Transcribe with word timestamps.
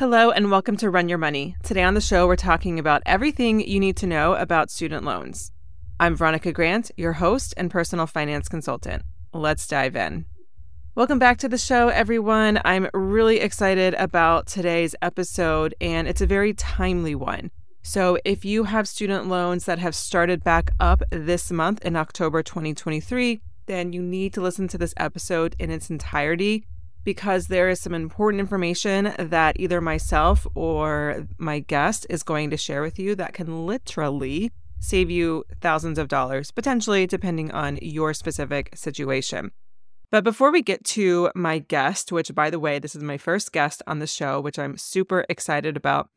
Hello 0.00 0.30
and 0.30 0.50
welcome 0.50 0.78
to 0.78 0.88
Run 0.88 1.10
Your 1.10 1.18
Money. 1.18 1.56
Today 1.62 1.82
on 1.82 1.92
the 1.92 2.00
show, 2.00 2.26
we're 2.26 2.34
talking 2.34 2.78
about 2.78 3.02
everything 3.04 3.60
you 3.60 3.78
need 3.78 3.98
to 3.98 4.06
know 4.06 4.32
about 4.32 4.70
student 4.70 5.04
loans. 5.04 5.52
I'm 6.00 6.16
Veronica 6.16 6.52
Grant, 6.52 6.90
your 6.96 7.12
host 7.12 7.52
and 7.58 7.70
personal 7.70 8.06
finance 8.06 8.48
consultant. 8.48 9.02
Let's 9.34 9.66
dive 9.66 9.96
in. 9.96 10.24
Welcome 10.94 11.18
back 11.18 11.36
to 11.40 11.50
the 11.50 11.58
show, 11.58 11.88
everyone. 11.88 12.62
I'm 12.64 12.88
really 12.94 13.40
excited 13.40 13.92
about 13.92 14.46
today's 14.46 14.94
episode, 15.02 15.74
and 15.82 16.08
it's 16.08 16.22
a 16.22 16.26
very 16.26 16.54
timely 16.54 17.14
one. 17.14 17.50
So, 17.82 18.16
if 18.24 18.42
you 18.42 18.64
have 18.64 18.88
student 18.88 19.28
loans 19.28 19.66
that 19.66 19.80
have 19.80 19.94
started 19.94 20.42
back 20.42 20.70
up 20.80 21.02
this 21.10 21.50
month 21.50 21.84
in 21.84 21.94
October 21.94 22.42
2023, 22.42 23.42
then 23.66 23.92
you 23.92 24.00
need 24.00 24.32
to 24.32 24.40
listen 24.40 24.66
to 24.68 24.78
this 24.78 24.94
episode 24.96 25.54
in 25.58 25.70
its 25.70 25.90
entirety 25.90 26.64
because 27.04 27.46
there 27.46 27.68
is 27.68 27.80
some 27.80 27.94
important 27.94 28.40
information 28.40 29.14
that 29.18 29.58
either 29.58 29.80
myself 29.80 30.46
or 30.54 31.26
my 31.38 31.60
guest 31.60 32.06
is 32.10 32.22
going 32.22 32.50
to 32.50 32.56
share 32.56 32.82
with 32.82 32.98
you 32.98 33.14
that 33.14 33.34
can 33.34 33.66
literally 33.66 34.52
save 34.80 35.10
you 35.10 35.44
thousands 35.60 35.98
of 35.98 36.08
dollars, 36.08 36.50
potentially, 36.50 37.06
depending 37.06 37.50
on 37.50 37.78
your 37.82 38.14
specific 38.14 38.70
situation. 38.74 39.50
But 40.10 40.24
before 40.24 40.50
we 40.50 40.62
get 40.62 40.84
to 40.86 41.30
my 41.34 41.60
guest, 41.60 42.10
which 42.10 42.34
by 42.34 42.50
the 42.50 42.58
way, 42.58 42.78
this 42.78 42.96
is 42.96 43.02
my 43.02 43.16
first 43.16 43.52
guest 43.52 43.82
on 43.86 44.00
the 44.00 44.06
show, 44.06 44.40
which 44.40 44.58
I'm 44.58 44.76
super 44.76 45.24
excited 45.28 45.76
about, 45.76 46.08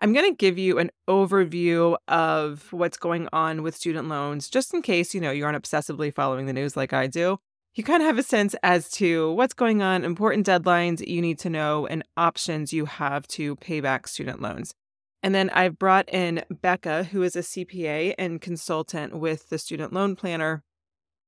I'm 0.00 0.12
going 0.12 0.30
to 0.30 0.36
give 0.36 0.58
you 0.58 0.78
an 0.78 0.90
overview 1.08 1.96
of 2.08 2.72
what's 2.72 2.96
going 2.96 3.28
on 3.32 3.62
with 3.62 3.76
student 3.76 4.08
loans, 4.08 4.48
just 4.48 4.72
in 4.72 4.82
case, 4.82 5.14
you 5.14 5.20
know, 5.20 5.30
you 5.30 5.44
aren't 5.44 5.62
obsessively 5.62 6.12
following 6.12 6.46
the 6.46 6.52
news 6.52 6.76
like 6.76 6.92
I 6.92 7.06
do 7.06 7.38
you 7.74 7.82
kind 7.82 8.02
of 8.02 8.06
have 8.06 8.18
a 8.18 8.22
sense 8.22 8.54
as 8.62 8.90
to 8.90 9.32
what's 9.32 9.54
going 9.54 9.80
on, 9.80 10.04
important 10.04 10.46
deadlines 10.46 11.06
you 11.06 11.22
need 11.22 11.38
to 11.38 11.48
know, 11.48 11.86
and 11.86 12.04
options 12.16 12.72
you 12.72 12.84
have 12.84 13.26
to 13.28 13.56
pay 13.56 13.80
back 13.80 14.06
student 14.06 14.42
loans. 14.42 14.74
And 15.22 15.34
then 15.34 15.48
I've 15.50 15.78
brought 15.78 16.08
in 16.12 16.44
Becca, 16.50 17.04
who 17.04 17.22
is 17.22 17.34
a 17.34 17.40
CPA 17.40 18.14
and 18.18 18.40
consultant 18.40 19.16
with 19.16 19.48
the 19.48 19.58
Student 19.58 19.92
Loan 19.92 20.16
Planner, 20.16 20.62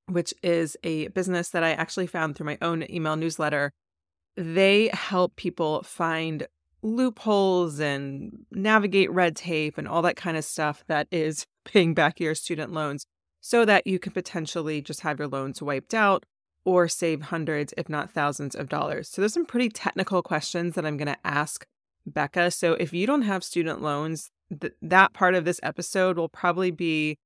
which 0.06 0.34
is 0.42 0.76
a 0.82 1.08
business 1.08 1.48
that 1.50 1.64
I 1.64 1.72
actually 1.72 2.08
found 2.08 2.36
through 2.36 2.46
my 2.46 2.58
own 2.60 2.84
email 2.90 3.16
newsletter. 3.16 3.72
They 4.36 4.90
help 4.92 5.36
people 5.36 5.82
find 5.84 6.46
loopholes 6.82 7.80
and 7.80 8.44
navigate 8.50 9.10
red 9.10 9.36
tape 9.36 9.78
and 9.78 9.88
all 9.88 10.02
that 10.02 10.16
kind 10.16 10.36
of 10.36 10.44
stuff 10.44 10.84
that 10.88 11.06
is 11.10 11.46
paying 11.64 11.94
back 11.94 12.20
your 12.20 12.34
student 12.34 12.72
loans 12.72 13.06
so 13.40 13.64
that 13.64 13.86
you 13.86 13.98
can 13.98 14.12
potentially 14.12 14.82
just 14.82 15.00
have 15.00 15.18
your 15.18 15.28
loans 15.28 15.62
wiped 15.62 15.94
out 15.94 16.24
or 16.64 16.88
save 16.88 17.22
hundreds, 17.22 17.74
if 17.76 17.88
not 17.88 18.10
thousands 18.10 18.54
of 18.54 18.68
dollars. 18.68 19.08
So 19.08 19.20
there's 19.20 19.34
some 19.34 19.46
pretty 19.46 19.68
technical 19.68 20.22
questions 20.22 20.74
that 20.74 20.86
I'm 20.86 20.96
going 20.96 21.06
to 21.08 21.18
ask 21.24 21.66
Becca. 22.06 22.50
So 22.50 22.72
if 22.74 22.92
you 22.92 23.06
don't 23.06 23.22
have 23.22 23.44
student 23.44 23.82
loans, 23.82 24.30
th- 24.60 24.74
that 24.82 25.12
part 25.12 25.34
of 25.34 25.44
this 25.44 25.60
episode 25.62 26.16
will 26.16 26.28
probably 26.28 26.70
be 26.70 27.18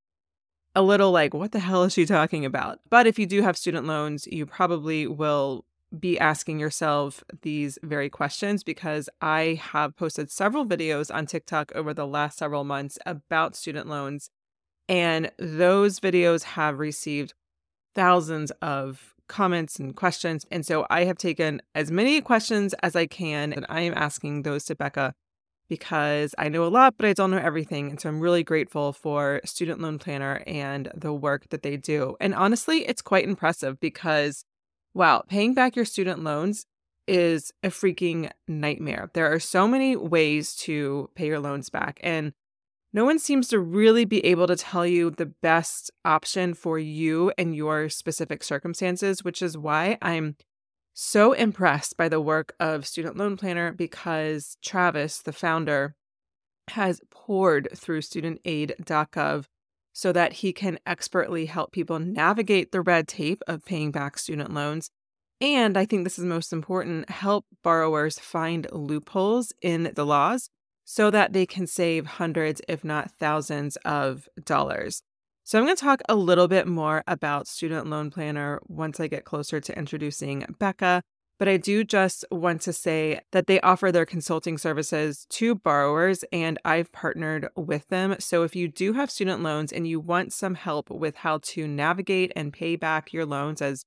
a 0.75 0.81
little 0.81 1.11
like, 1.11 1.33
what 1.33 1.51
the 1.51 1.59
hell 1.59 1.83
is 1.83 1.93
she 1.93 2.05
talking 2.05 2.45
about? 2.45 2.79
But 2.89 3.07
if 3.07 3.17
you 3.17 3.25
do 3.25 3.41
have 3.41 3.57
student 3.57 3.85
loans, 3.85 4.27
you 4.27 4.45
probably 4.45 5.07
will 5.07 5.65
be 5.97 6.19
asking 6.19 6.59
yourself 6.59 7.23
these 7.41 7.79
very 7.81 8.09
questions 8.09 8.63
because 8.63 9.09
I 9.21 9.59
have 9.59 9.95
posted 9.95 10.29
several 10.29 10.65
videos 10.65 11.13
on 11.13 11.25
TikTok 11.25 11.71
over 11.73 11.93
the 11.93 12.05
last 12.05 12.37
several 12.37 12.63
months 12.63 12.99
about 13.05 13.55
student 13.55 13.87
loans. 13.87 14.29
And 14.87 15.31
those 15.37 15.99
videos 15.99 16.43
have 16.43 16.79
received 16.79 17.33
thousands 17.95 18.51
of 18.61 19.15
comments 19.29 19.79
and 19.79 19.95
questions. 19.95 20.45
And 20.51 20.65
so 20.65 20.85
I 20.89 21.05
have 21.05 21.17
taken 21.17 21.61
as 21.73 21.89
many 21.89 22.19
questions 22.19 22.73
as 22.83 22.95
I 22.97 23.05
can, 23.05 23.53
and 23.53 23.65
I 23.69 23.81
am 23.81 23.93
asking 23.95 24.41
those 24.41 24.65
to 24.65 24.75
Becca 24.75 25.13
because 25.69 26.35
I 26.37 26.49
know 26.49 26.65
a 26.65 26.67
lot, 26.67 26.95
but 26.97 27.05
I 27.05 27.13
don't 27.13 27.31
know 27.31 27.37
everything. 27.37 27.91
And 27.91 28.01
so 28.01 28.09
I'm 28.09 28.19
really 28.19 28.43
grateful 28.43 28.91
for 28.91 29.39
Student 29.45 29.79
Loan 29.79 29.99
Planner 29.99 30.43
and 30.45 30.91
the 30.95 31.13
work 31.13 31.47
that 31.49 31.61
they 31.61 31.77
do. 31.77 32.17
And 32.19 32.33
honestly, 32.33 32.87
it's 32.87 33.03
quite 33.03 33.23
impressive 33.23 33.79
because, 33.79 34.43
wow, 34.93 35.23
paying 35.29 35.53
back 35.53 35.75
your 35.75 35.85
student 35.85 36.23
loans 36.23 36.65
is 37.07 37.51
a 37.63 37.69
freaking 37.69 38.31
nightmare. 38.47 39.09
There 39.13 39.31
are 39.31 39.39
so 39.39 39.67
many 39.67 39.95
ways 39.95 40.55
to 40.57 41.09
pay 41.15 41.27
your 41.27 41.39
loans 41.39 41.69
back. 41.69 41.99
And 42.03 42.33
no 42.91 43.05
one 43.05 43.19
seems 43.19 43.47
to 43.49 43.59
really 43.59 44.05
be 44.05 44.25
able 44.25 44.47
to 44.47 44.55
tell 44.55 44.85
you 44.85 45.11
the 45.11 45.27
best 45.27 45.91
option 46.03 46.53
for 46.53 46.79
you 46.79 47.31
and 47.37 47.55
your 47.55 47.89
specific 47.89 48.43
circumstances, 48.43 49.23
which 49.23 49.41
is 49.41 49.57
why 49.57 49.97
I'm 50.01 50.35
so 50.93 51.33
impressed 51.33 51.97
by 51.97 52.09
the 52.09 52.19
work 52.19 52.53
of 52.59 52.87
Student 52.87 53.15
Loan 53.15 53.37
Planner 53.37 53.71
because 53.71 54.57
Travis, 54.63 55.21
the 55.21 55.31
founder, 55.31 55.95
has 56.69 57.01
poured 57.11 57.69
through 57.75 58.01
studentaid.gov 58.01 59.45
so 59.93 60.11
that 60.11 60.33
he 60.33 60.53
can 60.53 60.79
expertly 60.85 61.45
help 61.45 61.71
people 61.71 61.99
navigate 61.99 62.71
the 62.71 62.81
red 62.81 63.07
tape 63.07 63.41
of 63.47 63.65
paying 63.65 63.91
back 63.91 64.17
student 64.17 64.53
loans. 64.53 64.89
And 65.41 65.77
I 65.77 65.85
think 65.85 66.03
this 66.03 66.19
is 66.19 66.25
most 66.25 66.51
important 66.51 67.09
help 67.09 67.45
borrowers 67.63 68.19
find 68.19 68.67
loopholes 68.71 69.53
in 69.61 69.91
the 69.95 70.05
laws 70.05 70.49
so 70.91 71.11
that 71.11 71.33
they 71.33 71.45
can 71.45 71.67
save 71.67 72.07
hundreds, 72.07 72.63
if 72.67 72.83
not 72.83 73.11
thousands, 73.11 73.75
of 73.85 74.27
dollars. 74.43 75.03
So, 75.43 75.59
I'm 75.59 75.65
going 75.65 75.75
to 75.75 75.79
talk 75.79 76.01
a 76.09 76.15
little 76.15 76.47
bit 76.47 76.65
more 76.65 77.03
about 77.05 77.47
Student 77.47 77.85
Loan 77.85 78.09
Planner 78.09 78.59
once 78.67 78.99
I 78.99 79.05
get 79.05 79.23
closer 79.23 79.59
to 79.61 79.77
introducing 79.77 80.47
Becca. 80.57 81.03
But 81.37 81.47
I 81.47 81.57
do 81.57 81.83
just 81.83 82.25
want 82.31 82.61
to 82.61 82.73
say 82.73 83.21
that 83.33 83.45
they 83.45 83.61
offer 83.61 83.91
their 83.91 84.07
consulting 84.07 84.57
services 84.57 85.27
to 85.29 85.53
borrowers, 85.53 86.25
and 86.31 86.57
I've 86.65 86.91
partnered 86.91 87.49
with 87.55 87.87
them. 87.89 88.15
So, 88.17 88.41
if 88.41 88.55
you 88.55 88.67
do 88.67 88.93
have 88.93 89.11
student 89.11 89.43
loans 89.43 89.71
and 89.71 89.87
you 89.87 89.99
want 89.99 90.33
some 90.33 90.55
help 90.55 90.89
with 90.89 91.17
how 91.17 91.37
to 91.43 91.67
navigate 91.67 92.31
and 92.35 92.51
pay 92.51 92.75
back 92.75 93.13
your 93.13 93.27
loans 93.27 93.61
as 93.61 93.85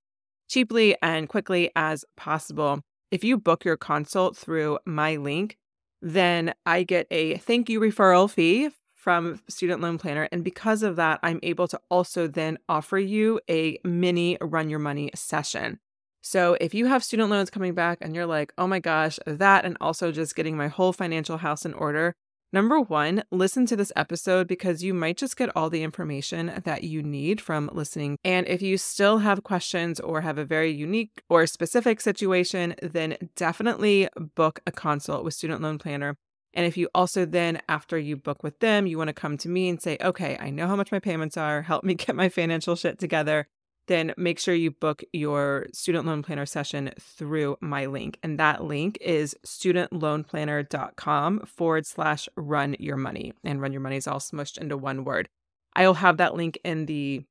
cheaply 0.49 0.97
and 1.03 1.29
quickly 1.29 1.73
as 1.75 2.05
possible, 2.17 2.81
if 3.11 3.25
you 3.25 3.38
book 3.38 3.65
your 3.65 3.77
consult 3.77 4.37
through 4.37 4.79
my 4.87 5.17
link, 5.17 5.59
then 6.03 6.53
I 6.67 6.83
get 6.83 7.07
a 7.11 7.39
thank 7.39 7.71
you 7.71 7.81
referral 7.81 8.29
fee 8.29 8.71
from 8.95 9.41
Student 9.49 9.81
Loan 9.81 9.99
Planner. 9.99 10.29
And 10.31 10.45
because 10.45 10.83
of 10.83 10.97
that, 10.97 11.21
I'm 11.23 11.41
able 11.43 11.69
to 11.69 11.81
also 11.89 12.27
then 12.27 12.59
offer 12.69 12.99
you 12.99 13.41
a 13.49 13.79
mini 13.85 14.37
run 14.41 14.69
your 14.69 14.79
money 14.79 15.11
session. 15.15 15.79
So 16.21 16.57
if 16.61 16.73
you 16.73 16.87
have 16.87 17.03
student 17.03 17.31
loans 17.31 17.51
coming 17.51 17.75
back 17.75 17.99
and 18.01 18.15
you're 18.15 18.27
like, 18.27 18.53
oh 18.59 18.67
my 18.67 18.79
gosh, 18.79 19.19
that 19.27 19.65
and 19.65 19.77
also 19.81 20.13
just 20.13 20.37
getting 20.37 20.57
my 20.57 20.69
whole 20.69 20.93
financial 20.93 21.39
house 21.39 21.65
in 21.65 21.75
order 21.75 22.15
Number 22.55 22.79
one, 22.79 23.23
listen 23.31 23.65
to 23.65 23.77
this 23.77 23.93
episode 23.97 24.47
because 24.47 24.85
you 24.85 24.93
might 24.93 25.17
just 25.17 25.39
get 25.39 25.57
all 25.57 25.71
the 25.71 25.83
information 25.83 26.61
that 26.65 26.85
you 26.85 27.03
need 27.03 27.41
from 27.41 27.71
listening. 27.73 28.19
And 28.25 28.47
if 28.47 28.61
you 28.61 28.77
still 28.77 29.19
have 29.19 29.43
questions 29.43 29.99
or 29.99 30.21
have 30.21 30.37
a 30.37 30.45
very 30.45 30.71
unique 30.71 31.23
or 31.31 31.47
specific 31.47 31.99
situation, 32.03 32.75
then 32.83 33.17
definitely 33.37 34.07
book 34.35 34.61
a 34.67 34.71
consult 34.71 35.25
with 35.25 35.33
Student 35.33 35.63
Loan 35.63 35.79
Planner. 35.79 36.15
And 36.53 36.67
if 36.67 36.77
you 36.77 36.91
also 36.95 37.25
then, 37.25 37.59
after 37.71 37.97
you 37.97 38.19
book 38.19 38.43
with 38.43 38.59
them, 38.59 38.87
you 38.87 38.99
want 38.99 39.09
to 39.09 39.15
come 39.15 39.39
to 39.39 39.49
me 39.49 39.71
and 39.71 39.81
say, 39.81 39.97
okay, 40.03 40.37
I 40.39 40.51
know 40.51 40.67
how 40.67 40.77
much 40.77 40.93
my 40.93 40.99
payments 40.99 41.39
are, 41.39 41.63
help 41.63 41.85
me 41.85 41.95
get 41.95 42.15
my 42.15 42.29
financial 42.29 42.77
shit 42.77 42.99
together 42.99 43.49
then 43.88 44.14
make 44.17 44.38
sure 44.38 44.55
you 44.55 44.70
book 44.70 45.02
your 45.12 45.67
student 45.73 46.06
loan 46.06 46.23
planner 46.23 46.46
session 46.46 46.93
through 47.00 47.56
my 47.61 47.87
link. 47.87 48.19
And 48.23 48.38
that 48.38 48.64
link 48.64 48.99
is 49.00 49.37
studentloanplanner.com 49.44 51.40
forward 51.40 51.87
slash 51.87 52.29
run 52.37 52.76
your 52.79 52.96
money. 52.96 53.32
And 53.44 53.61
run 53.61 53.73
your 53.73 53.81
money 53.81 53.96
is 53.96 54.06
all 54.06 54.20
smushed 54.20 54.58
into 54.58 54.76
one 54.76 55.05
word. 55.05 55.29
I'll 55.75 55.94
have 55.94 56.19
that 56.19 56.34
link 56.34 56.58
in 56.64 56.87
the 56.87 57.25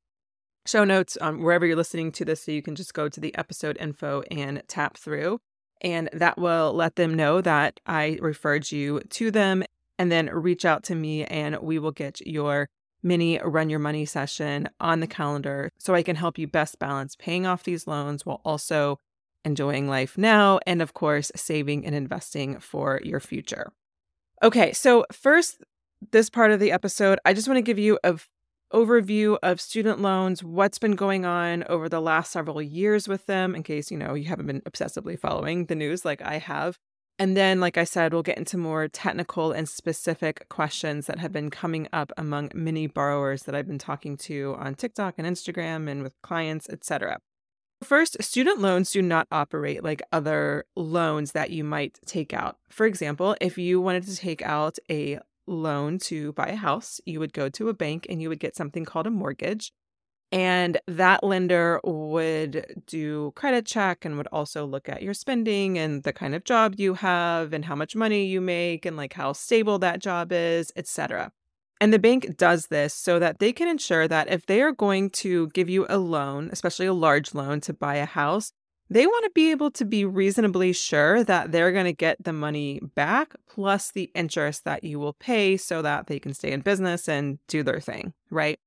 show 0.66 0.84
notes 0.84 1.16
um, 1.20 1.42
wherever 1.42 1.66
you're 1.66 1.76
listening 1.76 2.12
to 2.12 2.24
this. 2.24 2.44
So 2.44 2.52
you 2.52 2.62
can 2.62 2.74
just 2.74 2.94
go 2.94 3.08
to 3.08 3.20
the 3.20 3.34
episode 3.36 3.76
info 3.80 4.22
and 4.30 4.62
tap 4.68 4.96
through. 4.96 5.40
And 5.80 6.08
that 6.12 6.38
will 6.38 6.72
let 6.72 6.96
them 6.96 7.14
know 7.14 7.40
that 7.40 7.80
I 7.86 8.18
referred 8.20 8.70
you 8.70 9.00
to 9.00 9.30
them 9.30 9.64
and 9.98 10.12
then 10.12 10.26
reach 10.26 10.64
out 10.64 10.84
to 10.84 10.94
me 10.94 11.24
and 11.24 11.58
we 11.60 11.78
will 11.78 11.92
get 11.92 12.20
your 12.26 12.68
mini 13.02 13.38
run 13.42 13.70
your 13.70 13.78
money 13.78 14.04
session 14.04 14.68
on 14.80 15.00
the 15.00 15.06
calendar 15.06 15.70
so 15.78 15.94
I 15.94 16.02
can 16.02 16.16
help 16.16 16.38
you 16.38 16.46
best 16.46 16.78
balance 16.78 17.16
paying 17.16 17.46
off 17.46 17.64
these 17.64 17.86
loans 17.86 18.24
while 18.24 18.40
also 18.44 18.98
enjoying 19.44 19.88
life 19.88 20.16
now 20.16 20.60
and, 20.66 20.80
of 20.80 20.94
course, 20.94 21.32
saving 21.34 21.84
and 21.84 21.94
investing 21.94 22.60
for 22.60 23.00
your 23.02 23.20
future. 23.20 23.72
Okay, 24.42 24.72
so 24.72 25.04
first, 25.12 25.62
this 26.10 26.30
part 26.30 26.50
of 26.50 26.60
the 26.60 26.72
episode, 26.72 27.18
I 27.24 27.32
just 27.32 27.48
want 27.48 27.58
to 27.58 27.62
give 27.62 27.78
you 27.78 27.98
a 28.04 28.18
overview 28.72 29.36
of 29.42 29.60
student 29.60 30.00
loans, 30.00 30.42
what's 30.42 30.78
been 30.78 30.96
going 30.96 31.24
on 31.24 31.62
over 31.64 31.88
the 31.88 32.00
last 32.00 32.32
several 32.32 32.62
years 32.62 33.06
with 33.06 33.26
them, 33.26 33.54
in 33.54 33.62
case 33.62 33.90
you 33.90 33.98
know 33.98 34.14
you 34.14 34.24
haven't 34.24 34.46
been 34.46 34.62
obsessively 34.62 35.18
following 35.18 35.66
the 35.66 35.74
news 35.74 36.04
like 36.04 36.22
I 36.22 36.38
have. 36.38 36.78
And 37.22 37.36
then, 37.36 37.60
like 37.60 37.78
I 37.78 37.84
said, 37.84 38.12
we'll 38.12 38.24
get 38.24 38.36
into 38.36 38.58
more 38.58 38.88
technical 38.88 39.52
and 39.52 39.68
specific 39.68 40.48
questions 40.48 41.06
that 41.06 41.20
have 41.20 41.30
been 41.30 41.50
coming 41.50 41.86
up 41.92 42.10
among 42.16 42.50
many 42.52 42.88
borrowers 42.88 43.44
that 43.44 43.54
I've 43.54 43.68
been 43.68 43.78
talking 43.78 44.16
to 44.26 44.56
on 44.58 44.74
TikTok 44.74 45.14
and 45.18 45.28
Instagram 45.28 45.88
and 45.88 46.02
with 46.02 46.20
clients, 46.22 46.68
etc. 46.68 47.20
First, 47.80 48.20
student 48.20 48.58
loans 48.58 48.90
do 48.90 49.02
not 49.02 49.28
operate 49.30 49.84
like 49.84 50.02
other 50.10 50.64
loans 50.74 51.30
that 51.30 51.50
you 51.50 51.62
might 51.62 51.96
take 52.06 52.34
out. 52.34 52.56
For 52.70 52.86
example, 52.86 53.36
if 53.40 53.56
you 53.56 53.80
wanted 53.80 54.02
to 54.08 54.16
take 54.16 54.42
out 54.42 54.78
a 54.90 55.20
loan 55.46 55.98
to 55.98 56.32
buy 56.32 56.48
a 56.48 56.56
house, 56.56 57.00
you 57.06 57.20
would 57.20 57.32
go 57.32 57.48
to 57.50 57.68
a 57.68 57.72
bank 57.72 58.04
and 58.10 58.20
you 58.20 58.30
would 58.30 58.40
get 58.40 58.56
something 58.56 58.84
called 58.84 59.06
a 59.06 59.12
mortgage. 59.12 59.70
And 60.32 60.78
that 60.88 61.22
lender 61.22 61.78
would 61.84 62.82
do 62.86 63.32
credit 63.36 63.66
check 63.66 64.06
and 64.06 64.16
would 64.16 64.28
also 64.32 64.64
look 64.64 64.88
at 64.88 65.02
your 65.02 65.12
spending 65.12 65.78
and 65.78 66.04
the 66.04 66.12
kind 66.12 66.34
of 66.34 66.44
job 66.44 66.76
you 66.78 66.94
have 66.94 67.52
and 67.52 67.66
how 67.66 67.74
much 67.74 67.94
money 67.94 68.24
you 68.24 68.40
make 68.40 68.86
and 68.86 68.96
like 68.96 69.12
how 69.12 69.34
stable 69.34 69.78
that 69.80 70.00
job 70.00 70.32
is, 70.32 70.72
etc. 70.74 71.32
And 71.82 71.92
the 71.92 71.98
bank 71.98 72.38
does 72.38 72.68
this 72.68 72.94
so 72.94 73.18
that 73.18 73.40
they 73.40 73.52
can 73.52 73.68
ensure 73.68 74.08
that 74.08 74.32
if 74.32 74.46
they 74.46 74.62
are 74.62 74.72
going 74.72 75.10
to 75.10 75.48
give 75.48 75.68
you 75.68 75.84
a 75.90 75.98
loan, 75.98 76.48
especially 76.50 76.86
a 76.86 76.94
large 76.94 77.34
loan 77.34 77.60
to 77.62 77.74
buy 77.74 77.96
a 77.96 78.06
house, 78.06 78.52
they 78.88 79.06
want 79.06 79.24
to 79.24 79.30
be 79.34 79.50
able 79.50 79.70
to 79.72 79.84
be 79.84 80.04
reasonably 80.04 80.72
sure 80.72 81.24
that 81.24 81.52
they're 81.52 81.72
going 81.72 81.86
to 81.86 81.92
get 81.92 82.22
the 82.24 82.32
money 82.32 82.80
back 82.94 83.34
plus 83.48 83.90
the 83.90 84.10
interest 84.14 84.64
that 84.64 84.84
you 84.84 84.98
will 84.98 85.14
pay 85.14 85.58
so 85.58 85.82
that 85.82 86.06
they 86.06 86.18
can 86.18 86.32
stay 86.32 86.52
in 86.52 86.60
business 86.60 87.08
and 87.08 87.38
do 87.48 87.62
their 87.62 87.80
thing, 87.80 88.14
right? 88.30 88.58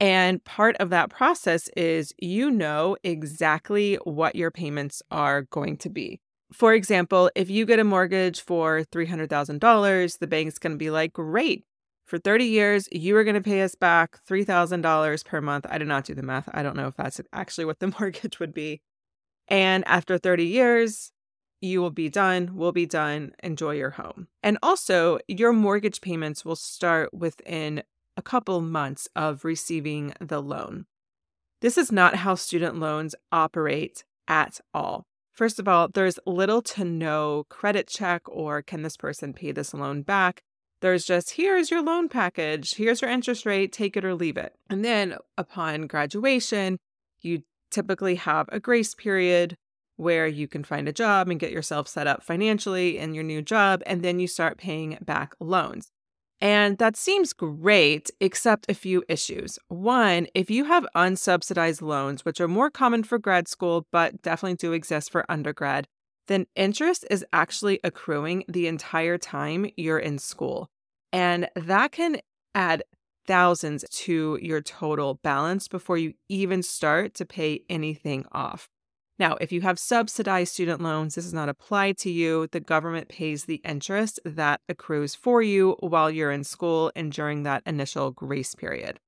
And 0.00 0.42
part 0.44 0.76
of 0.76 0.90
that 0.90 1.10
process 1.10 1.68
is 1.76 2.12
you 2.18 2.50
know 2.50 2.96
exactly 3.04 3.96
what 4.04 4.34
your 4.34 4.50
payments 4.50 5.02
are 5.10 5.42
going 5.42 5.76
to 5.78 5.90
be. 5.90 6.20
For 6.52 6.74
example, 6.74 7.30
if 7.34 7.50
you 7.50 7.64
get 7.66 7.78
a 7.78 7.84
mortgage 7.84 8.40
for 8.40 8.84
$300,000, 8.92 10.18
the 10.18 10.26
bank's 10.26 10.58
going 10.58 10.72
to 10.72 10.78
be 10.78 10.90
like, 10.90 11.12
great. 11.12 11.64
For 12.06 12.18
30 12.18 12.44
years, 12.44 12.88
you 12.92 13.16
are 13.16 13.24
going 13.24 13.34
to 13.34 13.40
pay 13.40 13.62
us 13.62 13.74
back 13.74 14.20
$3,000 14.28 15.24
per 15.24 15.40
month. 15.40 15.66
I 15.68 15.78
did 15.78 15.88
not 15.88 16.04
do 16.04 16.14
the 16.14 16.22
math. 16.22 16.48
I 16.52 16.62
don't 16.62 16.76
know 16.76 16.86
if 16.86 16.96
that's 16.96 17.20
actually 17.32 17.64
what 17.64 17.78
the 17.78 17.94
mortgage 17.98 18.38
would 18.38 18.52
be. 18.52 18.82
And 19.48 19.84
after 19.86 20.18
30 20.18 20.44
years, 20.44 21.12
you 21.60 21.80
will 21.80 21.90
be 21.90 22.10
done, 22.10 22.50
we'll 22.54 22.72
be 22.72 22.86
done, 22.86 23.32
enjoy 23.42 23.72
your 23.72 23.90
home. 23.90 24.28
And 24.42 24.58
also, 24.62 25.18
your 25.28 25.52
mortgage 25.52 26.00
payments 26.00 26.44
will 26.44 26.56
start 26.56 27.12
within 27.14 27.82
a 28.16 28.22
couple 28.22 28.60
months 28.60 29.08
of 29.16 29.44
receiving 29.44 30.14
the 30.20 30.40
loan. 30.40 30.86
This 31.60 31.78
is 31.78 31.90
not 31.90 32.16
how 32.16 32.34
student 32.34 32.78
loans 32.78 33.14
operate 33.32 34.04
at 34.28 34.60
all. 34.72 35.04
First 35.32 35.58
of 35.58 35.66
all, 35.66 35.88
there's 35.88 36.18
little 36.26 36.62
to 36.62 36.84
no 36.84 37.44
credit 37.48 37.88
check 37.88 38.22
or 38.26 38.62
can 38.62 38.82
this 38.82 38.96
person 38.96 39.32
pay 39.32 39.50
this 39.50 39.74
loan 39.74 40.02
back? 40.02 40.42
There's 40.80 41.04
just 41.04 41.32
here's 41.32 41.70
your 41.70 41.82
loan 41.82 42.08
package, 42.08 42.74
here's 42.74 43.00
your 43.00 43.10
interest 43.10 43.46
rate, 43.46 43.72
take 43.72 43.96
it 43.96 44.04
or 44.04 44.14
leave 44.14 44.36
it. 44.36 44.54
And 44.68 44.84
then 44.84 45.16
upon 45.36 45.86
graduation, 45.86 46.78
you 47.20 47.42
typically 47.70 48.16
have 48.16 48.48
a 48.52 48.60
grace 48.60 48.94
period 48.94 49.56
where 49.96 50.26
you 50.26 50.46
can 50.46 50.62
find 50.64 50.88
a 50.88 50.92
job 50.92 51.28
and 51.28 51.40
get 51.40 51.52
yourself 51.52 51.88
set 51.88 52.06
up 52.06 52.22
financially 52.22 52.98
in 52.98 53.14
your 53.14 53.24
new 53.24 53.40
job, 53.40 53.82
and 53.86 54.02
then 54.02 54.18
you 54.18 54.26
start 54.26 54.58
paying 54.58 54.98
back 55.00 55.34
loans. 55.40 55.90
And 56.44 56.76
that 56.76 56.94
seems 56.94 57.32
great, 57.32 58.10
except 58.20 58.70
a 58.70 58.74
few 58.74 59.02
issues. 59.08 59.58
One, 59.68 60.26
if 60.34 60.50
you 60.50 60.64
have 60.66 60.86
unsubsidized 60.94 61.80
loans, 61.80 62.24
which 62.24 62.38
are 62.38 62.48
more 62.48 62.70
common 62.70 63.02
for 63.02 63.18
grad 63.18 63.48
school, 63.48 63.86
but 63.90 64.20
definitely 64.20 64.56
do 64.56 64.74
exist 64.74 65.10
for 65.10 65.24
undergrad, 65.30 65.88
then 66.28 66.46
interest 66.54 67.06
is 67.10 67.24
actually 67.32 67.80
accruing 67.82 68.44
the 68.46 68.66
entire 68.66 69.16
time 69.16 69.70
you're 69.78 69.98
in 69.98 70.18
school. 70.18 70.68
And 71.14 71.48
that 71.56 71.92
can 71.92 72.18
add 72.54 72.82
thousands 73.26 73.86
to 73.90 74.38
your 74.42 74.60
total 74.60 75.14
balance 75.24 75.66
before 75.66 75.96
you 75.96 76.12
even 76.28 76.62
start 76.62 77.14
to 77.14 77.24
pay 77.24 77.64
anything 77.70 78.26
off. 78.32 78.68
Now, 79.18 79.36
if 79.40 79.52
you 79.52 79.60
have 79.60 79.78
subsidized 79.78 80.52
student 80.52 80.80
loans, 80.80 81.14
this 81.14 81.24
is 81.24 81.32
not 81.32 81.48
applied 81.48 81.98
to 81.98 82.10
you. 82.10 82.48
The 82.50 82.58
government 82.58 83.08
pays 83.08 83.44
the 83.44 83.60
interest 83.64 84.18
that 84.24 84.60
accrues 84.68 85.14
for 85.14 85.40
you 85.40 85.76
while 85.78 86.10
you're 86.10 86.32
in 86.32 86.42
school 86.42 86.90
and 86.96 87.12
during 87.12 87.44
that 87.44 87.62
initial 87.64 88.10
grace 88.10 88.54
period. 88.56 88.98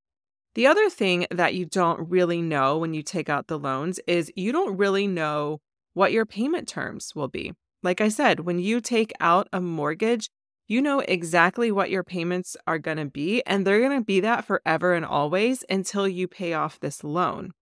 The 0.54 0.66
other 0.68 0.88
thing 0.88 1.26
that 1.30 1.54
you 1.54 1.66
don't 1.66 2.08
really 2.08 2.40
know 2.40 2.78
when 2.78 2.94
you 2.94 3.02
take 3.02 3.28
out 3.28 3.48
the 3.48 3.58
loans 3.58 4.00
is 4.06 4.32
you 4.36 4.52
don't 4.52 4.76
really 4.76 5.06
know 5.06 5.60
what 5.92 6.12
your 6.12 6.24
payment 6.24 6.68
terms 6.68 7.14
will 7.14 7.28
be. 7.28 7.52
Like 7.82 8.00
I 8.00 8.08
said, 8.08 8.40
when 8.40 8.58
you 8.58 8.80
take 8.80 9.12
out 9.20 9.48
a 9.52 9.60
mortgage, 9.60 10.30
you 10.68 10.80
know 10.80 11.00
exactly 11.00 11.70
what 11.70 11.90
your 11.90 12.02
payments 12.02 12.56
are 12.66 12.78
going 12.78 12.96
to 12.96 13.04
be, 13.04 13.42
and 13.44 13.66
they're 13.66 13.80
going 13.80 13.98
to 13.98 14.04
be 14.04 14.20
that 14.20 14.44
forever 14.44 14.94
and 14.94 15.04
always 15.04 15.64
until 15.68 16.08
you 16.08 16.26
pay 16.26 16.54
off 16.54 16.80
this 16.80 17.04
loan. 17.04 17.52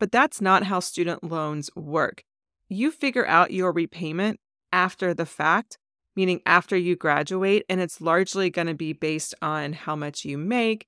But 0.00 0.10
that's 0.10 0.40
not 0.40 0.64
how 0.64 0.80
student 0.80 1.22
loans 1.22 1.70
work. 1.76 2.24
You 2.68 2.90
figure 2.90 3.26
out 3.26 3.52
your 3.52 3.70
repayment 3.70 4.40
after 4.72 5.12
the 5.14 5.26
fact, 5.26 5.78
meaning 6.16 6.40
after 6.46 6.76
you 6.76 6.96
graduate, 6.96 7.64
and 7.68 7.80
it's 7.80 8.00
largely 8.00 8.50
going 8.50 8.66
to 8.66 8.74
be 8.74 8.94
based 8.94 9.34
on 9.42 9.74
how 9.74 9.94
much 9.94 10.24
you 10.24 10.38
make. 10.38 10.86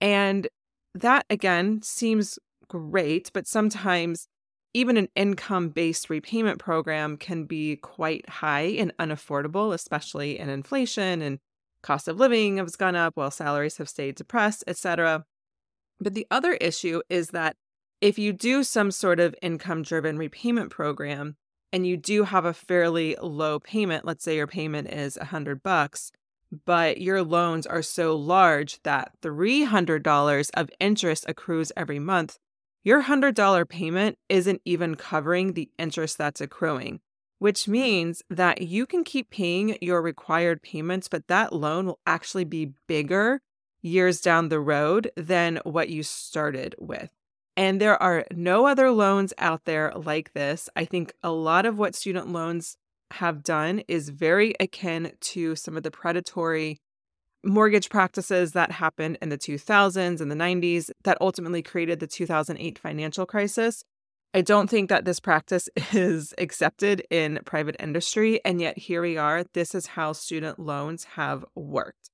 And 0.00 0.48
that, 0.94 1.26
again, 1.28 1.82
seems 1.82 2.38
great, 2.68 3.30
but 3.34 3.46
sometimes 3.46 4.28
even 4.72 4.96
an 4.96 5.08
income 5.14 5.68
based 5.68 6.08
repayment 6.08 6.58
program 6.58 7.16
can 7.16 7.44
be 7.44 7.76
quite 7.76 8.28
high 8.28 8.62
and 8.78 8.96
unaffordable, 8.98 9.74
especially 9.74 10.38
in 10.38 10.48
inflation 10.48 11.20
and 11.20 11.38
cost 11.82 12.08
of 12.08 12.18
living 12.18 12.56
has 12.56 12.76
gone 12.76 12.96
up 12.96 13.16
while 13.16 13.30
salaries 13.30 13.76
have 13.76 13.88
stayed 13.90 14.14
depressed, 14.16 14.64
etc. 14.66 15.24
But 16.00 16.14
the 16.14 16.26
other 16.30 16.54
issue 16.54 17.02
is 17.10 17.28
that 17.28 17.56
if 18.04 18.18
you 18.18 18.34
do 18.34 18.62
some 18.62 18.90
sort 18.90 19.18
of 19.18 19.34
income 19.40 19.80
driven 19.80 20.18
repayment 20.18 20.68
program 20.68 21.36
and 21.72 21.86
you 21.86 21.96
do 21.96 22.24
have 22.24 22.44
a 22.44 22.52
fairly 22.52 23.16
low 23.22 23.58
payment, 23.58 24.04
let's 24.04 24.22
say 24.22 24.36
your 24.36 24.46
payment 24.46 24.92
is 24.92 25.16
100 25.16 25.62
bucks, 25.62 26.12
but 26.66 27.00
your 27.00 27.22
loans 27.22 27.66
are 27.66 27.80
so 27.80 28.14
large 28.14 28.78
that 28.82 29.12
$300 29.22 30.50
of 30.52 30.68
interest 30.78 31.24
accrues 31.26 31.72
every 31.78 31.98
month, 31.98 32.36
your 32.82 33.04
$100 33.04 33.66
payment 33.70 34.18
isn't 34.28 34.60
even 34.66 34.96
covering 34.96 35.54
the 35.54 35.70
interest 35.78 36.18
that's 36.18 36.42
accruing, 36.42 37.00
which 37.38 37.66
means 37.66 38.22
that 38.28 38.60
you 38.60 38.84
can 38.84 39.02
keep 39.02 39.30
paying 39.30 39.78
your 39.80 40.02
required 40.02 40.60
payments, 40.60 41.08
but 41.08 41.26
that 41.28 41.54
loan 41.54 41.86
will 41.86 42.00
actually 42.06 42.44
be 42.44 42.74
bigger 42.86 43.40
years 43.80 44.20
down 44.20 44.50
the 44.50 44.60
road 44.60 45.10
than 45.16 45.58
what 45.64 45.88
you 45.88 46.02
started 46.02 46.74
with. 46.78 47.08
And 47.56 47.80
there 47.80 48.02
are 48.02 48.24
no 48.32 48.66
other 48.66 48.90
loans 48.90 49.32
out 49.38 49.64
there 49.64 49.92
like 49.94 50.32
this. 50.32 50.68
I 50.74 50.84
think 50.84 51.14
a 51.22 51.30
lot 51.30 51.66
of 51.66 51.78
what 51.78 51.94
student 51.94 52.28
loans 52.28 52.76
have 53.12 53.44
done 53.44 53.82
is 53.86 54.08
very 54.08 54.54
akin 54.58 55.12
to 55.20 55.54
some 55.54 55.76
of 55.76 55.84
the 55.84 55.90
predatory 55.90 56.80
mortgage 57.44 57.90
practices 57.90 58.52
that 58.52 58.72
happened 58.72 59.18
in 59.20 59.28
the 59.28 59.38
2000s 59.38 60.20
and 60.20 60.30
the 60.30 60.34
90s 60.34 60.90
that 61.04 61.18
ultimately 61.20 61.62
created 61.62 62.00
the 62.00 62.06
2008 62.06 62.78
financial 62.78 63.26
crisis. 63.26 63.84
I 64.32 64.40
don't 64.40 64.68
think 64.68 64.88
that 64.88 65.04
this 65.04 65.20
practice 65.20 65.68
is 65.92 66.34
accepted 66.38 67.04
in 67.10 67.38
private 67.44 67.76
industry. 67.78 68.40
And 68.44 68.60
yet, 68.60 68.76
here 68.78 69.02
we 69.02 69.16
are. 69.16 69.44
This 69.52 69.74
is 69.74 69.86
how 69.88 70.12
student 70.12 70.58
loans 70.58 71.04
have 71.14 71.44
worked. 71.54 72.10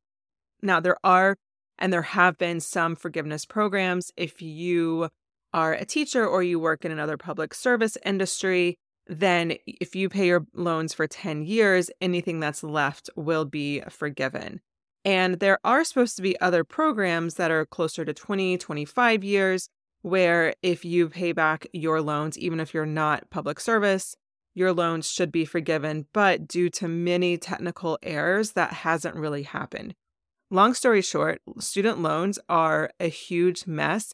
Now, 0.63 0.81
there 0.81 0.99
are 1.03 1.37
and 1.79 1.91
there 1.91 2.03
have 2.03 2.37
been 2.37 2.61
some 2.61 2.95
forgiveness 2.95 3.47
programs. 3.47 4.13
If 4.19 4.43
you 4.43 5.09
are 5.53 5.73
a 5.73 5.85
teacher 5.85 6.27
or 6.27 6.43
you 6.43 6.59
work 6.59 6.85
in 6.85 6.93
another 6.93 7.17
public 7.17 7.55
service 7.55 7.97
industry, 8.05 8.79
then 9.07 9.57
if 9.67 9.97
you 9.97 10.09
pay 10.09 10.27
your 10.27 10.47
loans 10.55 10.95
for 10.95 11.07
10 11.07 11.43
years, 11.43 11.91
anything 12.01 12.41
that's 12.41 12.63
left 12.63 13.11
will 13.17 13.45
be 13.45 13.83
forgiven. 13.89 14.61
And 15.05 15.41
there 15.41 15.59
are 15.65 15.83
supposed 15.85 16.17
to 16.17 16.23
be 16.23 16.41
other 16.41 16.63
programs 16.63 17.35
that 17.35 17.51
are 17.51 17.65
closer 17.65 18.05
to 18.05 18.13
20, 18.13 18.59
25 18.59 19.25
years 19.25 19.69
where 20.03 20.55
if 20.63 20.85
you 20.85 21.09
pay 21.09 21.33
back 21.33 21.67
your 21.73 22.01
loans, 22.01 22.39
even 22.39 22.61
if 22.61 22.73
you're 22.73 22.87
not 22.87 23.29
public 23.31 23.61
service, 23.61 24.17
your 24.55 24.73
loans 24.73 25.09
should 25.09 25.31
be 25.31 25.45
forgiven. 25.45 26.07
But 26.13 26.47
due 26.47 26.71
to 26.71 26.89
many 26.89 27.37
technical 27.37 27.99
errors, 28.03 28.53
that 28.53 28.73
hasn't 28.73 29.17
really 29.17 29.43
happened. 29.43 29.95
Long 30.51 30.75
story 30.75 31.03
short, 31.03 31.41
student 31.59 32.01
loans 32.01 32.39
are 32.49 32.91
a 32.99 33.09
huge 33.09 33.67
mess. 33.67 34.13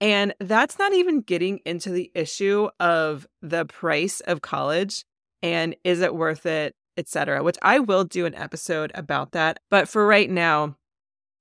And 0.00 0.34
that's 0.40 0.78
not 0.78 0.92
even 0.92 1.20
getting 1.20 1.60
into 1.64 1.90
the 1.90 2.10
issue 2.14 2.68
of 2.78 3.26
the 3.40 3.64
price 3.64 4.20
of 4.20 4.42
college 4.42 5.04
and 5.42 5.74
is 5.84 6.00
it 6.00 6.14
worth 6.14 6.44
it, 6.44 6.74
etc., 6.96 7.42
which 7.42 7.56
I 7.62 7.78
will 7.78 8.04
do 8.04 8.26
an 8.26 8.34
episode 8.34 8.92
about 8.94 9.32
that. 9.32 9.58
But 9.70 9.88
for 9.88 10.06
right 10.06 10.30
now, 10.30 10.76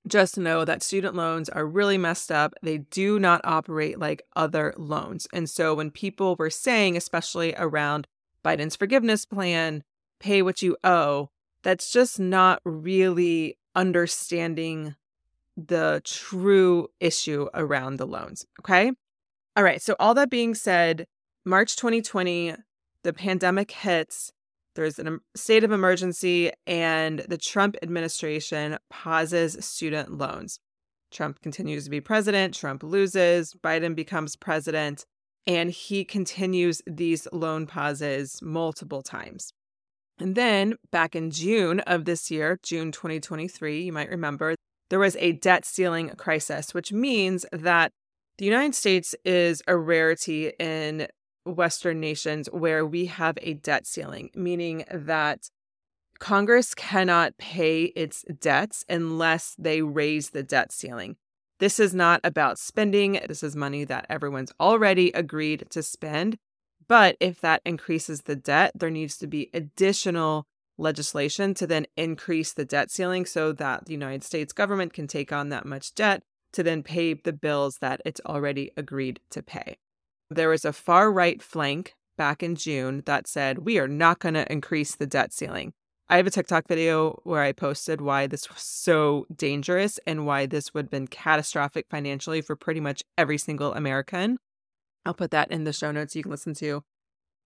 just 0.07 0.38
know 0.38 0.63
that 0.65 0.83
student 0.83 1.15
loans 1.15 1.50
are 1.50 1.65
really 1.65 1.97
messed 1.97 2.31
up. 2.31 2.53
They 2.62 2.77
do 2.77 3.19
not 3.19 3.41
operate 3.43 4.00
like 4.00 4.21
other 4.35 4.74
loans. 4.77 5.27
And 5.33 5.50
so 5.50 5.74
when 5.74 5.91
people 5.91 6.35
were 6.38 6.50
saying, 6.51 6.95
especially 6.95 7.55
around 7.57 8.07
Biden's 8.43 8.75
forgiveness 8.75 9.25
plan, 9.25 9.83
pay 10.19 10.41
what 10.41 10.62
you 10.62 10.77
owe, 10.83 11.29
that's 11.63 11.91
just 11.91 12.19
not 12.19 12.62
really 12.63 13.57
understanding 13.75 14.95
the 15.57 16.01
true 16.03 16.88
issue 17.00 17.47
around 17.53 17.97
the 17.97 18.07
loans. 18.07 18.45
Okay. 18.62 18.91
All 19.55 19.63
right. 19.63 19.81
So, 19.81 19.95
all 20.00 20.13
that 20.15 20.29
being 20.29 20.53
said, 20.53 21.05
March 21.45 21.75
2020, 21.75 22.55
the 23.03 23.13
pandemic 23.13 23.71
hits 23.71 24.31
there's 24.75 25.00
a 25.00 25.19
state 25.35 25.63
of 25.63 25.71
emergency, 25.71 26.51
and 26.67 27.19
the 27.19 27.38
Trump 27.38 27.77
administration 27.81 28.77
pauses 28.89 29.57
student 29.65 30.17
loans. 30.17 30.59
Trump 31.12 31.41
continues 31.41 31.85
to 31.85 31.89
be 31.89 32.01
president, 32.01 32.53
Trump 32.53 32.83
loses, 32.83 33.55
Biden 33.63 33.95
becomes 33.95 34.35
president, 34.35 35.05
and 35.47 35.71
he 35.71 36.03
continues 36.03 36.81
these 36.85 37.27
loan 37.31 37.67
pauses 37.67 38.41
multiple 38.41 39.01
times. 39.01 39.53
And 40.19 40.35
then 40.35 40.75
back 40.91 41.15
in 41.15 41.31
June 41.31 41.79
of 41.81 42.03
this 42.03 42.29
year, 42.29 42.59
June 42.62 42.91
2023, 42.91 43.83
you 43.83 43.93
might 43.93 44.09
remember, 44.09 44.55
there 44.89 44.99
was 44.99 45.15
a 45.17 45.33
debt 45.33 45.65
ceiling 45.65 46.09
crisis, 46.17 46.73
which 46.73 46.91
means 46.91 47.45
that 47.51 47.91
the 48.37 48.45
United 48.45 48.75
States 48.75 49.15
is 49.23 49.61
a 49.67 49.77
rarity 49.77 50.51
in 50.59 51.07
Western 51.45 51.99
nations 51.99 52.47
where 52.51 52.85
we 52.85 53.05
have 53.05 53.37
a 53.41 53.53
debt 53.53 53.87
ceiling, 53.87 54.29
meaning 54.35 54.83
that 54.91 55.49
Congress 56.19 56.73
cannot 56.73 57.37
pay 57.37 57.83
its 57.83 58.23
debts 58.39 58.83
unless 58.89 59.55
they 59.57 59.81
raise 59.81 60.31
the 60.31 60.43
debt 60.43 60.71
ceiling. 60.71 61.15
This 61.59 61.79
is 61.79 61.93
not 61.93 62.19
about 62.23 62.59
spending, 62.59 63.19
this 63.27 63.43
is 63.43 63.55
money 63.55 63.85
that 63.85 64.05
everyone's 64.09 64.51
already 64.59 65.11
agreed 65.11 65.65
to 65.69 65.83
spend. 65.83 66.37
But 66.87 67.15
if 67.19 67.41
that 67.41 67.61
increases 67.65 68.23
the 68.23 68.35
debt, 68.35 68.71
there 68.75 68.89
needs 68.89 69.17
to 69.17 69.27
be 69.27 69.49
additional 69.53 70.45
legislation 70.77 71.53
to 71.55 71.67
then 71.67 71.86
increase 71.96 72.53
the 72.53 72.65
debt 72.65 72.91
ceiling 72.91 73.25
so 73.25 73.51
that 73.53 73.86
the 73.86 73.94
United 73.94 74.24
States 74.24 74.53
government 74.53 74.94
can 74.94 75.08
take 75.08 75.32
on 75.32 75.50
that 75.50 75.65
much 75.65 75.94
debt 75.96 76.24
to 76.53 76.63
then 76.63 76.84
pay 76.84 77.13
the 77.13 77.34
bills 77.34 77.77
that 77.79 78.01
it's 78.05 78.22
already 78.25 78.72
agreed 78.77 79.20
to 79.29 79.41
pay. 79.41 79.77
There 80.29 80.50
was 80.50 80.65
a 80.65 80.74
far 80.74 81.12
right 81.12 81.41
flank 81.41 81.94
back 82.17 82.41
in 82.41 82.55
June 82.55 83.03
that 83.05 83.27
said, 83.27 83.60
we 83.60 83.77
are 83.77 83.88
not 83.88 84.20
going 84.20 84.36
to 84.36 84.51
increase 84.51 84.96
the 84.96 85.08
debt 85.08 85.34
ceiling. 85.34 85.74
I 86.08 86.17
have 86.17 86.27
a 86.27 86.32
TikTok 86.32 86.67
video 86.67 87.20
where 87.24 87.41
I 87.41 87.51
posted 87.51 88.00
why 88.00 88.27
this 88.27 88.48
was 88.48 88.62
so 88.62 89.25
dangerous 89.36 90.00
and 90.05 90.25
why 90.25 90.46
this 90.46 90.74
would 90.74 90.86
have 90.86 90.91
been 90.91 91.08
catastrophic 91.08 91.88
financially 91.89 92.41
for 92.41 92.55
pretty 92.55 92.79
much 92.79 93.03
every 93.17 93.38
single 93.38 93.74
American. 93.74 94.38
I'll 95.05 95.13
put 95.13 95.32
that 95.32 95.51
in 95.51 95.63
the 95.63 95.74
show 95.74 95.91
notes 95.91 96.15
you 96.15 96.24
can 96.24 96.32
listen 96.32 96.53
to 96.55 96.84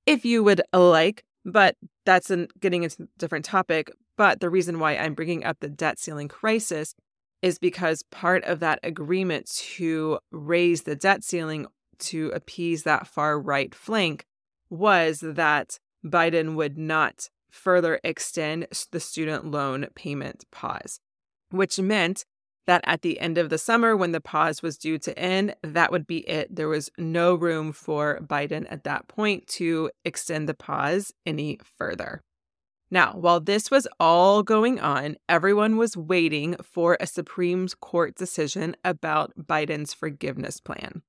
if 0.06 0.26
you 0.26 0.44
would 0.44 0.62
like, 0.74 1.24
but 1.51 1.75
that's 2.06 2.29
an, 2.29 2.48
getting 2.60 2.84
into 2.84 3.03
a 3.03 3.08
different 3.18 3.46
topic. 3.46 3.91
But 4.18 4.39
the 4.39 4.50
reason 4.50 4.79
why 4.79 4.98
I'm 4.98 5.13
bringing 5.13 5.44
up 5.44 5.58
the 5.60 5.70
debt 5.70 6.00
ceiling 6.00 6.27
crisis 6.27 6.96
is 7.41 7.58
because 7.58 8.03
part 8.03 8.44
of 8.44 8.60
that 8.60 8.79
agreement 8.84 9.50
to 9.77 10.20
raise 10.32 10.84
the 10.84 10.96
debt 10.96 11.24
ceiling 11.24 11.68
to 12.00 12.32
appease 12.34 12.84
that 12.84 13.08
far 13.08 13.39
right 13.39 13.74
flank 13.74 14.25
was 14.70 15.20
that 15.22 15.79
Biden 16.06 16.56
would 16.56 16.77
not 16.77 17.29
further 17.50 18.00
extend 18.03 18.68
the 18.91 19.00
student 19.00 19.46
loan 19.46 19.88
payment 19.96 20.46
pause, 20.51 21.00
which 21.50 21.79
meant 21.79 22.25
that 22.70 22.84
at 22.86 23.02
the 23.02 23.20
end 23.20 23.40
of 23.40 23.50
the 23.50 23.58
summer, 23.58 23.98
when 23.98 24.12
the 24.12 24.22
pause 24.22 24.62
was 24.62 24.78
due 24.78 25.00
to 25.00 25.18
end, 25.18 25.56
that 25.64 25.92
would 25.92 26.06
be 26.06 26.20
it. 26.30 26.56
There 26.56 26.68
was 26.68 26.92
no 27.00 27.34
room 27.34 27.72
for 27.72 28.20
Biden 28.22 28.68
at 28.70 28.84
that 28.84 29.08
point 29.08 29.48
to 29.48 29.90
extend 30.06 30.48
the 30.48 30.54
pause 30.54 31.12
any 31.26 31.58
further. 31.80 32.22
Now, 32.92 33.14
while 33.14 33.40
this 33.40 33.72
was 33.72 33.88
all 34.00 34.44
going 34.44 34.80
on, 34.80 35.16
everyone 35.28 35.78
was 35.78 35.98
waiting 35.98 36.58
for 36.62 36.96
a 37.00 37.08
Supreme 37.08 37.68
Court 37.82 38.14
decision 38.14 38.76
about 38.86 39.34
Biden's 39.36 39.96
forgiveness 39.96 40.60
plan. 40.60 41.02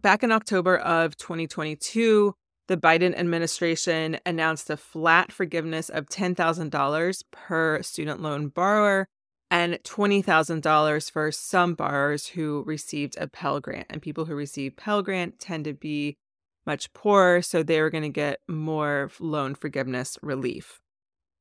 Back 0.00 0.22
in 0.22 0.32
October 0.32 0.78
of 0.78 1.18
2022, 1.18 2.34
the 2.68 2.76
Biden 2.78 3.14
administration 3.14 4.18
announced 4.24 4.70
a 4.70 4.78
flat 4.78 5.30
forgiveness 5.30 5.90
of 5.90 6.06
$10,000 6.06 7.22
per 7.30 7.82
student 7.82 8.22
loan 8.22 8.48
borrower 8.48 9.08
and 9.52 9.74
$20,000 9.84 11.10
for 11.10 11.30
some 11.30 11.74
borrowers 11.74 12.28
who 12.28 12.64
received 12.66 13.18
a 13.20 13.28
Pell 13.28 13.60
Grant. 13.60 13.86
And 13.90 14.00
people 14.00 14.24
who 14.24 14.34
receive 14.34 14.78
Pell 14.78 15.02
Grant 15.02 15.38
tend 15.38 15.66
to 15.66 15.74
be 15.74 16.16
much 16.64 16.90
poorer, 16.94 17.42
so 17.42 17.62
they 17.62 17.82
were 17.82 17.90
going 17.90 18.02
to 18.02 18.08
get 18.08 18.40
more 18.48 19.10
loan 19.20 19.54
forgiveness 19.54 20.16
relief. 20.22 20.80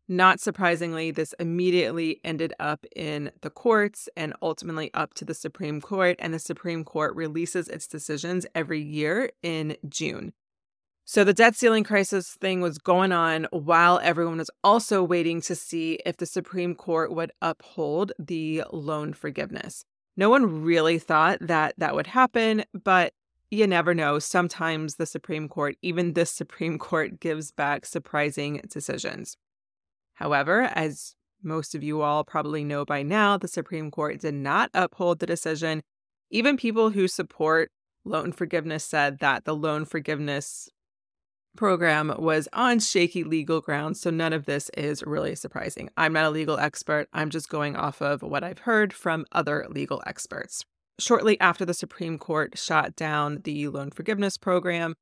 Not 0.10 0.42
surprisingly, 0.42 1.12
this 1.12 1.34
immediately 1.40 2.20
ended 2.26 2.54
up 2.60 2.86
in 2.98 3.32
the 3.44 3.50
courts 3.50 4.10
and 4.18 4.34
ultimately 4.42 4.94
up 4.94 5.14
to 5.14 5.24
the 5.24 5.34
Supreme 5.34 5.80
Court. 5.80 6.18
And 6.20 6.34
the 6.34 6.40
Supreme 6.40 6.84
Court 6.84 7.16
releases 7.16 7.70
its 7.70 7.88
decisions 7.88 8.46
every 8.54 8.82
year 8.82 9.32
in 9.42 9.78
June. 9.88 10.34
So 11.12 11.26
the 11.26 11.34
debt 11.34 11.58
ceiling 11.58 11.84
crisis 11.84 12.38
thing 12.40 12.62
was 12.62 12.78
going 12.78 13.12
on 13.12 13.46
while 13.52 14.00
everyone 14.02 14.38
was 14.38 14.50
also 14.64 15.04
waiting 15.04 15.42
to 15.42 15.56
see 15.56 16.00
if 16.06 16.16
the 16.16 16.26
Supreme 16.26 16.74
Court 16.74 17.14
would 17.14 17.34
uphold 17.42 18.14
the 18.18 18.64
loan 18.72 19.12
forgiveness. 19.12 19.84
No 20.16 20.30
one 20.30 20.64
really 20.64 21.00
thought 21.00 21.40
that 21.42 21.74
that 21.78 21.96
would 21.96 22.08
happen, 22.08 22.64
but 22.74 23.12
you 23.50 23.68
never 23.68 23.94
know. 23.94 24.20
Sometimes 24.20 24.96
the 24.96 25.06
Supreme 25.06 25.50
Court, 25.50 25.76
even 25.82 26.14
this 26.14 26.32
Supreme 26.32 26.80
Court, 26.80 27.20
gives 27.20 27.52
back 27.52 27.86
surprising 27.86 28.62
decisions. 28.70 29.36
However, 30.14 30.62
as 30.62 31.16
most 31.44 31.76
of 31.76 31.84
you 31.84 32.04
all 32.04 32.24
probably 32.24 32.64
know 32.64 32.86
by 32.86 33.04
now, 33.04 33.36
the 33.36 33.50
Supreme 33.50 33.92
Court 33.92 34.22
did 34.22 34.36
not 34.36 34.70
uphold 34.74 35.20
the 35.20 35.26
decision. 35.26 35.82
Even 36.30 36.56
people 36.56 36.92
who 36.92 37.10
support 37.10 37.70
loan 38.06 38.32
forgiveness 38.32 38.86
said 38.86 39.20
that 39.20 39.44
the 39.44 39.54
loan 39.54 39.84
forgiveness 39.84 40.70
program 41.56 42.14
was 42.18 42.48
on 42.54 42.80
shaky 42.80 43.24
legal 43.24 43.62
grounds, 43.62 44.00
so 44.00 44.10
none 44.10 44.34
of 44.34 44.46
this 44.46 44.70
is 44.78 45.04
really 45.04 45.36
surprising. 45.36 45.90
I'm 45.98 46.14
not 46.14 46.26
a 46.26 46.30
legal 46.30 46.58
expert, 46.58 47.08
I'm 47.14 47.30
just 47.30 47.50
going 47.50 47.76
off 47.76 48.02
of 48.02 48.22
what 48.22 48.44
I've 48.44 48.60
heard 48.60 48.94
from 48.94 49.26
other 49.32 49.66
legal 49.70 50.02
experts. 50.06 50.66
Shortly 51.00 51.40
after 51.40 51.66
the 51.66 51.74
Supreme 51.74 52.18
Court 52.18 52.58
shot 52.58 52.96
down 52.96 53.42
the 53.44 53.68
loan 53.68 53.92
forgiveness 53.92 54.38
program, 54.38 54.96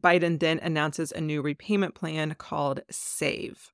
Biden 0.00 0.40
then 0.40 0.58
announces 0.60 1.12
a 1.12 1.20
new 1.20 1.42
repayment 1.42 1.94
plan 1.94 2.34
called 2.38 2.80
SAVE. 2.90 3.70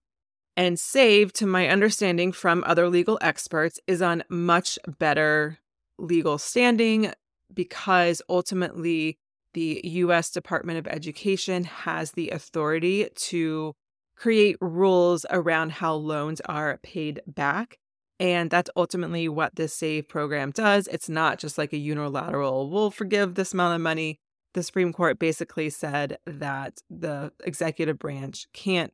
And 0.56 0.78
SAVE, 0.78 1.32
to 1.34 1.46
my 1.46 1.68
understanding 1.68 2.32
from 2.32 2.64
other 2.66 2.88
legal 2.88 3.18
experts, 3.20 3.78
is 3.86 4.02
on 4.02 4.24
much 4.28 4.76
better 4.98 5.58
legal 5.98 6.38
standing 6.38 7.12
because 7.54 8.20
ultimately 8.28 9.18
the 9.58 9.80
US 9.82 10.30
Department 10.30 10.78
of 10.78 10.86
Education 10.86 11.64
has 11.64 12.12
the 12.12 12.30
authority 12.30 13.08
to 13.12 13.74
create 14.16 14.56
rules 14.60 15.26
around 15.30 15.72
how 15.72 15.94
loans 15.94 16.40
are 16.42 16.78
paid 16.84 17.20
back. 17.26 17.76
And 18.20 18.50
that's 18.50 18.70
ultimately 18.76 19.28
what 19.28 19.56
this 19.56 19.74
SAVE 19.74 20.08
program 20.08 20.52
does. 20.52 20.86
It's 20.86 21.08
not 21.08 21.40
just 21.40 21.58
like 21.58 21.72
a 21.72 21.76
unilateral, 21.76 22.70
we'll 22.70 22.92
forgive 22.92 23.34
this 23.34 23.52
amount 23.52 23.74
of 23.74 23.80
money. 23.80 24.20
The 24.54 24.62
Supreme 24.62 24.92
Court 24.92 25.18
basically 25.18 25.70
said 25.70 26.18
that 26.24 26.78
the 26.88 27.32
executive 27.44 27.98
branch 27.98 28.46
can't 28.52 28.92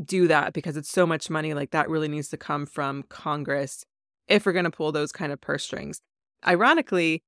do 0.00 0.28
that 0.28 0.52
because 0.52 0.76
it's 0.76 0.88
so 0.88 1.04
much 1.04 1.28
money. 1.30 1.52
Like 1.52 1.72
that 1.72 1.90
really 1.90 2.08
needs 2.08 2.28
to 2.28 2.36
come 2.36 2.64
from 2.64 3.02
Congress 3.08 3.84
if 4.28 4.46
we're 4.46 4.52
going 4.52 4.66
to 4.66 4.70
pull 4.70 4.92
those 4.92 5.10
kind 5.10 5.32
of 5.32 5.40
purse 5.40 5.64
strings. 5.64 6.00
Ironically, 6.46 7.24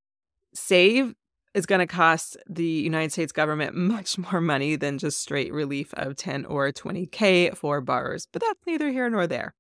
SAVE 0.55 1.15
is 1.55 1.67
going 1.67 1.81
to 1.81 1.87
cost 1.87 2.37
the 2.49 2.65
United 2.65 3.13
States 3.13 3.33
government 3.33 3.75
much 3.75 4.19
more 4.19 4.41
money 4.41 4.77
than 4.77 4.99
just 4.99 5.21
straight 5.21 5.53
relief 5.53 5.93
of 5.95 6.17
10 6.17 6.45
or 6.47 6.73
20K 6.73 7.57
for 7.57 7.81
borrowers, 7.81 8.27
but 8.33 8.43
that's 8.43 8.61
neither 8.67 8.91
here 8.91 9.09
nor 9.11 9.27
there. 9.27 9.55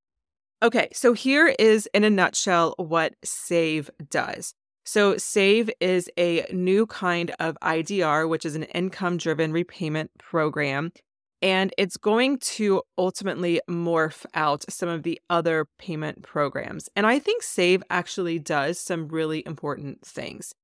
Okay, 0.63 0.89
so 0.93 1.13
here 1.13 1.55
is 1.59 1.89
in 1.93 2.05
a 2.05 2.11
nutshell 2.11 2.75
what 2.79 3.15
SAVE 3.25 3.91
does. 4.11 4.55
So, 4.85 5.17
SAVE 5.17 5.71
is 5.81 6.11
a 6.19 6.45
new 6.53 6.87
kind 6.87 7.33
of 7.39 7.57
IDR, 7.63 8.29
which 8.29 8.45
is 8.45 8.57
an 8.57 8.65
income 8.65 9.17
driven 9.17 9.53
repayment 9.53 10.11
program. 10.19 10.93
And 11.41 11.73
it's 11.77 11.97
going 11.97 12.39
to 12.39 12.83
ultimately 12.97 13.61
morph 13.69 14.25
out 14.35 14.65
some 14.69 14.89
of 14.89 15.03
the 15.03 15.21
other 15.29 15.67
payment 15.79 16.23
programs. 16.23 16.89
And 16.95 17.07
I 17.07 17.19
think 17.19 17.43
SAVE 17.43 17.83
actually 17.91 18.39
does 18.39 18.79
some 18.79 19.09
really 19.09 19.45
important 19.45 20.07
things. 20.07 20.55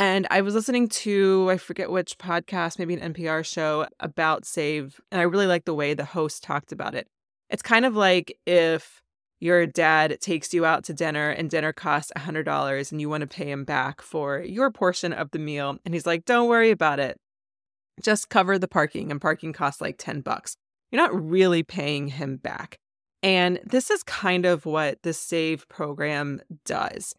And 0.00 0.26
I 0.30 0.40
was 0.40 0.54
listening 0.54 0.88
to, 0.88 1.48
I 1.50 1.58
forget 1.58 1.90
which 1.90 2.16
podcast, 2.16 2.78
maybe 2.78 2.94
an 2.94 3.12
NPR 3.12 3.44
show 3.44 3.86
about 4.00 4.46
SAVE. 4.46 4.98
And 5.12 5.20
I 5.20 5.24
really 5.24 5.46
like 5.46 5.66
the 5.66 5.74
way 5.74 5.92
the 5.92 6.06
host 6.06 6.42
talked 6.42 6.72
about 6.72 6.94
it. 6.94 7.06
It's 7.50 7.60
kind 7.60 7.84
of 7.84 7.94
like 7.94 8.34
if 8.46 9.02
your 9.40 9.66
dad 9.66 10.18
takes 10.22 10.54
you 10.54 10.64
out 10.64 10.84
to 10.84 10.94
dinner 10.94 11.28
and 11.28 11.50
dinner 11.50 11.74
costs 11.74 12.12
$100 12.16 12.90
and 12.90 12.98
you 12.98 13.10
want 13.10 13.20
to 13.20 13.26
pay 13.26 13.50
him 13.50 13.64
back 13.64 14.00
for 14.00 14.40
your 14.40 14.70
portion 14.70 15.12
of 15.12 15.32
the 15.32 15.38
meal. 15.38 15.76
And 15.84 15.92
he's 15.92 16.06
like, 16.06 16.24
don't 16.24 16.48
worry 16.48 16.70
about 16.70 16.98
it. 16.98 17.18
Just 18.02 18.30
cover 18.30 18.58
the 18.58 18.68
parking, 18.68 19.10
and 19.10 19.20
parking 19.20 19.52
costs 19.52 19.82
like 19.82 19.96
10 19.98 20.22
bucks. 20.22 20.56
You're 20.90 21.02
not 21.02 21.28
really 21.28 21.62
paying 21.62 22.08
him 22.08 22.38
back. 22.38 22.78
And 23.22 23.60
this 23.64 23.90
is 23.90 24.02
kind 24.04 24.46
of 24.46 24.64
what 24.64 25.02
the 25.02 25.12
SAVE 25.12 25.68
program 25.68 26.40
does. 26.64 27.14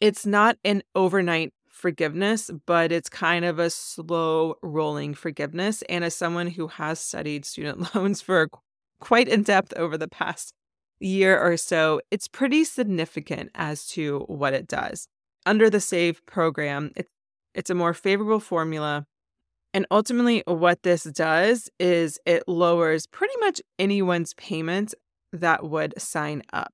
It's 0.00 0.24
not 0.24 0.56
an 0.64 0.82
overnight 0.94 1.52
forgiveness, 1.82 2.48
but 2.64 2.92
it's 2.92 3.08
kind 3.08 3.44
of 3.44 3.58
a 3.58 3.68
slow 3.68 4.54
rolling 4.62 5.14
forgiveness. 5.14 5.82
And 5.88 6.04
as 6.04 6.14
someone 6.14 6.46
who 6.46 6.68
has 6.68 7.00
studied 7.00 7.44
student 7.44 7.94
loans 7.94 8.22
for 8.22 8.48
quite 9.00 9.28
in 9.28 9.42
depth 9.42 9.74
over 9.76 9.98
the 9.98 10.08
past 10.08 10.54
year 11.00 11.36
or 11.38 11.56
so, 11.56 12.00
it's 12.12 12.28
pretty 12.28 12.62
significant 12.62 13.50
as 13.56 13.84
to 13.88 14.20
what 14.28 14.54
it 14.54 14.68
does. 14.68 15.08
Under 15.44 15.68
the 15.68 15.80
SAVE 15.80 16.24
program, 16.24 16.92
it's, 16.94 17.10
it's 17.52 17.70
a 17.70 17.74
more 17.74 17.92
favorable 17.92 18.38
formula. 18.38 19.04
And 19.74 19.84
ultimately, 19.90 20.44
what 20.46 20.84
this 20.84 21.02
does 21.02 21.68
is 21.80 22.20
it 22.24 22.46
lowers 22.46 23.06
pretty 23.06 23.34
much 23.40 23.60
anyone's 23.78 24.34
payment 24.34 24.94
that 25.32 25.64
would 25.68 26.00
sign 26.00 26.42
up. 26.52 26.72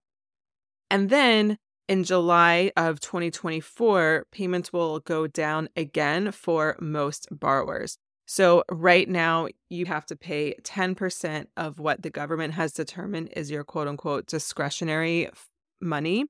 And 0.91 1.09
then 1.09 1.57
in 1.89 2.05
July 2.05 2.71
of 2.77 3.01
2024, 3.01 4.27
payments 4.31 4.73
will 4.73 5.01
go 5.01 5.27
down 5.27 5.69
again 5.75 6.31
for 6.33 6.77
most 6.81 7.29
borrowers. 7.31 7.97
So, 8.27 8.63
right 8.71 9.09
now, 9.09 9.49
you 9.71 9.87
have 9.87 10.05
to 10.07 10.17
pay 10.17 10.55
10% 10.63 11.47
of 11.57 11.79
what 11.79 12.03
the 12.03 12.11
government 12.11 12.53
has 12.55 12.73
determined 12.73 13.31
is 13.35 13.51
your 13.51 13.65
quote 13.65 13.89
unquote 13.89 14.27
discretionary 14.27 15.31
money. 15.81 16.27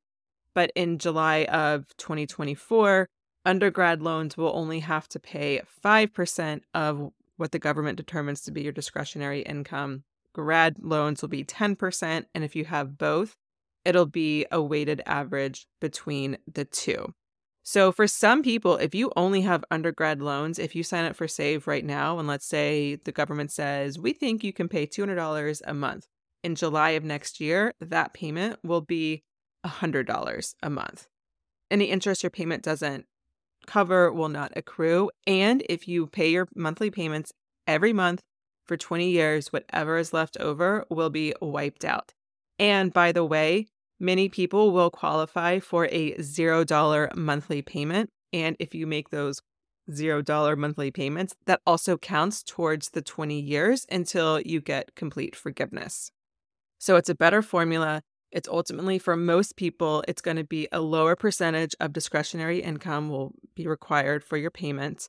But 0.55 0.71
in 0.77 0.99
July 0.99 1.45
of 1.45 1.87
2024, 1.97 3.09
undergrad 3.45 4.01
loans 4.01 4.37
will 4.37 4.53
only 4.55 4.81
have 4.81 5.09
to 5.09 5.19
pay 5.19 5.63
5% 5.85 6.61
of 6.73 7.11
what 7.37 7.51
the 7.51 7.59
government 7.59 7.97
determines 7.97 8.43
to 8.43 8.53
be 8.53 8.63
your 8.63 8.73
discretionary 8.73 9.43
income. 9.43 10.05
Grad 10.33 10.77
loans 10.81 11.21
will 11.21 11.29
be 11.29 11.45
10%. 11.45 12.27
And 12.33 12.45
if 12.45 12.55
you 12.55 12.65
have 12.67 12.97
both, 12.97 13.35
it'll 13.85 14.07
be 14.07 14.47
a 14.51 14.61
weighted 14.61 15.03
average 15.07 15.67
between 15.81 16.39
the 16.53 16.65
two. 16.65 17.15
So, 17.63 17.93
for 17.93 18.07
some 18.07 18.43
people, 18.43 18.77
if 18.77 18.95
you 18.95 19.13
only 19.15 19.43
have 19.43 19.65
undergrad 19.71 20.23
loans, 20.23 20.59
if 20.59 20.75
you 20.75 20.83
sign 20.83 21.05
up 21.05 21.17
for 21.17 21.29
Save 21.29 21.67
right 21.67 21.85
now, 21.85 22.19
and 22.19 22.27
let's 22.27 22.47
say 22.47 22.97
the 23.05 23.13
government 23.13 23.53
says, 23.53 23.99
we 23.99 24.15
think 24.15 24.43
you 24.43 24.55
can 24.55 24.69
pay 24.69 24.87
$200 24.87 25.61
a 25.67 25.75
month, 25.75 26.07
in 26.43 26.55
July 26.55 26.91
of 26.91 27.05
next 27.05 27.41
year, 27.41 27.75
that 27.81 28.15
payment 28.15 28.59
will 28.65 28.81
be 28.81 29.23
$100 29.67 30.55
a 30.63 30.71
month. 30.71 31.07
Any 31.71 31.87
interest 31.87 32.23
your 32.23 32.31
payment 32.31 32.63
doesn't 32.63 33.07
cover 33.67 34.13
will 34.13 34.29
not 34.29 34.53
accrue. 34.57 35.11
And 35.27 35.63
if 35.69 35.87
you 35.87 36.07
pay 36.07 36.31
your 36.31 36.49
monthly 36.55 36.91
payments 36.91 37.33
every 37.67 37.93
month 37.93 38.23
for 38.67 38.77
20 38.77 39.11
years, 39.11 39.53
whatever 39.53 39.99
is 39.99 40.13
left 40.13 40.37
over 40.39 40.87
will 40.91 41.11
be 41.11 41.35
wiped 41.41 41.85
out. 41.85 42.15
And 42.59 42.93
by 42.93 43.13
the 43.13 43.25
way, 43.25 43.67
Many 44.01 44.29
people 44.29 44.71
will 44.71 44.91
qualify 44.91 45.59
for 45.59 45.87
a 45.87 46.15
$0 46.15 47.17
monthly 47.17 47.63
payment. 47.63 48.11
And 48.33 48.57
if 48.61 48.75
you 48.75 48.87
make 48.87 49.11
those 49.11 49.41
$0 49.91 50.57
monthly 50.57 50.91
payments, 50.91 51.35
that 51.47 51.61
also 51.67 51.99
counts 51.99 52.43
towards 52.45 52.91
the 52.91 53.03
20 53.03 53.41
years 53.41 53.87
until 53.91 54.41
you 54.41 54.61
get 54.61 54.95
complete 54.95 55.35
forgiveness. 55.35 56.13
So 56.79 56.95
it's 56.95 57.09
a 57.09 57.15
better 57.15 57.43
formula. 57.43 58.03
It's 58.31 58.49
ultimately 58.49 58.99
for 58.99 59.17
most 59.17 59.57
people, 59.57 60.05
it's 60.07 60.23
going 60.23 60.37
to 60.37 60.45
be 60.45 60.69
a 60.71 60.81
lower 60.81 61.17
percentage 61.17 61.75
of 61.81 61.93
discretionary 61.93 62.61
income 62.63 63.09
will 63.09 63.33
be 63.57 63.67
required 63.67 64.23
for 64.23 64.37
your 64.37 64.51
payments, 64.51 65.09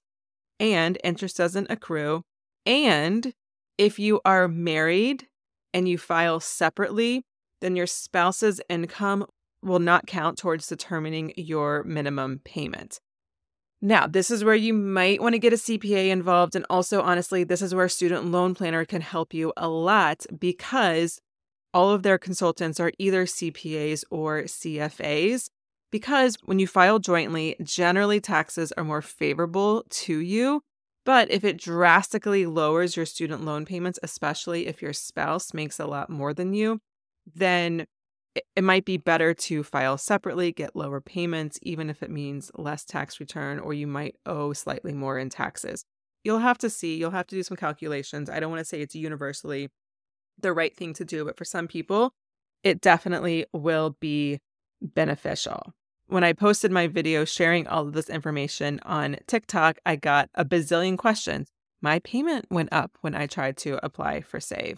and 0.59 0.97
interest 1.03 1.37
doesn't 1.37 1.69
accrue. 1.69 2.23
And 2.65 3.33
if 3.77 3.99
you 3.99 4.21
are 4.23 4.47
married 4.47 5.27
and 5.73 5.87
you 5.87 5.97
file 5.97 6.39
separately, 6.39 7.23
then 7.61 7.75
your 7.75 7.87
spouse's 7.87 8.61
income 8.69 9.25
will 9.61 9.79
not 9.79 10.07
count 10.07 10.37
towards 10.37 10.67
determining 10.67 11.33
your 11.35 11.83
minimum 11.83 12.41
payment. 12.43 12.99
Now, 13.81 14.07
this 14.07 14.29
is 14.29 14.43
where 14.43 14.55
you 14.55 14.73
might 14.73 15.21
want 15.21 15.33
to 15.33 15.39
get 15.39 15.53
a 15.53 15.57
CPA 15.57 16.09
involved. 16.09 16.55
And 16.55 16.65
also, 16.69 17.01
honestly, 17.01 17.43
this 17.43 17.61
is 17.61 17.73
where 17.73 17.87
Student 17.87 18.25
Loan 18.25 18.53
Planner 18.53 18.83
can 18.83 19.01
help 19.01 19.33
you 19.33 19.53
a 19.55 19.69
lot 19.69 20.25
because 20.37 21.21
all 21.73 21.91
of 21.91 22.03
their 22.03 22.17
consultants 22.17 22.79
are 22.79 22.91
either 22.97 23.25
CPAs 23.25 24.03
or 24.11 24.43
CFAs. 24.43 25.49
Because 25.91 26.37
when 26.43 26.59
you 26.59 26.67
file 26.67 26.99
jointly, 26.99 27.55
generally 27.63 28.19
taxes 28.19 28.71
are 28.73 28.83
more 28.83 29.01
favorable 29.01 29.85
to 29.89 30.19
you. 30.19 30.61
But 31.05 31.31
if 31.31 31.43
it 31.43 31.57
drastically 31.57 32.45
lowers 32.45 32.95
your 32.95 33.05
student 33.05 33.43
loan 33.43 33.65
payments, 33.65 33.97
especially 34.03 34.67
if 34.67 34.81
your 34.81 34.93
spouse 34.93 35.53
makes 35.53 35.79
a 35.79 35.87
lot 35.87 36.09
more 36.09 36.33
than 36.33 36.53
you, 36.53 36.81
then 37.35 37.85
it 38.55 38.63
might 38.63 38.85
be 38.85 38.97
better 38.97 39.33
to 39.33 39.63
file 39.63 39.97
separately, 39.97 40.51
get 40.51 40.75
lower 40.75 41.01
payments, 41.01 41.59
even 41.61 41.89
if 41.89 42.03
it 42.03 42.11
means 42.11 42.51
less 42.55 42.85
tax 42.85 43.19
return, 43.19 43.59
or 43.59 43.73
you 43.73 43.87
might 43.87 44.15
owe 44.25 44.53
slightly 44.53 44.93
more 44.93 45.17
in 45.17 45.29
taxes. 45.29 45.83
You'll 46.23 46.39
have 46.39 46.57
to 46.59 46.69
see, 46.69 46.97
you'll 46.97 47.11
have 47.11 47.27
to 47.27 47.35
do 47.35 47.43
some 47.43 47.57
calculations. 47.57 48.29
I 48.29 48.39
don't 48.39 48.51
want 48.51 48.59
to 48.59 48.65
say 48.65 48.81
it's 48.81 48.95
universally 48.95 49.69
the 50.37 50.53
right 50.53 50.75
thing 50.75 50.93
to 50.93 51.05
do, 51.05 51.25
but 51.25 51.37
for 51.37 51.45
some 51.45 51.67
people, 51.67 52.13
it 52.63 52.81
definitely 52.81 53.45
will 53.53 53.97
be 53.99 54.39
beneficial. 54.81 55.73
When 56.07 56.23
I 56.23 56.33
posted 56.33 56.71
my 56.71 56.87
video 56.87 57.25
sharing 57.25 57.67
all 57.67 57.87
of 57.87 57.93
this 57.93 58.09
information 58.09 58.79
on 58.83 59.17
TikTok, 59.27 59.77
I 59.85 59.95
got 59.95 60.29
a 60.33 60.43
bazillion 60.43 60.97
questions. 60.97 61.49
My 61.81 61.99
payment 61.99 62.45
went 62.49 62.69
up 62.71 62.97
when 63.01 63.15
I 63.15 63.27
tried 63.27 63.57
to 63.57 63.83
apply 63.85 64.21
for 64.21 64.39
SAVE. 64.39 64.77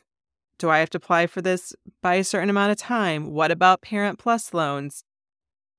Do 0.62 0.70
I 0.70 0.78
have 0.78 0.92
to 0.92 1.00
apply 1.00 1.26
for 1.26 1.42
this 1.42 1.74
by 2.04 2.14
a 2.14 2.24
certain 2.24 2.52
amount 2.52 2.72
of 2.72 2.78
time? 2.78 3.32
What 3.32 3.50
about 3.50 3.82
Parent 3.82 4.20
Plus 4.20 4.54
loans? 4.54 5.04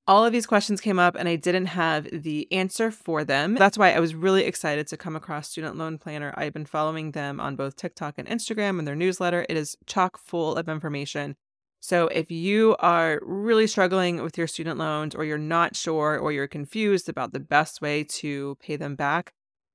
All 0.09 0.25
of 0.25 0.33
these 0.33 0.45
questions 0.45 0.81
came 0.81 0.99
up 0.99 1.15
and 1.15 1.29
I 1.29 1.37
didn't 1.37 1.67
have 1.67 2.09
the 2.11 2.51
answer 2.51 2.91
for 2.91 3.23
them. 3.23 3.55
That's 3.55 3.79
why 3.79 3.93
I 3.93 4.01
was 4.01 4.17
really 4.17 4.43
excited 4.43 4.89
to 4.89 4.97
come 4.97 5.15
across 5.15 5.49
Student 5.49 5.77
Loan 5.77 5.99
Planner. 5.99 6.35
I've 6.37 6.53
been 6.53 6.67
following 6.67 7.13
them 7.13 7.39
on 7.39 7.55
both 7.55 7.77
TikTok 7.77 8.15
and 8.19 8.27
Instagram 8.27 8.81
and 8.81 8.89
their 8.89 8.97
newsletter. 8.97 9.47
It 9.49 9.57
is 9.57 9.77
chock 9.87 10.19
full 10.19 10.57
of 10.57 10.69
information. 10.69 11.37
So 11.79 12.09
if 12.09 12.33
you 12.33 12.75
are 12.81 13.21
really 13.23 13.69
struggling 13.69 14.21
with 14.21 14.37
your 14.37 14.49
student 14.49 14.81
loans 14.81 15.15
or 15.15 15.25
you're 15.25 15.39
not 15.39 15.77
sure 15.77 16.19
or 16.19 16.33
you're 16.33 16.49
confused 16.49 17.09
about 17.09 17.33
the 17.33 17.39
best 17.39 17.81
way 17.81 18.03
to 18.03 18.57
pay 18.59 18.75
them 18.75 18.97
back, 18.97 19.33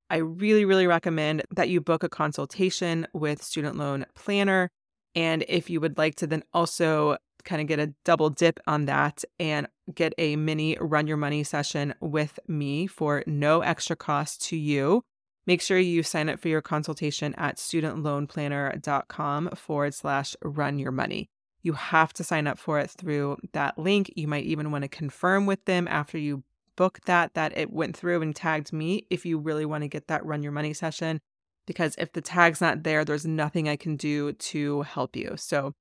I 0.09 0.17
really, 0.17 0.65
really 0.65 0.85
recommend 0.85 1.43
that 1.49 1.69
you 1.69 1.79
book 1.79 2.03
a 2.03 2.09
consultation 2.09 3.07
with 3.13 3.41
Student 3.41 3.77
Loan 3.77 4.05
Planner. 4.13 4.69
And 5.17 5.43
if 5.49 5.67
you 5.67 5.81
would 5.81 5.97
like 5.97 6.13
to 6.17 6.27
then 6.27 6.43
also 6.53 7.17
kind 7.43 7.59
of 7.59 7.67
get 7.67 7.79
a 7.79 7.91
double 8.05 8.29
dip 8.29 8.59
on 8.67 8.85
that 8.85 9.23
and 9.39 9.67
get 9.95 10.13
a 10.19 10.35
mini 10.35 10.77
run 10.79 11.07
your 11.07 11.17
money 11.17 11.43
session 11.43 11.95
with 11.99 12.37
me 12.47 12.85
for 12.85 13.23
no 13.25 13.61
extra 13.61 13.95
cost 13.95 14.45
to 14.49 14.55
you, 14.55 15.01
make 15.47 15.63
sure 15.63 15.79
you 15.79 16.03
sign 16.03 16.29
up 16.29 16.39
for 16.39 16.49
your 16.49 16.61
consultation 16.61 17.33
at 17.33 17.57
studentloanplanner.com 17.57 19.49
forward 19.55 19.95
slash 19.95 20.35
run 20.43 20.77
your 20.77 20.91
money. 20.91 21.31
You 21.63 21.73
have 21.73 22.13
to 22.13 22.23
sign 22.23 22.45
up 22.45 22.59
for 22.59 22.79
it 22.79 22.91
through 22.91 23.37
that 23.53 23.79
link. 23.79 24.13
You 24.15 24.27
might 24.27 24.45
even 24.45 24.69
want 24.69 24.83
to 24.83 24.87
confirm 24.87 25.47
with 25.47 25.65
them 25.65 25.87
after 25.87 26.19
you 26.19 26.43
book 26.75 26.99
that 27.07 27.33
that 27.33 27.57
it 27.57 27.73
went 27.73 27.97
through 27.97 28.21
and 28.21 28.35
tagged 28.35 28.71
me 28.71 29.07
if 29.09 29.25
you 29.25 29.39
really 29.39 29.65
want 29.65 29.81
to 29.81 29.87
get 29.87 30.09
that 30.09 30.23
run 30.23 30.43
your 30.43 30.51
money 30.51 30.73
session 30.73 31.19
because 31.67 31.93
if 31.99 32.13
the 32.13 32.21
tag's 32.21 32.61
not 32.61 32.81
there, 32.81 33.05
there's 33.05 33.27
nothing 33.27 33.69
I 33.69 33.75
can 33.75 33.95
do 33.95 34.33
to 34.33 34.81
help 34.81 35.15
you. 35.15 35.35
So 35.37 35.73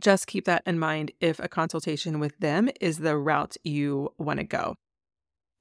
just 0.00 0.28
keep 0.28 0.44
that 0.44 0.62
in 0.66 0.78
mind 0.78 1.10
if 1.20 1.40
a 1.40 1.48
consultation 1.48 2.20
with 2.20 2.38
them 2.38 2.68
is 2.80 2.98
the 2.98 3.16
route 3.16 3.56
you 3.64 4.12
want 4.18 4.38
to 4.38 4.44
go. 4.44 4.76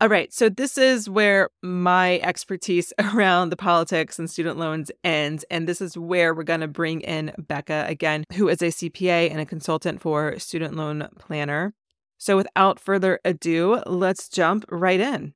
All 0.02 0.10
right, 0.10 0.34
so 0.34 0.50
this 0.50 0.78
is 0.78 1.10
where 1.10 1.50
my 1.62 2.20
expertise 2.20 2.92
around 3.14 3.50
the 3.50 3.56
politics 3.56 4.20
and 4.20 4.30
student 4.30 4.58
loans 4.58 4.92
ends. 5.04 5.46
And 5.50 5.68
this 5.68 5.80
is 5.80 5.98
where 5.98 6.34
we're 6.34 6.44
going 6.44 6.60
to 6.60 6.68
bring 6.68 7.02
in 7.02 7.32
Becca 7.38 7.86
again, 7.88 8.26
who 8.34 8.50
is 8.50 8.62
a 8.62 8.66
CPA 8.66 9.32
and 9.32 9.40
a 9.40 9.46
consultant 9.46 10.02
for 10.02 10.38
Student 10.40 10.76
Loan 10.76 11.08
Planner. 11.20 11.74
So 12.18 12.36
without 12.36 12.80
further 12.80 13.20
ado, 13.24 13.82
let's 13.86 14.28
jump 14.30 14.66
right 14.70 15.00
in. 15.00 15.34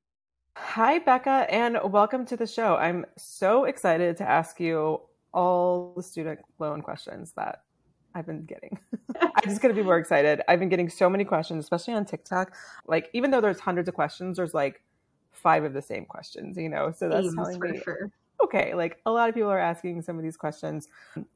Hi, 0.60 0.98
Becca, 0.98 1.46
and 1.48 1.78
welcome 1.84 2.26
to 2.26 2.36
the 2.36 2.46
show. 2.46 2.76
I'm 2.76 3.06
so 3.16 3.64
excited 3.64 4.16
to 4.18 4.28
ask 4.28 4.60
you 4.60 5.00
all 5.32 5.94
the 5.96 6.02
student 6.02 6.40
loan 6.58 6.82
questions 6.82 7.32
that 7.36 7.62
I've 8.14 8.26
been 8.26 8.44
getting. 8.44 8.78
I'm 9.20 9.44
just 9.44 9.62
going 9.62 9.74
to 9.74 9.80
be 9.80 9.84
more 9.84 9.98
excited. 9.98 10.42
I've 10.46 10.58
been 10.58 10.68
getting 10.68 10.90
so 10.90 11.08
many 11.08 11.24
questions, 11.24 11.64
especially 11.64 11.94
on 11.94 12.04
TikTok. 12.04 12.54
Like, 12.86 13.08
even 13.12 13.30
though 13.30 13.40
there's 13.40 13.60
hundreds 13.60 13.88
of 13.88 13.94
questions, 13.94 14.36
there's 14.36 14.52
like 14.52 14.82
five 15.32 15.64
of 15.64 15.72
the 15.72 15.82
same 15.82 16.04
questions, 16.04 16.56
you 16.58 16.68
know? 16.68 16.92
So 16.94 17.08
that's 17.08 17.34
telling 17.34 17.60
me, 17.60 17.80
sure. 17.82 18.10
Okay, 18.42 18.74
like 18.74 19.00
a 19.04 19.10
lot 19.10 19.28
of 19.28 19.34
people 19.34 19.50
are 19.50 19.58
asking 19.58 20.02
some 20.02 20.16
of 20.16 20.22
these 20.22 20.36
questions. 20.36 20.88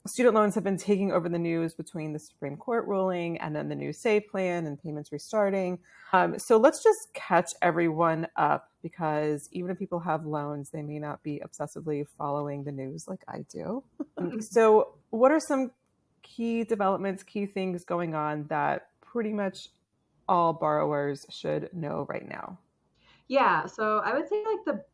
Student 0.07 0.35
loans 0.35 0.55
have 0.55 0.65
been 0.65 0.77
taking 0.77 1.13
over 1.13 1.29
the 1.29 1.39
news 1.39 1.75
between 1.75 2.13
the 2.13 2.19
Supreme 2.19 2.57
Court 2.57 2.87
ruling 2.87 3.39
and 3.39 3.55
then 3.55 3.69
the 3.69 3.75
new 3.75 3.93
SAVE 3.93 4.29
plan 4.29 4.67
and 4.67 4.81
payments 4.81 5.11
restarting. 5.11 5.79
Um, 6.13 6.39
so 6.39 6.57
let's 6.57 6.83
just 6.83 7.13
catch 7.15 7.51
everyone 7.61 8.29
up 8.37 8.71
because 8.83 9.49
even 9.53 9.71
if 9.71 9.79
people 9.79 10.01
have 10.01 10.25
loans, 10.25 10.71
they 10.71 10.83
may 10.83 10.99
not 10.99 11.23
be 11.23 11.43
obsessively 11.45 12.05
following 12.19 12.65
the 12.65 12.73
news 12.73 13.07
like 13.09 13.25
I 13.29 13.45
do. 13.51 13.83
so, 14.41 14.95
what 15.11 15.33
are 15.33 15.41
some 15.41 15.73
key 16.23 16.65
developments, 16.65 17.23
key 17.23 17.47
things 17.47 17.85
going 17.85 18.15
on 18.15 18.47
that 18.49 18.89
pretty 19.01 19.33
much 19.33 19.69
all 20.29 20.53
borrowers 20.53 21.27
should 21.31 21.69
know 21.73 22.07
right 22.09 22.29
now? 22.29 22.59
Yeah, 23.29 23.67
so 23.67 23.99
I 24.05 24.15
would 24.15 24.29
say 24.29 24.45
like 24.45 24.65
the 24.67 24.85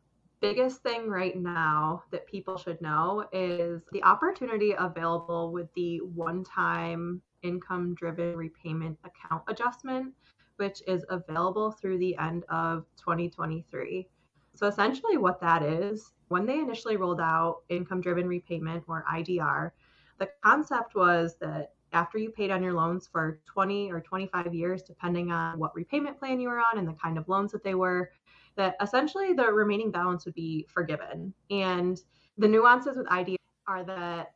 biggest 0.41 0.81
thing 0.83 1.07
right 1.07 1.37
now 1.37 2.03
that 2.11 2.25
people 2.27 2.57
should 2.57 2.81
know 2.81 3.25
is 3.31 3.81
the 3.91 4.03
opportunity 4.03 4.73
available 4.77 5.51
with 5.51 5.73
the 5.75 5.99
one 5.99 6.43
time 6.43 7.21
income 7.43 7.93
driven 7.95 8.35
repayment 8.35 8.97
account 9.03 9.43
adjustment, 9.47 10.13
which 10.57 10.81
is 10.87 11.05
available 11.09 11.71
through 11.71 11.97
the 11.97 12.15
end 12.17 12.43
of 12.49 12.85
2023. 12.97 14.07
So, 14.55 14.67
essentially, 14.67 15.17
what 15.17 15.39
that 15.41 15.63
is, 15.63 16.11
when 16.27 16.45
they 16.45 16.59
initially 16.59 16.97
rolled 16.97 17.21
out 17.21 17.61
income 17.69 18.01
driven 18.01 18.27
repayment 18.27 18.83
or 18.87 19.05
IDR, 19.11 19.71
the 20.17 20.29
concept 20.43 20.95
was 20.95 21.37
that 21.39 21.73
after 21.93 22.17
you 22.17 22.29
paid 22.29 22.51
on 22.51 22.61
your 22.61 22.73
loans 22.73 23.07
for 23.07 23.39
20 23.45 23.91
or 23.91 24.01
25 24.01 24.53
years, 24.53 24.83
depending 24.83 25.31
on 25.31 25.57
what 25.57 25.73
repayment 25.75 26.19
plan 26.19 26.39
you 26.39 26.49
were 26.49 26.59
on 26.59 26.77
and 26.77 26.87
the 26.87 26.93
kind 26.93 27.17
of 27.17 27.27
loans 27.27 27.51
that 27.51 27.63
they 27.63 27.73
were, 27.73 28.11
that 28.59 28.75
essentially 28.81 29.31
the 29.31 29.45
remaining 29.45 29.89
balance 29.89 30.25
would 30.25 30.35
be 30.35 30.67
forgiven. 30.69 31.33
And 31.49 31.97
the 32.37 32.47
nuances 32.47 32.97
with 32.97 33.07
ID 33.09 33.37
are 33.67 33.85
that 33.85 34.33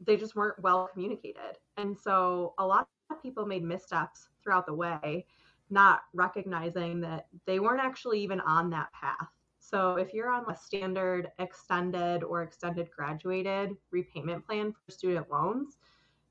they 0.00 0.16
just 0.16 0.34
weren't 0.34 0.58
well 0.62 0.88
communicated. 0.90 1.58
And 1.76 1.96
so 1.96 2.54
a 2.58 2.66
lot 2.66 2.88
of 3.10 3.22
people 3.22 3.44
made 3.44 3.62
missteps 3.62 4.28
throughout 4.42 4.64
the 4.64 4.72
way, 4.72 5.26
not 5.68 6.00
recognizing 6.14 6.98
that 7.02 7.26
they 7.44 7.60
weren't 7.60 7.82
actually 7.82 8.22
even 8.22 8.40
on 8.40 8.70
that 8.70 8.90
path. 8.94 9.28
So 9.58 9.96
if 9.96 10.14
you're 10.14 10.30
on 10.30 10.50
a 10.50 10.56
standard 10.56 11.30
extended 11.38 12.24
or 12.24 12.42
extended 12.42 12.88
graduated 12.90 13.76
repayment 13.90 14.46
plan 14.46 14.72
for 14.72 14.90
student 14.90 15.30
loans, 15.30 15.76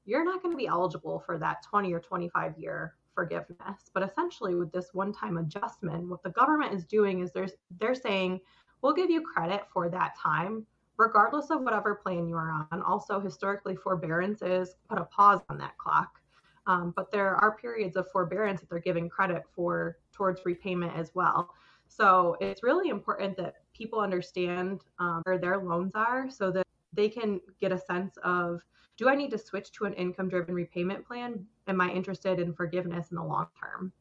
you're 0.06 0.26
not 0.26 0.42
going 0.42 0.54
to 0.54 0.58
be 0.58 0.66
eligible 0.66 1.20
for 1.24 1.38
that 1.38 1.62
20 1.70 1.94
or 1.94 2.00
25 2.00 2.58
year 2.58 2.96
forgiveness. 3.18 3.90
But 3.96 4.04
essentially 4.04 4.54
with 4.54 4.72
this 4.72 4.90
one-time 4.94 5.38
adjustment, 5.40 6.08
what 6.08 6.22
the 6.22 6.30
government 6.30 6.72
is 6.76 6.86
doing 6.86 7.22
is 7.22 7.32
there's 7.32 7.54
they're 7.80 7.96
saying 7.96 8.42
we'll 8.84 8.94
give 8.94 9.10
you 9.10 9.22
credit 9.22 9.64
for 9.74 9.90
that 9.90 10.16
time 10.16 10.68
regardless 10.98 11.50
of 11.50 11.62
whatever 11.62 11.96
plan 11.96 12.28
you 12.28 12.36
are 12.36 12.68
on. 12.72 12.84
Also 12.84 13.20
historically 13.20 13.76
forbearance 13.76 14.44
is 14.44 14.76
put 14.88 15.00
a 15.00 15.06
pause 15.06 15.42
on 15.50 15.58
that 15.58 15.76
clock. 15.80 16.20
Um, 16.68 16.94
but 16.96 17.12
there 17.12 17.36
are 17.36 17.58
periods 17.58 17.96
of 17.96 18.12
forbearance 18.12 18.62
that 18.62 18.70
they're 18.70 18.80
giving 18.80 19.10
credit 19.10 19.44
for 19.56 19.98
towards 20.12 20.46
repayment 20.46 20.96
as 20.96 21.10
well. 21.16 21.50
So 21.88 22.38
it's 22.40 22.62
really 22.62 22.90
important 22.90 23.36
that 23.38 23.56
people 23.74 24.00
understand 24.00 24.82
um, 25.00 25.22
where 25.24 25.40
their 25.40 25.58
loans 25.58 25.94
are 25.96 26.30
so 26.30 26.52
that 26.52 26.67
they 26.94 27.10
can 27.10 27.40
get 27.60 27.72
a 27.72 27.78
sense 27.78 28.18
of 28.24 28.62
do 28.98 29.08
I 29.08 29.16
need 29.16 29.32
to 29.32 29.38
switch 29.38 29.72
to 29.74 29.86
an 29.86 29.94
income 29.94 30.28
driven 30.28 30.56
repayment 30.56 31.06
plan? 31.06 31.46
Am 31.68 31.80
I 31.80 31.90
interested 31.92 32.40
in 32.40 32.54
forgiveness 32.54 33.12
in 33.12 33.18
the 33.18 33.24
long 33.24 33.48
term? 33.60 33.92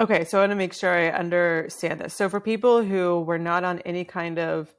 Okay, 0.00 0.24
so 0.24 0.38
I 0.38 0.42
want 0.42 0.52
to 0.52 0.56
make 0.56 0.72
sure 0.72 0.90
I 0.90 1.10
understand 1.10 2.00
this. 2.00 2.14
So 2.14 2.30
for 2.30 2.40
people 2.40 2.82
who 2.82 3.20
were 3.20 3.38
not 3.38 3.64
on 3.64 3.80
any 3.80 4.04
kind 4.04 4.38
of 4.38 4.74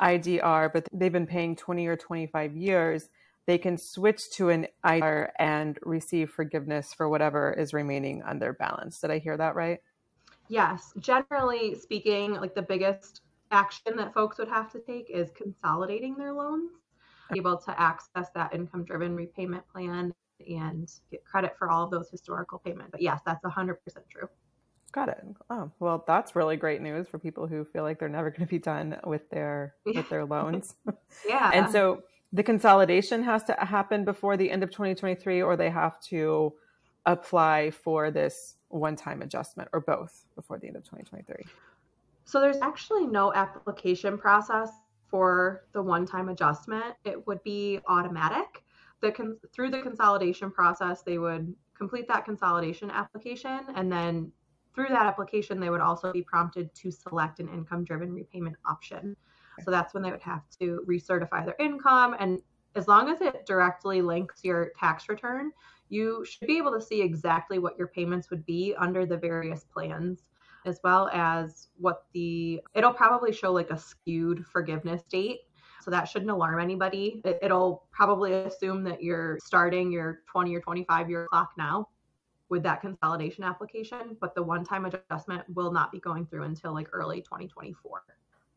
IDR, 0.00 0.72
but 0.72 0.88
they've 0.92 1.12
been 1.12 1.26
paying 1.26 1.56
20 1.56 1.86
or 1.88 1.96
25 1.96 2.56
years, 2.56 3.08
they 3.46 3.58
can 3.58 3.76
switch 3.76 4.22
to 4.34 4.50
an 4.50 4.68
IDR 4.84 5.30
and 5.40 5.78
receive 5.82 6.30
forgiveness 6.30 6.94
for 6.94 7.08
whatever 7.08 7.52
is 7.52 7.72
remaining 7.72 8.22
on 8.22 8.38
their 8.38 8.52
balance. 8.52 9.00
Did 9.00 9.10
I 9.10 9.18
hear 9.18 9.36
that 9.36 9.56
right? 9.56 9.80
Yes, 10.48 10.92
generally 10.98 11.74
speaking, 11.74 12.34
like 12.34 12.54
the 12.54 12.62
biggest 12.62 13.22
action 13.54 13.96
that 13.96 14.12
folks 14.12 14.38
would 14.38 14.48
have 14.48 14.70
to 14.72 14.80
take 14.80 15.08
is 15.10 15.30
consolidating 15.30 16.16
their 16.16 16.32
loans, 16.32 16.72
able 17.34 17.56
to 17.56 17.80
access 17.80 18.28
that 18.34 18.54
income 18.54 18.84
driven 18.84 19.14
repayment 19.14 19.66
plan 19.68 20.12
and 20.48 20.90
get 21.10 21.24
credit 21.24 21.54
for 21.58 21.70
all 21.70 21.84
of 21.84 21.90
those 21.90 22.10
historical 22.10 22.58
payments. 22.58 22.90
But 22.90 23.00
yes, 23.00 23.20
that's 23.24 23.44
100% 23.44 23.76
true. 24.10 24.28
Got 24.92 25.08
it. 25.08 25.24
Oh, 25.50 25.70
well, 25.80 26.04
that's 26.06 26.36
really 26.36 26.56
great 26.56 26.80
news 26.80 27.08
for 27.08 27.18
people 27.18 27.46
who 27.46 27.64
feel 27.64 27.82
like 27.82 27.98
they're 27.98 28.08
never 28.08 28.30
going 28.30 28.42
to 28.42 28.46
be 28.46 28.58
done 28.58 28.96
with 29.04 29.28
their 29.30 29.74
with 29.84 30.08
their 30.08 30.24
loans. 30.24 30.74
yeah. 31.28 31.50
and 31.52 31.70
so 31.70 32.02
the 32.32 32.42
consolidation 32.42 33.22
has 33.22 33.42
to 33.44 33.52
happen 33.54 34.04
before 34.04 34.36
the 34.36 34.50
end 34.50 34.62
of 34.62 34.70
2023 34.70 35.42
or 35.42 35.56
they 35.56 35.70
have 35.70 36.00
to 36.00 36.52
apply 37.06 37.70
for 37.70 38.10
this 38.10 38.56
one 38.68 38.96
time 38.96 39.22
adjustment 39.22 39.68
or 39.72 39.80
both 39.80 40.26
before 40.34 40.58
the 40.58 40.66
end 40.66 40.76
of 40.76 40.84
2023? 40.84 41.44
So 42.24 42.40
there's 42.40 42.58
actually 42.58 43.06
no 43.06 43.32
application 43.34 44.18
process 44.18 44.70
for 45.08 45.66
the 45.72 45.82
one 45.82 46.06
time 46.06 46.28
adjustment. 46.28 46.94
It 47.04 47.26
would 47.26 47.42
be 47.42 47.80
automatic. 47.88 48.64
The 49.00 49.12
con- 49.12 49.38
through 49.52 49.70
the 49.70 49.82
consolidation 49.82 50.50
process, 50.50 51.02
they 51.02 51.18
would 51.18 51.54
complete 51.76 52.08
that 52.08 52.24
consolidation 52.24 52.90
application 52.90 53.60
and 53.74 53.90
then 53.90 54.32
through 54.74 54.88
that 54.88 55.06
application 55.06 55.60
they 55.60 55.70
would 55.70 55.80
also 55.80 56.12
be 56.12 56.22
prompted 56.22 56.74
to 56.74 56.90
select 56.90 57.40
an 57.40 57.48
income 57.48 57.84
driven 57.84 58.12
repayment 58.12 58.56
option. 58.66 59.16
So 59.64 59.70
that's 59.70 59.94
when 59.94 60.02
they 60.02 60.10
would 60.10 60.22
have 60.22 60.42
to 60.60 60.84
recertify 60.88 61.44
their 61.44 61.56
income 61.58 62.16
and 62.18 62.40
as 62.76 62.88
long 62.88 63.08
as 63.08 63.20
it 63.20 63.46
directly 63.46 64.02
links 64.02 64.42
your 64.42 64.72
tax 64.78 65.08
return, 65.08 65.52
you 65.88 66.24
should 66.24 66.48
be 66.48 66.58
able 66.58 66.72
to 66.72 66.80
see 66.80 67.00
exactly 67.00 67.60
what 67.60 67.78
your 67.78 67.86
payments 67.86 68.30
would 68.30 68.44
be 68.46 68.74
under 68.76 69.06
the 69.06 69.16
various 69.16 69.64
plans 69.64 70.24
as 70.64 70.80
well 70.84 71.08
as 71.12 71.68
what 71.78 72.04
the 72.12 72.60
it'll 72.74 72.92
probably 72.92 73.32
show 73.32 73.52
like 73.52 73.70
a 73.70 73.78
skewed 73.78 74.44
forgiveness 74.46 75.02
date 75.08 75.40
so 75.82 75.90
that 75.90 76.04
shouldn't 76.04 76.30
alarm 76.30 76.60
anybody 76.60 77.20
it, 77.24 77.50
will 77.50 77.84
probably 77.90 78.32
assume 78.32 78.84
that 78.84 79.02
you're 79.02 79.38
starting 79.44 79.92
your 79.92 80.20
20 80.30 80.54
or 80.54 80.60
25 80.60 81.10
year 81.10 81.26
clock 81.30 81.50
now 81.58 81.88
with 82.48 82.62
that 82.62 82.80
consolidation 82.80 83.44
application 83.44 84.16
but 84.20 84.34
the 84.34 84.42
one 84.42 84.64
time 84.64 84.84
adjustment 84.84 85.44
will 85.54 85.72
not 85.72 85.92
be 85.92 86.00
going 86.00 86.26
through 86.26 86.44
until 86.44 86.72
like 86.72 86.88
early 86.92 87.20
2024 87.20 88.02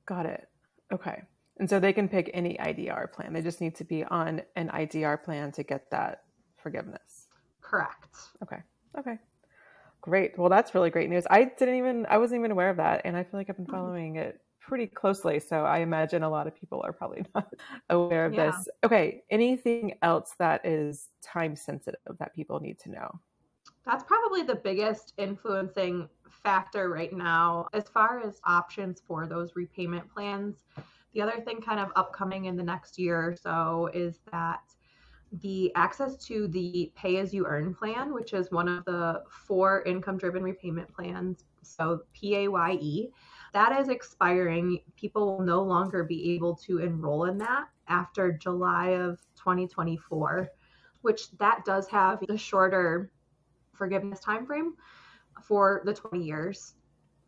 got 0.05 0.25
it 0.25 0.47
okay 0.93 1.21
and 1.59 1.69
so 1.69 1.79
they 1.79 1.93
can 1.93 2.07
pick 2.07 2.29
any 2.33 2.55
idr 2.61 3.11
plan 3.11 3.33
they 3.33 3.41
just 3.41 3.61
need 3.61 3.75
to 3.75 3.83
be 3.83 4.03
on 4.05 4.41
an 4.55 4.69
idr 4.69 5.21
plan 5.23 5.51
to 5.51 5.63
get 5.63 5.89
that 5.91 6.23
forgiveness. 6.67 7.27
Correct. 7.61 8.17
Okay. 8.43 8.61
Okay. 8.97 9.17
Great. 10.01 10.37
Well, 10.37 10.49
that's 10.49 10.73
really 10.73 10.89
great 10.89 11.09
news. 11.09 11.25
I 11.29 11.45
didn't 11.45 11.75
even, 11.75 12.05
I 12.09 12.17
wasn't 12.17 12.39
even 12.39 12.51
aware 12.51 12.69
of 12.69 12.77
that. 12.77 13.01
And 13.05 13.17
I 13.17 13.23
feel 13.23 13.39
like 13.39 13.49
I've 13.49 13.57
been 13.57 13.65
mm-hmm. 13.65 13.75
following 13.75 14.15
it 14.15 14.39
pretty 14.59 14.87
closely. 14.87 15.39
So 15.39 15.65
I 15.65 15.79
imagine 15.79 16.23
a 16.23 16.29
lot 16.29 16.47
of 16.47 16.55
people 16.55 16.81
are 16.83 16.93
probably 16.93 17.25
not 17.35 17.47
aware 17.89 18.25
of 18.25 18.33
yeah. 18.33 18.51
this. 18.51 18.67
Okay. 18.83 19.23
Anything 19.29 19.95
else 20.01 20.33
that 20.39 20.65
is 20.65 21.09
time 21.23 21.55
sensitive 21.55 21.99
that 22.19 22.35
people 22.35 22.59
need 22.59 22.79
to 22.79 22.91
know? 22.91 23.19
That's 23.85 24.03
probably 24.03 24.43
the 24.43 24.55
biggest 24.55 25.13
influencing 25.17 26.09
factor 26.43 26.89
right 26.89 27.13
now 27.13 27.67
as 27.73 27.87
far 27.87 28.21
as 28.25 28.41
options 28.45 29.01
for 29.05 29.25
those 29.25 29.55
repayment 29.55 30.09
plans. 30.13 30.65
The 31.13 31.21
other 31.21 31.41
thing, 31.41 31.61
kind 31.61 31.79
of 31.79 31.91
upcoming 31.95 32.45
in 32.45 32.57
the 32.57 32.63
next 32.63 32.99
year 32.99 33.17
or 33.17 33.35
so, 33.35 33.89
is 33.93 34.19
that 34.31 34.61
the 35.41 35.71
access 35.75 36.15
to 36.25 36.47
the 36.47 36.91
pay 36.95 37.17
as 37.17 37.33
you 37.33 37.45
earn 37.45 37.73
plan, 37.73 38.13
which 38.13 38.33
is 38.33 38.51
one 38.51 38.67
of 38.67 38.85
the 38.85 39.23
four 39.29 39.83
income 39.83 40.17
driven 40.17 40.43
repayment 40.43 40.93
plans. 40.93 41.43
So 41.61 42.01
PAYE, 42.13 43.09
that 43.53 43.79
is 43.79 43.89
expiring. 43.89 44.79
People 44.95 45.37
will 45.37 45.45
no 45.45 45.61
longer 45.61 46.03
be 46.03 46.33
able 46.33 46.55
to 46.57 46.79
enroll 46.79 47.25
in 47.25 47.37
that 47.39 47.65
after 47.87 48.31
July 48.31 48.89
of 48.89 49.19
2024, 49.35 50.49
which 51.01 51.31
that 51.37 51.63
does 51.65 51.87
have 51.87 52.19
the 52.27 52.37
shorter 52.37 53.11
forgiveness 53.73 54.19
timeframe 54.25 54.71
for 55.41 55.81
the 55.85 55.93
20 55.93 56.23
years. 56.23 56.75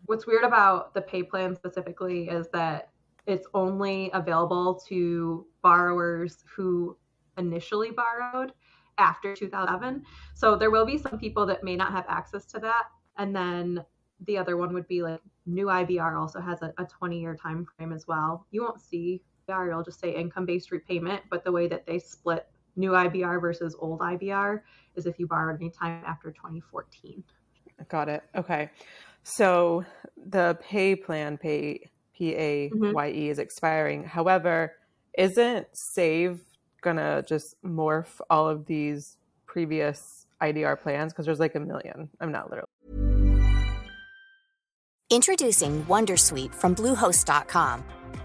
What's 0.05 0.25
weird 0.25 0.43
about 0.43 0.93
the 0.93 1.01
pay 1.01 1.23
plan 1.23 1.55
specifically 1.55 2.29
is 2.29 2.47
that 2.53 2.89
it's 3.27 3.47
only 3.53 4.09
available 4.13 4.81
to 4.87 5.45
borrowers 5.61 6.43
who 6.55 6.97
initially 7.39 7.91
borrowed 7.91 8.53
after 8.97 9.35
2007. 9.35 10.03
So 10.35 10.55
there 10.55 10.69
will 10.69 10.85
be 10.85 10.97
some 10.97 11.17
people 11.17 11.45
that 11.47 11.63
may 11.63 11.75
not 11.75 11.91
have 11.91 12.05
access 12.07 12.45
to 12.47 12.59
that. 12.59 12.87
And 13.17 13.35
then 13.35 13.83
the 14.25 14.37
other 14.37 14.57
one 14.57 14.73
would 14.73 14.87
be 14.87 15.01
like 15.01 15.21
new 15.45 15.67
IBR 15.67 16.19
also 16.19 16.39
has 16.41 16.61
a, 16.61 16.73
a 16.77 16.85
20 16.85 17.19
year 17.19 17.35
time 17.35 17.65
frame 17.65 17.93
as 17.93 18.07
well. 18.07 18.45
You 18.51 18.63
won't 18.63 18.81
see 18.81 19.21
IBR, 19.49 19.69
you'll 19.69 19.83
just 19.83 19.99
say 19.99 20.13
income 20.13 20.45
based 20.45 20.71
repayment, 20.71 21.23
but 21.29 21.43
the 21.43 21.51
way 21.51 21.67
that 21.67 21.85
they 21.85 21.99
split 21.99 22.47
new 22.75 22.91
IBR 22.91 23.41
versus 23.41 23.75
old 23.79 23.99
IBR 23.99 24.61
is 24.95 25.05
if 25.05 25.19
you 25.19 25.27
borrowed 25.27 25.59
any 25.59 25.69
time 25.69 26.03
after 26.05 26.31
2014. 26.31 27.23
Got 27.87 28.09
it. 28.09 28.23
Okay. 28.35 28.69
So 29.23 29.85
the 30.17 30.57
pay 30.61 30.95
plan, 30.95 31.37
pay 31.37 31.89
P 32.13 32.35
A 32.35 32.69
Y 32.73 33.09
E, 33.09 33.11
mm-hmm. 33.11 33.31
is 33.31 33.39
expiring. 33.39 34.03
However, 34.03 34.73
isn't 35.17 35.67
Save 35.73 36.41
gonna 36.81 37.23
just 37.27 37.61
morph 37.63 38.21
all 38.29 38.47
of 38.47 38.65
these 38.65 39.17
previous 39.45 40.25
IDR 40.41 40.79
plans 40.79 41.11
because 41.11 41.25
there's 41.25 41.39
like 41.39 41.55
a 41.55 41.59
million. 41.59 42.09
I'm 42.19 42.31
not 42.31 42.49
literally. 42.49 42.67
Introducing 45.11 45.83
Wondersuite 45.85 46.53
from 46.53 46.75
Bluehost.com. 46.75 47.83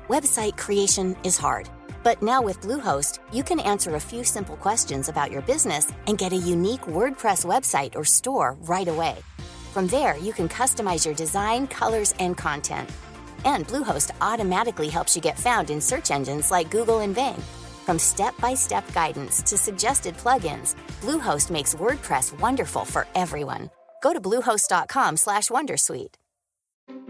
Website 0.09 0.59
creation 0.59 1.17
is 1.25 1.39
hard, 1.39 1.71
but 2.03 2.23
now 2.23 2.43
with 2.43 2.61
Bluehost, 2.61 3.21
you 3.33 3.43
can 3.43 3.59
answer 3.59 3.95
a 3.95 4.01
few 4.01 4.23
simple 4.23 4.57
questions 4.59 5.09
about 5.09 5.31
your 5.31 5.41
business 5.43 5.91
and 6.07 6.19
get 6.19 6.35
a 6.35 6.37
unique 6.37 6.83
WordPress 6.83 7.47
website 7.47 7.97
or 7.97 8.05
store 8.05 8.59
right 8.63 8.87
away. 8.87 9.17
From 9.73 9.87
there, 9.87 10.19
you 10.19 10.35
can 10.35 10.47
customize 10.47 11.07
your 11.07 11.15
design, 11.15 11.67
colors, 11.69 12.13
and 12.19 12.37
content. 12.37 12.91
And 13.47 13.67
Bluehost 13.67 14.11
automatically 14.21 14.91
helps 14.91 15.17
you 15.17 15.23
get 15.23 15.39
found 15.39 15.71
in 15.71 15.81
search 15.81 16.11
engines 16.11 16.51
like 16.51 16.71
Google 16.71 17.01
and 17.01 17.15
Bing. 17.15 17.43
From 17.85 17.99
step-by-step 17.99 18.93
guidance 18.95 19.43
to 19.43 19.57
suggested 19.57 20.17
plugins, 20.17 20.75
Bluehost 21.01 21.51
makes 21.51 21.75
WordPress 21.75 22.39
wonderful 22.41 22.85
for 22.85 23.07
everyone. 23.15 23.71
Go 24.03 24.13
to 24.13 24.21
bluehost.com/wondersuite. 24.21 26.15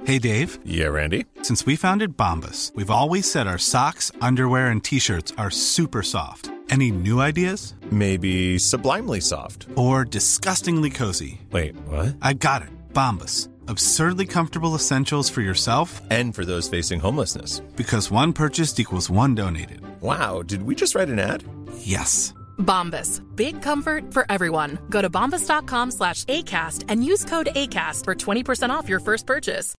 Hey 0.04 0.18
Dave. 0.18 0.58
Yeah, 0.64 0.88
Randy. 0.88 1.24
Since 1.42 1.66
we 1.66 1.76
founded 1.76 2.16
Bombas, 2.16 2.72
we've 2.74 2.90
always 2.90 3.30
said 3.30 3.46
our 3.46 3.58
socks, 3.58 4.12
underwear, 4.20 4.68
and 4.70 4.84
t-shirts 4.84 5.32
are 5.38 5.50
super 5.50 6.02
soft. 6.02 6.50
Any 6.70 6.90
new 6.90 7.20
ideas? 7.20 7.74
Maybe 7.90 8.58
sublimely 8.58 9.20
soft 9.20 9.66
or 9.76 10.04
disgustingly 10.04 10.90
cozy. 10.90 11.40
Wait, 11.50 11.74
what? 11.88 12.16
I 12.22 12.34
got 12.34 12.62
it. 12.62 12.68
Bombas 12.92 13.48
absurdly 13.68 14.26
comfortable 14.26 14.74
essentials 14.74 15.30
for 15.30 15.40
yourself 15.40 16.00
and 16.10 16.34
for 16.34 16.44
those 16.44 16.68
facing 16.68 17.00
homelessness. 17.00 17.60
Because 17.76 18.10
one 18.10 18.32
purchased 18.32 18.80
equals 18.80 19.08
one 19.08 19.34
donated. 19.34 19.80
Wow, 20.00 20.42
did 20.42 20.62
we 20.64 20.74
just 20.74 20.94
write 20.94 21.08
an 21.08 21.18
ad? 21.18 21.44
Yes. 21.78 22.34
Bombas. 22.58 23.20
Big 23.36 23.62
comfort 23.62 24.12
for 24.12 24.26
everyone. 24.28 24.78
Go 24.90 25.02
to 25.02 25.10
bombas.com 25.10 25.90
slash 25.90 26.24
ACAST 26.24 26.84
and 26.88 27.04
use 27.04 27.24
code 27.24 27.48
ACAST 27.54 28.04
for 28.04 28.14
20% 28.14 28.70
off 28.70 28.88
your 28.88 29.00
first 29.00 29.26
purchase. 29.26 29.74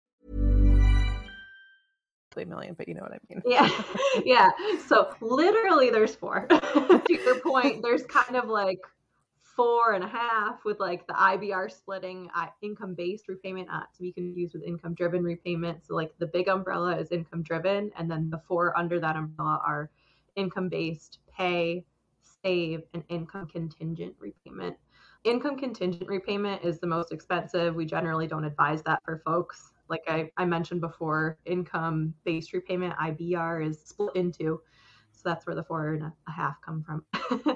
Million, 2.36 2.76
but 2.78 2.90
you 2.90 2.96
know 2.96 3.02
what 3.02 3.14
I 3.14 3.20
mean. 3.30 3.42
Yeah. 3.46 3.70
Yeah. 4.26 4.50
So 4.88 5.14
literally 5.22 5.90
there's 5.90 6.16
four. 6.16 6.48
to 6.50 7.02
your 7.08 7.40
point, 7.40 7.82
there's 7.82 8.04
kind 8.04 8.36
of 8.36 8.50
like 8.50 8.80
four 9.56 9.94
and 9.94 10.04
a 10.04 10.08
half 10.08 10.66
with 10.66 10.80
like 10.80 11.08
the 11.08 11.14
IBR 11.14 11.72
splitting 11.72 12.30
uh, 12.36 12.48
income 12.62 12.94
based 12.94 13.28
repayment 13.28 13.68
not 13.68 13.94
to 13.94 14.02
be 14.02 14.12
confused 14.12 14.54
with 14.54 14.64
income 14.64 14.94
driven 14.94 15.24
repayment. 15.24 15.86
So 15.86 15.96
like 15.96 16.12
the 16.20 16.28
big 16.28 16.50
umbrella 16.50 16.98
is 16.98 17.12
income 17.12 17.42
driven, 17.42 17.92
and 17.98 18.10
then 18.12 18.30
the 18.30 18.42
four 18.48 18.78
under 18.78 19.00
that 19.00 19.16
umbrella 19.16 19.62
are 19.66 19.90
income 20.36 20.68
based, 20.68 21.20
pay, 21.36 21.86
save, 22.44 22.82
and 22.94 23.04
income 23.10 23.48
contingent 23.48 24.16
repayment. 24.20 24.76
Income 25.24 25.58
contingent 25.58 26.08
repayment 26.08 26.64
is 26.64 26.80
the 26.80 26.88
most 26.88 27.12
expensive. 27.12 27.74
We 27.74 27.86
generally 27.86 28.28
don't 28.28 28.46
advise 28.46 28.84
that 28.84 29.02
for 29.04 29.22
folks. 29.26 29.72
Like 29.88 30.04
I, 30.08 30.30
I 30.38 30.46
mentioned 30.46 30.82
before, 30.82 31.38
income 31.46 32.14
based 32.26 32.54
repayment, 32.54 32.94
IBR, 32.98 33.68
is 33.68 33.82
split 33.84 34.16
into. 34.16 34.62
So 35.12 35.22
that's 35.24 35.48
where 35.48 35.56
the 35.56 35.64
four 35.64 35.94
and 35.94 36.04
a 36.04 36.32
half 36.32 36.62
come 36.62 36.84
from. 36.84 37.06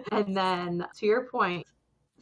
and 0.12 0.36
then 0.36 0.86
to 0.98 1.06
your 1.06 1.26
point, 1.26 1.68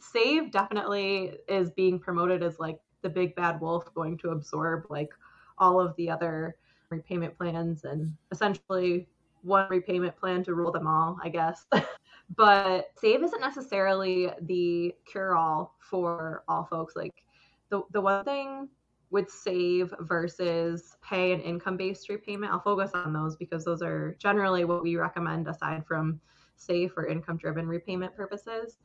Save 0.00 0.50
definitely 0.50 1.38
is 1.48 1.70
being 1.70 1.98
promoted 1.98 2.42
as 2.42 2.58
like 2.58 2.80
the 3.02 3.08
big 3.08 3.34
bad 3.34 3.60
wolf 3.60 3.92
going 3.94 4.18
to 4.18 4.30
absorb 4.30 4.84
like 4.90 5.10
all 5.58 5.80
of 5.80 5.94
the 5.96 6.10
other 6.10 6.56
repayment 6.90 7.36
plans 7.36 7.84
and 7.84 8.12
essentially 8.32 9.08
one 9.42 9.68
repayment 9.70 10.16
plan 10.16 10.42
to 10.44 10.54
rule 10.54 10.72
them 10.72 10.86
all, 10.86 11.18
I 11.22 11.28
guess. 11.28 11.66
but 12.36 12.90
Save 12.96 13.22
isn't 13.22 13.40
necessarily 13.40 14.30
the 14.42 14.94
cure 15.10 15.36
all 15.36 15.74
for 15.78 16.42
all 16.48 16.64
folks. 16.64 16.96
Like 16.96 17.22
the 17.70 17.82
the 17.92 18.00
one 18.00 18.24
thing 18.24 18.68
with 19.10 19.30
save 19.30 19.94
versus 20.00 20.96
pay 21.02 21.32
and 21.32 21.42
income 21.42 21.76
based 21.76 22.08
repayment, 22.08 22.52
I'll 22.52 22.60
focus 22.60 22.90
on 22.94 23.12
those 23.12 23.36
because 23.36 23.64
those 23.64 23.80
are 23.82 24.16
generally 24.18 24.64
what 24.64 24.82
we 24.82 24.96
recommend 24.96 25.48
aside 25.48 25.86
from 25.86 26.20
save 26.56 26.92
for 26.92 27.06
income 27.06 27.36
driven 27.38 27.66
repayment 27.66 28.14
purposes. 28.14 28.78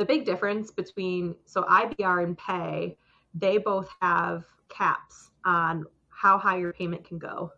The 0.00 0.06
big 0.06 0.24
difference 0.24 0.70
between 0.70 1.34
so 1.44 1.62
IBR 1.64 2.24
and 2.24 2.38
pay, 2.38 2.96
they 3.34 3.58
both 3.58 3.86
have 4.00 4.44
caps 4.70 5.30
on 5.44 5.84
how 6.08 6.38
high 6.38 6.56
your 6.56 6.72
payment 6.72 7.04
can 7.04 7.18
go. 7.18 7.52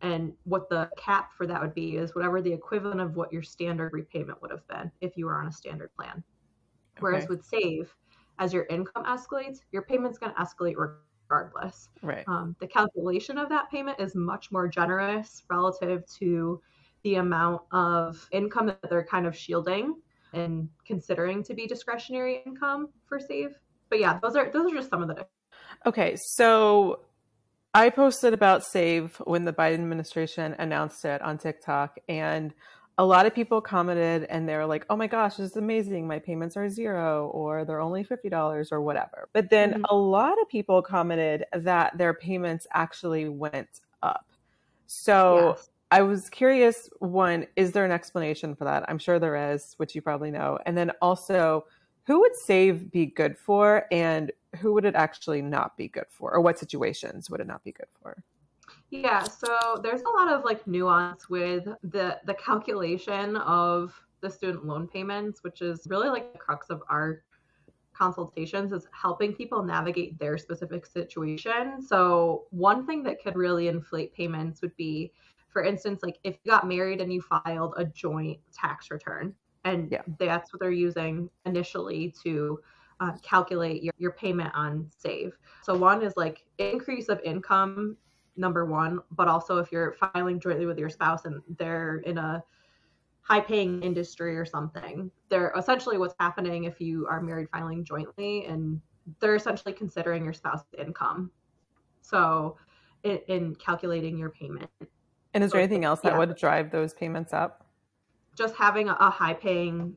And 0.00 0.32
what 0.44 0.68
the 0.68 0.88
cap 0.96 1.32
for 1.36 1.44
that 1.48 1.60
would 1.60 1.74
be 1.74 1.96
is 1.96 2.14
whatever 2.14 2.40
the 2.40 2.52
equivalent 2.52 3.00
of 3.00 3.16
what 3.16 3.32
your 3.32 3.42
standard 3.42 3.92
repayment 3.92 4.40
would 4.40 4.52
have 4.52 4.64
been 4.68 4.92
if 5.00 5.16
you 5.16 5.26
were 5.26 5.34
on 5.40 5.48
a 5.48 5.52
standard 5.52 5.90
plan. 5.96 6.22
Whereas 7.00 7.28
with 7.28 7.44
save, 7.44 7.92
as 8.38 8.52
your 8.52 8.66
income 8.66 9.04
escalates, 9.04 9.58
your 9.72 9.82
payment's 9.82 10.18
going 10.18 10.32
to 10.32 10.40
escalate 10.40 10.76
regardless. 10.76 11.88
Right. 12.00 12.22
Um, 12.28 12.54
the 12.60 12.68
calculation 12.68 13.38
of 13.38 13.48
that 13.48 13.72
payment 13.72 13.98
is 13.98 14.14
much 14.14 14.52
more 14.52 14.68
generous 14.68 15.42
relative 15.50 16.06
to 16.20 16.62
the 17.02 17.16
amount 17.16 17.62
of 17.72 18.24
income 18.30 18.66
that 18.66 18.88
they're 18.88 19.04
kind 19.04 19.26
of 19.26 19.36
shielding 19.36 19.96
and 20.32 20.68
considering 20.84 21.42
to 21.44 21.54
be 21.54 21.66
discretionary 21.66 22.42
income 22.44 22.88
for 23.06 23.18
save. 23.18 23.54
But 23.90 24.00
yeah, 24.00 24.18
those 24.22 24.36
are 24.36 24.50
those 24.50 24.70
are 24.70 24.74
just 24.74 24.90
some 24.90 25.02
of 25.02 25.08
the 25.08 25.26
Okay, 25.86 26.16
so 26.16 27.00
I 27.74 27.90
posted 27.90 28.34
about 28.34 28.64
Save 28.64 29.16
when 29.24 29.44
the 29.44 29.52
Biden 29.52 29.74
administration 29.74 30.54
announced 30.58 31.04
it 31.04 31.22
on 31.22 31.38
TikTok 31.38 31.98
and 32.08 32.54
a 32.96 33.04
lot 33.04 33.26
of 33.26 33.34
people 33.34 33.60
commented 33.60 34.24
and 34.24 34.48
they 34.48 34.56
were 34.56 34.66
like, 34.66 34.84
"Oh 34.90 34.96
my 34.96 35.06
gosh, 35.06 35.36
this 35.36 35.52
is 35.52 35.56
amazing. 35.56 36.08
My 36.08 36.18
payments 36.18 36.56
are 36.56 36.68
zero 36.68 37.28
or 37.28 37.64
they're 37.64 37.80
only 37.80 38.02
$50 38.02 38.72
or 38.72 38.80
whatever." 38.80 39.28
But 39.32 39.50
then 39.50 39.74
mm-hmm. 39.74 39.84
a 39.88 39.94
lot 39.94 40.40
of 40.42 40.48
people 40.48 40.82
commented 40.82 41.44
that 41.52 41.96
their 41.96 42.12
payments 42.12 42.66
actually 42.72 43.28
went 43.28 43.68
up. 44.02 44.26
So 44.88 45.54
yes. 45.56 45.70
I 45.90 46.02
was 46.02 46.28
curious 46.28 46.90
one, 46.98 47.46
is 47.56 47.72
there 47.72 47.84
an 47.84 47.92
explanation 47.92 48.54
for 48.54 48.64
that? 48.64 48.84
I'm 48.88 48.98
sure 48.98 49.18
there 49.18 49.52
is, 49.52 49.74
which 49.78 49.94
you 49.94 50.02
probably 50.02 50.30
know. 50.30 50.58
And 50.66 50.76
then 50.76 50.92
also, 51.00 51.64
who 52.06 52.20
would 52.20 52.36
save 52.36 52.90
be 52.90 53.06
good 53.06 53.36
for 53.38 53.86
and 53.90 54.32
who 54.60 54.72
would 54.74 54.84
it 54.84 54.94
actually 54.94 55.42
not 55.42 55.76
be 55.76 55.88
good 55.88 56.06
for? 56.08 56.32
Or 56.32 56.40
what 56.40 56.58
situations 56.58 57.30
would 57.30 57.40
it 57.40 57.46
not 57.46 57.64
be 57.64 57.72
good 57.72 57.88
for? 58.02 58.22
Yeah, 58.90 59.22
so 59.22 59.80
there's 59.82 60.02
a 60.02 60.08
lot 60.10 60.28
of 60.28 60.44
like 60.44 60.66
nuance 60.66 61.28
with 61.28 61.68
the 61.82 62.18
the 62.24 62.34
calculation 62.34 63.36
of 63.36 63.94
the 64.20 64.30
student 64.30 64.66
loan 64.66 64.88
payments, 64.88 65.42
which 65.42 65.60
is 65.60 65.86
really 65.88 66.08
like 66.08 66.32
the 66.32 66.38
crux 66.38 66.70
of 66.70 66.82
our 66.88 67.22
consultations 67.98 68.72
is 68.72 68.86
helping 68.92 69.34
people 69.34 69.62
navigate 69.62 70.18
their 70.18 70.38
specific 70.38 70.86
situation. 70.86 71.82
So 71.82 72.44
one 72.50 72.86
thing 72.86 73.02
that 73.02 73.22
could 73.22 73.36
really 73.36 73.68
inflate 73.68 74.14
payments 74.14 74.62
would 74.62 74.76
be 74.76 75.12
for 75.48 75.62
instance, 75.62 76.00
like 76.02 76.18
if 76.24 76.38
you 76.44 76.50
got 76.50 76.66
married 76.66 77.00
and 77.00 77.12
you 77.12 77.20
filed 77.20 77.74
a 77.76 77.84
joint 77.84 78.38
tax 78.52 78.90
return, 78.90 79.34
and 79.64 79.90
yeah. 79.90 80.02
that's 80.18 80.52
what 80.52 80.60
they're 80.60 80.70
using 80.70 81.28
initially 81.46 82.14
to 82.22 82.60
uh, 83.00 83.12
calculate 83.22 83.82
your, 83.82 83.94
your 83.98 84.12
payment 84.12 84.50
on 84.54 84.88
save. 84.96 85.32
So 85.62 85.76
one 85.76 86.02
is 86.02 86.14
like 86.16 86.44
increase 86.58 87.08
of 87.08 87.20
income, 87.24 87.96
number 88.36 88.64
one, 88.66 89.00
but 89.12 89.28
also 89.28 89.58
if 89.58 89.70
you're 89.72 89.92
filing 89.92 90.40
jointly 90.40 90.66
with 90.66 90.78
your 90.78 90.90
spouse 90.90 91.24
and 91.24 91.42
they're 91.58 91.98
in 91.98 92.18
a 92.18 92.42
high 93.20 93.40
paying 93.40 93.82
industry 93.82 94.38
or 94.38 94.44
something. 94.44 95.10
They're 95.28 95.52
essentially 95.56 95.98
what's 95.98 96.14
happening 96.18 96.64
if 96.64 96.80
you 96.80 97.06
are 97.08 97.20
married 97.20 97.48
filing 97.52 97.84
jointly 97.84 98.46
and 98.46 98.80
they're 99.20 99.36
essentially 99.36 99.74
considering 99.74 100.24
your 100.24 100.32
spouse's 100.32 100.66
income. 100.78 101.30
So 102.00 102.56
in, 103.02 103.18
in 103.28 103.54
calculating 103.56 104.16
your 104.16 104.30
payment. 104.30 104.70
And 105.34 105.44
is 105.44 105.52
there 105.52 105.60
anything 105.60 105.84
else 105.84 106.00
that 106.00 106.12
yeah. 106.12 106.18
would 106.18 106.36
drive 106.36 106.70
those 106.70 106.94
payments 106.94 107.32
up? 107.32 107.68
just 108.38 108.54
having 108.54 108.88
a, 108.88 108.96
a 109.00 109.10
high 109.10 109.34
paying 109.34 109.94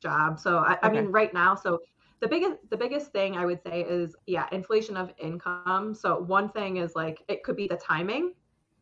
job. 0.00 0.40
So 0.40 0.58
I, 0.58 0.78
I 0.82 0.90
mean, 0.90 1.06
right 1.06 1.32
now, 1.32 1.54
so 1.54 1.80
the 2.20 2.26
biggest 2.26 2.56
the 2.70 2.76
biggest 2.76 3.12
thing 3.12 3.36
I 3.36 3.44
would 3.44 3.60
say 3.62 3.82
is 3.82 4.16
yeah, 4.26 4.48
inflation 4.50 4.96
of 4.96 5.12
income. 5.18 5.94
So 5.94 6.18
one 6.18 6.48
thing 6.48 6.78
is 6.78 6.94
like 6.96 7.22
it 7.28 7.44
could 7.44 7.56
be 7.56 7.68
the 7.68 7.76
timing, 7.76 8.32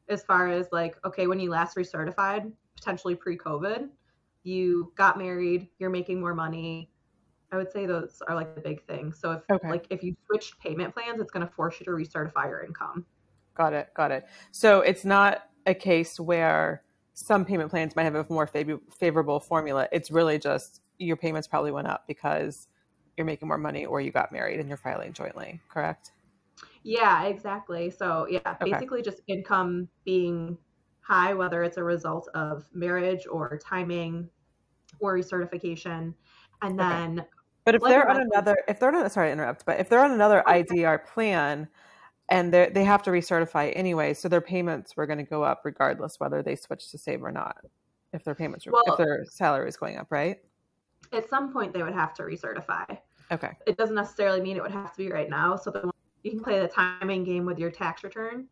as 0.09 0.23
far 0.23 0.49
as 0.49 0.69
like 0.73 0.97
okay, 1.05 1.27
when 1.27 1.41
you 1.41 1.51
last 1.51 1.77
recertified, 1.77 2.51
potentially 2.77 3.17
pre 3.17 3.37
COVID, 3.37 3.89
you 4.45 4.93
got 4.97 5.19
married, 5.19 5.69
you're 5.79 5.91
making 5.91 6.21
more 6.21 6.35
money. 6.35 6.91
I 7.53 7.57
would 7.57 7.73
say 7.73 7.85
those 7.85 8.23
are 8.29 8.37
like 8.37 8.55
the 8.55 8.61
big 8.61 8.87
things. 8.87 9.19
So 9.19 9.33
if 9.33 9.43
Okay. 9.51 9.69
like 9.69 9.87
if 9.91 10.05
you 10.05 10.15
switched 10.27 10.61
payment 10.61 10.95
plans, 10.95 11.21
it's 11.21 11.33
going 11.33 11.45
to 11.45 11.53
force 11.53 11.81
you 11.81 11.87
to 11.87 11.91
recertify 11.91 12.45
your 12.49 12.63
income. 12.63 13.05
Got 13.55 13.73
it. 13.73 13.93
Got 13.95 14.13
it. 14.13 14.27
So 14.53 14.83
it's 14.83 15.05
not 15.05 15.50
a 15.67 15.75
case 15.75 16.19
where 16.19 16.83
some 17.15 17.45
payment 17.45 17.71
plans 17.71 17.95
might 17.97 18.05
have 18.05 18.15
a 18.15 18.27
more 18.29 18.47
fav- 18.47 18.81
favorable 18.93 19.41
formula. 19.41 19.89
It's 19.93 20.11
really 20.11 20.39
just 20.39 20.81
your 20.99 21.17
payments 21.17 21.49
probably 21.49 21.71
went 21.71 21.89
up 21.89 22.05
because 22.07 22.69
you're 23.17 23.27
making 23.27 23.49
more 23.49 23.59
money 23.59 23.85
or 23.85 24.01
you 24.01 24.11
got 24.11 24.33
married 24.33 24.61
and 24.61 24.69
you're 24.69 24.79
filing 24.79 25.13
jointly, 25.13 25.61
correct? 25.69 26.13
Yeah, 26.83 27.25
exactly. 27.25 27.91
So, 27.91 28.27
yeah, 28.29 28.41
Okay. 28.63 28.71
basically 28.73 29.03
just 29.03 29.21
income 29.27 29.89
being 30.05 30.57
high, 31.03 31.35
whether 31.35 31.63
it's 31.63 31.77
a 31.77 31.85
result 31.85 32.29
of 32.35 32.65
marriage 32.73 33.27
or 33.31 33.59
timing 33.59 34.29
or 35.01 35.17
recertification. 35.17 36.15
And 36.63 36.79
Okay. 36.81 36.89
then, 36.91 37.27
But 37.65 37.75
if 37.75 37.83
they're 37.83 38.09
on 38.09 38.21
another, 38.21 38.57
if 38.69 38.81
they're 38.81 38.95
on, 38.95 39.11
sorry 39.11 39.29
to 39.29 39.33
interrupt, 39.33 39.67
but 39.67 39.81
if 39.81 39.89
they're 39.89 40.05
on 40.05 40.13
another 40.13 40.43
oh, 40.47 40.53
IDR 40.53 41.05
plan 41.07 41.69
and 42.31 42.53
they 42.53 42.71
they 42.73 42.85
have 42.85 43.03
to 43.05 43.11
recertify 43.11 43.73
anyway, 43.75 44.15
so 44.15 44.29
their 44.29 44.41
payments 44.41 44.97
were 44.97 45.07
going 45.07 45.19
to 45.19 45.25
go 45.25 45.43
up 45.43 45.63
regardless 45.65 46.19
whether 46.19 46.43
they 46.43 46.57
switch 46.57 46.91
to 46.91 46.99
save 46.99 47.23
or 47.23 47.33
not. 47.33 47.57
If 48.13 48.25
their 48.25 48.35
payments 48.35 48.67
were, 48.67 48.73
if 48.87 48.97
their 48.97 49.25
salary 49.25 49.69
is 49.69 49.77
going 49.77 49.97
up, 49.97 50.09
right? 50.11 50.39
at 51.13 51.29
some 51.29 51.53
point, 51.53 51.73
they 51.73 51.83
would 51.83 51.95
have 51.95 52.15
to 52.15 52.23
recertify. 52.23 52.99
Okay. 53.33 53.51
It 53.67 53.77
doesn't 53.77 53.95
necessarily 53.95 54.41
mean 54.41 54.57
it 54.57 54.63
would 54.63 54.73
have 54.73 54.93
to 54.93 54.97
be 54.97 55.11
right 55.11 55.29
now. 55.29 55.57
So, 55.57 55.71
the, 55.71 55.91
you 56.23 56.31
can 56.31 56.41
play 56.41 56.61
the 56.61 56.69
timing 56.69 57.25
game 57.25 57.45
with 57.47 57.59
your 57.59 57.71
tax 57.71 58.05
return. 58.05 58.47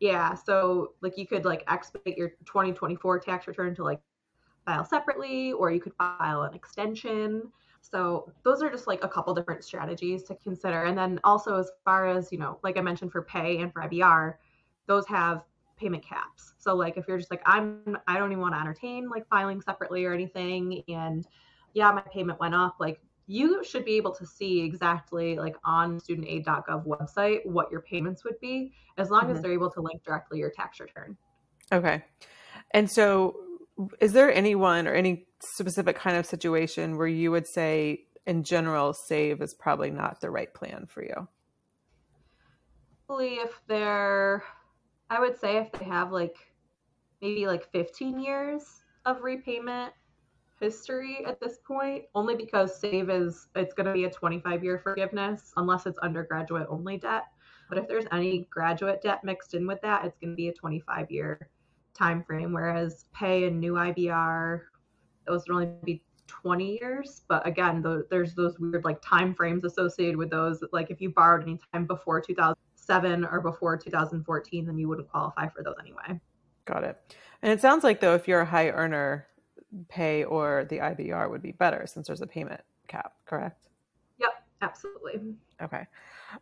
Yeah. 0.00 0.34
So, 0.34 0.92
like, 1.00 1.16
you 1.18 1.26
could 1.26 1.44
like 1.44 1.64
expedite 1.68 2.16
your 2.16 2.30
2024 2.46 3.20
tax 3.20 3.46
return 3.46 3.74
to 3.76 3.84
like 3.84 4.00
file 4.66 4.84
separately, 4.84 5.52
or 5.52 5.70
you 5.70 5.80
could 5.80 5.94
file 5.94 6.42
an 6.42 6.54
extension. 6.54 7.50
So 7.80 8.32
those 8.44 8.62
are 8.62 8.70
just 8.70 8.86
like 8.86 9.02
a 9.02 9.08
couple 9.08 9.34
different 9.34 9.64
strategies 9.64 10.22
to 10.24 10.34
consider. 10.36 10.84
And 10.84 10.96
then 10.96 11.20
also 11.24 11.56
as 11.56 11.70
far 11.84 12.06
as, 12.08 12.30
you 12.32 12.38
know, 12.38 12.58
like 12.62 12.76
I 12.76 12.80
mentioned 12.80 13.12
for 13.12 13.22
pay 13.22 13.60
and 13.60 13.72
for 13.72 13.82
IBR, 13.82 14.34
those 14.86 15.06
have 15.06 15.44
payment 15.76 16.04
caps. 16.04 16.54
So 16.58 16.74
like 16.74 16.96
if 16.96 17.06
you're 17.06 17.18
just 17.18 17.30
like 17.30 17.42
I'm 17.46 17.96
I 18.06 18.18
don't 18.18 18.32
even 18.32 18.42
want 18.42 18.54
to 18.54 18.60
entertain 18.60 19.08
like 19.08 19.28
filing 19.28 19.60
separately 19.60 20.04
or 20.04 20.12
anything 20.12 20.82
and 20.88 21.26
yeah, 21.74 21.90
my 21.92 22.00
payment 22.00 22.40
went 22.40 22.54
up, 22.54 22.76
like 22.80 23.00
you 23.26 23.62
should 23.62 23.84
be 23.84 23.96
able 23.96 24.12
to 24.14 24.26
see 24.26 24.60
exactly 24.62 25.36
like 25.36 25.54
on 25.64 26.00
studentaid.gov 26.00 26.86
website 26.86 27.44
what 27.44 27.70
your 27.70 27.82
payments 27.82 28.24
would 28.24 28.40
be 28.40 28.72
as 28.96 29.10
long 29.10 29.30
as 29.30 29.38
Mhm. 29.38 29.42
they're 29.42 29.52
able 29.52 29.70
to 29.70 29.80
link 29.80 30.02
directly 30.02 30.38
your 30.38 30.50
tax 30.50 30.80
return. 30.80 31.16
Okay. 31.70 32.02
And 32.72 32.90
so, 32.90 33.36
is 34.00 34.12
there 34.12 34.32
anyone 34.32 34.86
or 34.86 34.94
any 34.94 35.26
specific 35.40 35.96
kind 35.96 36.16
of 36.16 36.26
situation 36.26 36.96
where 36.96 37.06
you 37.06 37.30
would 37.30 37.46
say, 37.46 38.04
in 38.26 38.42
general, 38.42 38.92
save 38.92 39.40
is 39.40 39.54
probably 39.54 39.90
not 39.90 40.20
the 40.20 40.30
right 40.30 40.52
plan 40.52 40.86
for 40.86 41.02
you? 41.02 41.28
If 43.10 43.60
they're 43.66 44.44
I 45.10 45.20
would 45.20 45.38
say 45.38 45.56
if 45.56 45.72
they 45.72 45.86
have 45.86 46.12
like 46.12 46.36
maybe 47.22 47.46
like 47.46 47.70
15 47.72 48.20
years 48.20 48.82
of 49.06 49.22
repayment 49.22 49.92
history 50.60 51.24
at 51.26 51.40
this 51.40 51.58
point 51.66 52.04
only 52.14 52.34
because 52.34 52.78
save 52.78 53.08
is 53.08 53.48
it's 53.54 53.72
going 53.72 53.86
to 53.86 53.92
be 53.92 54.04
a 54.04 54.10
25 54.10 54.64
year 54.64 54.78
forgiveness 54.78 55.52
unless 55.56 55.86
it's 55.86 55.98
undergraduate 56.00 56.66
only 56.68 56.98
debt 56.98 57.24
but 57.68 57.78
if 57.78 57.86
there's 57.86 58.06
any 58.10 58.46
graduate 58.50 59.00
debt 59.00 59.22
mixed 59.22 59.54
in 59.54 59.66
with 59.66 59.80
that 59.82 60.04
it's 60.04 60.18
going 60.18 60.32
to 60.32 60.36
be 60.36 60.48
a 60.48 60.52
25 60.52 61.10
year 61.10 61.48
time 61.98 62.22
frame 62.24 62.52
whereas 62.52 63.06
pay 63.12 63.46
and 63.46 63.58
new 63.58 63.74
ibr 63.74 64.60
those 65.26 65.44
would 65.48 65.54
only 65.54 65.72
be 65.84 66.02
20 66.26 66.78
years 66.78 67.22
but 67.28 67.46
again 67.46 67.82
tho- 67.82 68.04
there's 68.10 68.34
those 68.34 68.58
weird 68.58 68.84
like 68.84 69.00
time 69.02 69.34
frames 69.34 69.64
associated 69.64 70.16
with 70.16 70.30
those 70.30 70.62
like 70.72 70.90
if 70.90 71.00
you 71.00 71.10
borrowed 71.10 71.42
any 71.42 71.58
time 71.72 71.86
before 71.86 72.20
2007 72.20 73.24
or 73.24 73.40
before 73.40 73.76
2014 73.76 74.66
then 74.66 74.78
you 74.78 74.88
wouldn't 74.88 75.08
qualify 75.08 75.48
for 75.48 75.62
those 75.62 75.74
anyway 75.80 76.20
Got 76.68 76.84
it. 76.84 77.16
And 77.40 77.50
it 77.50 77.62
sounds 77.62 77.82
like, 77.82 78.00
though, 78.00 78.14
if 78.14 78.28
you're 78.28 78.42
a 78.42 78.46
high 78.46 78.68
earner, 78.68 79.26
pay 79.88 80.22
or 80.24 80.66
the 80.68 80.78
IBR 80.78 81.30
would 81.30 81.40
be 81.40 81.52
better 81.52 81.86
since 81.86 82.06
there's 82.06 82.20
a 82.20 82.26
payment 82.26 82.60
cap, 82.88 83.12
correct? 83.24 83.68
yep 84.18 84.44
absolutely 84.62 85.20
Okay. 85.62 85.86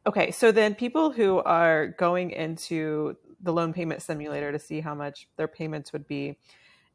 Okay. 0.07 0.31
So 0.31 0.53
then 0.53 0.75
people 0.75 1.11
who 1.11 1.39
are 1.39 1.89
going 1.89 2.33
into 2.33 3.17
the 3.47 3.53
loan 3.53 3.73
payment 3.73 4.03
simulator 4.03 4.53
to 4.53 4.59
see 4.59 4.81
how 4.81 4.95
much 4.95 5.29
their 5.37 5.49
payments 5.49 5.93
would 5.93 6.07
be, 6.07 6.37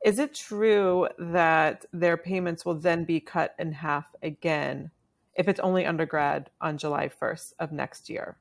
is 0.05 0.19
it 0.19 0.35
true 0.35 1.07
that 1.17 1.85
their 1.91 2.17
payments 2.17 2.65
will 2.65 2.75
then 2.75 3.03
be 3.03 3.19
cut 3.19 3.55
in 3.57 3.71
half 3.71 4.13
again 4.21 4.91
if 5.33 5.47
it's 5.47 5.59
only 5.61 5.85
undergrad 5.85 6.49
on 6.59 6.77
July 6.77 7.09
1st 7.09 7.53
of 7.59 7.71
next 7.71 8.09
year? 8.09 8.37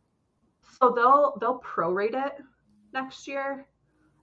so 0.80 0.90
they'll 0.90 1.36
they'll 1.40 1.60
prorate 1.60 2.14
it 2.14 2.42
next 2.92 3.28
year 3.28 3.66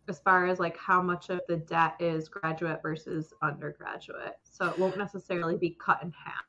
as 0.09 0.19
far 0.19 0.47
as 0.47 0.59
like 0.59 0.77
how 0.77 1.01
much 1.01 1.29
of 1.29 1.41
the 1.47 1.57
debt 1.57 1.95
is 1.99 2.29
graduate 2.29 2.81
versus 2.81 3.33
undergraduate. 3.41 4.37
So 4.43 4.67
it 4.69 4.79
won't 4.79 4.97
necessarily 4.97 5.57
be 5.57 5.77
cut 5.81 6.01
in 6.01 6.11
half. 6.11 6.45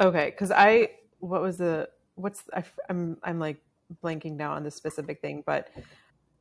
Okay, 0.00 0.30
because 0.30 0.50
I 0.50 0.90
what 1.18 1.42
was 1.42 1.58
the 1.58 1.88
what's 2.14 2.44
I, 2.54 2.64
am 2.88 3.18
I'm 3.22 3.38
like 3.38 3.58
blanking 4.02 4.36
now 4.36 4.52
on 4.52 4.64
the 4.64 4.70
specific 4.70 5.20
thing, 5.20 5.42
but 5.46 5.68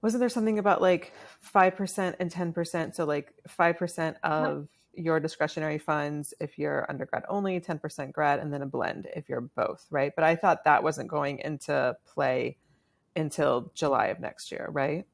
wasn't 0.02 0.20
there 0.20 0.30
something 0.30 0.60
about 0.60 0.82
like 0.82 1.14
five 1.40 1.76
percent 1.76 2.16
and 2.20 2.32
ten 2.32 2.54
percent? 2.54 2.96
So 2.96 3.06
like 3.06 3.34
five 3.48 3.78
percent 3.78 4.18
of 4.24 4.68
your 4.94 5.20
discretionary 5.20 5.78
funds 5.78 6.34
if 6.40 6.58
you're 6.58 6.86
undergrad 6.90 7.24
only, 7.30 7.60
ten 7.60 7.80
percent 7.80 8.12
grad, 8.14 8.40
and 8.40 8.52
then 8.54 8.62
a 8.62 8.66
blend 8.66 9.08
if 9.16 9.30
you're 9.30 9.42
both, 9.42 9.86
right? 9.90 10.12
But 10.16 10.26
I 10.26 10.36
thought 10.36 10.64
that 10.66 10.84
wasn't 10.84 11.10
going 11.10 11.40
into 11.40 11.96
play 12.06 12.58
until 13.16 13.72
July 13.74 14.08
of 14.08 14.20
next 14.20 14.52
year, 14.52 14.68
right? 14.72 15.06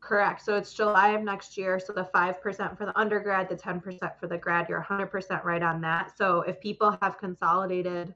Correct. 0.00 0.44
So 0.44 0.54
it's 0.54 0.72
July 0.72 1.10
of 1.10 1.22
next 1.22 1.56
year. 1.56 1.80
So 1.80 1.92
the 1.92 2.08
5% 2.14 2.78
for 2.78 2.86
the 2.86 2.96
undergrad, 2.96 3.48
the 3.48 3.56
10% 3.56 3.82
for 4.20 4.28
the 4.28 4.38
grad, 4.38 4.68
you're 4.68 4.86
100% 4.88 5.44
right 5.44 5.62
on 5.62 5.80
that. 5.80 6.16
So 6.16 6.42
if 6.42 6.60
people 6.60 6.96
have 7.02 7.18
consolidated 7.18 8.14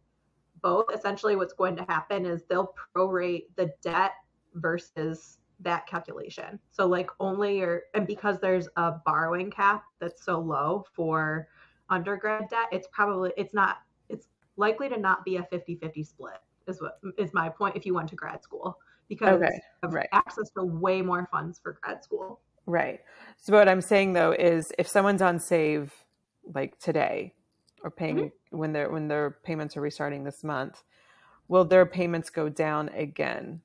both, 0.62 0.87
essentially 0.94 1.35
what's 1.35 1.52
going 1.52 1.74
to 1.76 1.85
happen 1.85 2.26
is 2.26 2.44
they'll 2.44 2.74
prorate 2.94 3.46
the 3.56 3.72
debt 3.83 4.12
versus 4.54 5.38
that 5.60 5.86
calculation. 5.86 6.58
So 6.70 6.86
like 6.86 7.10
only 7.20 7.58
your, 7.58 7.82
and 7.94 8.06
because 8.06 8.38
there's 8.40 8.68
a 8.76 8.92
borrowing 9.04 9.50
cap 9.50 9.84
that's 10.00 10.24
so 10.24 10.38
low 10.40 10.84
for 10.94 11.48
undergrad 11.88 12.48
debt, 12.48 12.68
it's 12.72 12.88
probably, 12.92 13.32
it's 13.36 13.54
not, 13.54 13.78
it's 14.08 14.28
likely 14.56 14.88
to 14.88 14.98
not 14.98 15.24
be 15.24 15.36
a 15.36 15.44
50 15.44 15.76
50 15.76 16.02
split, 16.02 16.38
is 16.66 16.80
what 16.80 16.98
is 17.18 17.32
my 17.34 17.48
point 17.48 17.76
if 17.76 17.84
you 17.84 17.94
went 17.94 18.08
to 18.10 18.16
grad 18.16 18.42
school 18.42 18.78
because 19.10 19.42
Okay, 19.42 19.60
of 19.82 19.92
right. 19.92 20.08
access 20.12 20.48
to 20.50 20.64
way 20.64 21.02
more 21.02 21.28
funds 21.30 21.58
for 21.62 21.78
grad 21.82 22.02
school. 22.02 22.40
Right. 22.64 23.00
So 23.36 23.52
what 23.52 23.68
I'm 23.68 23.80
saying 23.82 24.14
though 24.14 24.32
is 24.32 24.72
if 24.78 24.86
someone's 24.86 25.20
on 25.20 25.38
save 25.38 25.92
like 26.54 26.78
today 26.78 27.34
or 27.82 27.90
paying 27.90 28.16
mm-hmm. 28.16 28.56
when 28.56 28.72
their 28.72 28.88
when 28.90 29.08
their 29.08 29.30
payments 29.42 29.76
are 29.76 29.80
restarting 29.80 30.24
this 30.24 30.44
month, 30.44 30.82
will 31.48 31.64
their 31.64 31.84
payments 31.84 32.30
go 32.30 32.48
down 32.48 32.88
again 32.90 33.61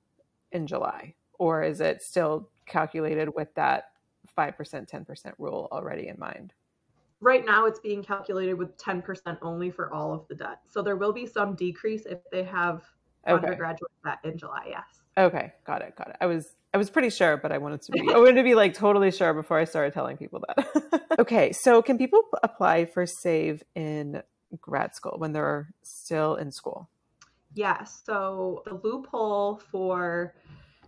in 0.52 0.66
July? 0.66 1.14
Or 1.40 1.64
is 1.64 1.82
it 1.82 2.02
still 2.02 2.50
calculated 2.66 3.30
with 3.36 3.54
that 3.56 3.86
5%, 4.38 4.56
10% 4.58 5.34
rule 5.38 5.68
already 5.72 6.08
in 6.08 6.18
mind? 6.20 6.54
Right 7.22 7.46
now, 7.46 7.66
it's 7.66 7.80
being 7.80 8.04
calculated 8.04 8.54
with 8.54 8.78
10% 8.78 9.38
only 9.42 9.72
for 9.72 9.92
all 9.94 10.14
of 10.14 10.28
the 10.28 10.36
debt. 10.36 10.60
So 10.68 10.82
there 10.82 10.96
will 10.96 11.14
be 11.14 11.26
some 11.26 11.56
decrease 11.56 12.06
if 12.06 12.20
they 12.32 12.44
have 12.44 12.84
Okay. 13.28 13.48
undergraduate 13.48 13.92
debt 14.04 14.20
in 14.24 14.38
July. 14.38 14.66
Yes. 14.70 15.02
Okay, 15.18 15.54
got 15.66 15.82
it, 15.82 15.96
got 15.96 16.10
it. 16.10 16.18
I 16.22 16.26
was 16.26 16.56
I 16.74 16.78
was 16.78 16.90
pretty 16.90 17.10
sure, 17.10 17.38
but 17.38 17.52
I 17.52 17.58
wanted 17.58 17.82
to 17.84 17.92
be 17.94 18.02
I 18.14 18.18
wanted 18.18 18.36
to 18.36 18.44
be 18.44 18.54
like 18.54 18.74
totally 18.74 19.12
sure 19.12 19.34
before 19.34 19.58
I 19.58 19.64
started 19.64 19.94
telling 19.94 20.18
people 20.18 20.44
that. 20.46 21.16
okay, 21.20 21.54
so 21.54 21.82
can 21.82 21.98
people 21.98 22.22
apply 22.44 22.86
for 22.86 23.06
save 23.06 23.64
in 23.76 24.22
grad 24.60 24.94
school 24.94 25.16
when 25.18 25.32
they're 25.32 25.74
still 25.84 26.36
in 26.36 26.52
school? 26.52 26.90
Yes. 27.54 28.02
So 28.06 28.62
the 28.66 28.74
loophole 28.84 29.62
for 29.72 30.36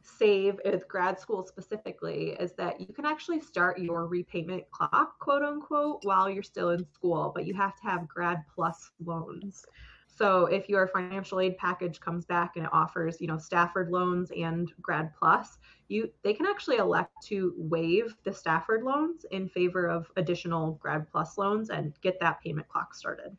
save 0.08 0.60
with 0.64 0.88
grad 0.88 1.20
school 1.20 1.46
specifically 1.46 2.36
is 2.40 2.54
that 2.54 2.80
you 2.80 2.88
can 2.88 3.06
actually 3.06 3.42
start 3.42 3.80
your 3.80 4.08
repayment 4.08 4.70
clock, 4.72 5.20
quote 5.20 5.44
unquote, 5.44 6.00
while 6.04 6.30
you're 6.30 6.44
still 6.44 6.70
in 6.70 6.86
school, 6.94 7.32
but 7.36 7.46
you 7.46 7.54
have 7.54 7.76
to 7.76 7.84
have 7.84 8.08
grad 8.08 8.44
plus 8.54 8.92
loans. 9.04 9.66
So 10.08 10.46
if 10.46 10.68
your 10.68 10.88
financial 10.88 11.40
aid 11.40 11.58
package 11.58 12.00
comes 12.00 12.26
back 12.26 12.56
and 12.56 12.66
it 12.66 12.74
offers, 12.74 13.22
you 13.22 13.28
know, 13.28 13.38
Stafford 13.38 13.92
loans 13.92 14.32
and 14.36 14.72
grad 14.82 15.14
plus, 15.14 15.60
you 15.90 16.12
they 16.24 16.34
can 16.34 16.48
actually 16.48 16.78
elect 16.78 17.12
to 17.26 17.54
waive 17.58 18.16
the 18.24 18.34
Stafford 18.34 18.84
loans 18.84 19.26
in 19.32 19.48
favor 19.48 19.88
of 19.88 20.12
additional 20.16 20.72
grad 20.82 21.08
plus 21.12 21.38
loans 21.38 21.70
and 21.70 21.94
get 22.02 22.20
that 22.20 22.42
payment 22.42 22.68
clock 22.68 22.96
started. 22.96 23.38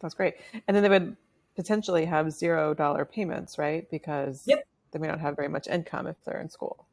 That's 0.00 0.14
great. 0.14 0.34
And 0.66 0.76
then 0.76 0.82
they 0.82 0.88
would 0.88 1.16
potentially 1.54 2.04
have 2.04 2.32
zero 2.32 2.74
dollar 2.74 3.04
payments, 3.04 3.58
right? 3.58 3.88
Because 3.90 4.42
yep. 4.46 4.64
They 4.90 4.98
may 4.98 5.08
not 5.08 5.20
have 5.20 5.36
very 5.36 5.48
much 5.48 5.66
income 5.68 6.06
if 6.06 6.16
they're 6.24 6.40
in 6.40 6.48
school. 6.48 6.86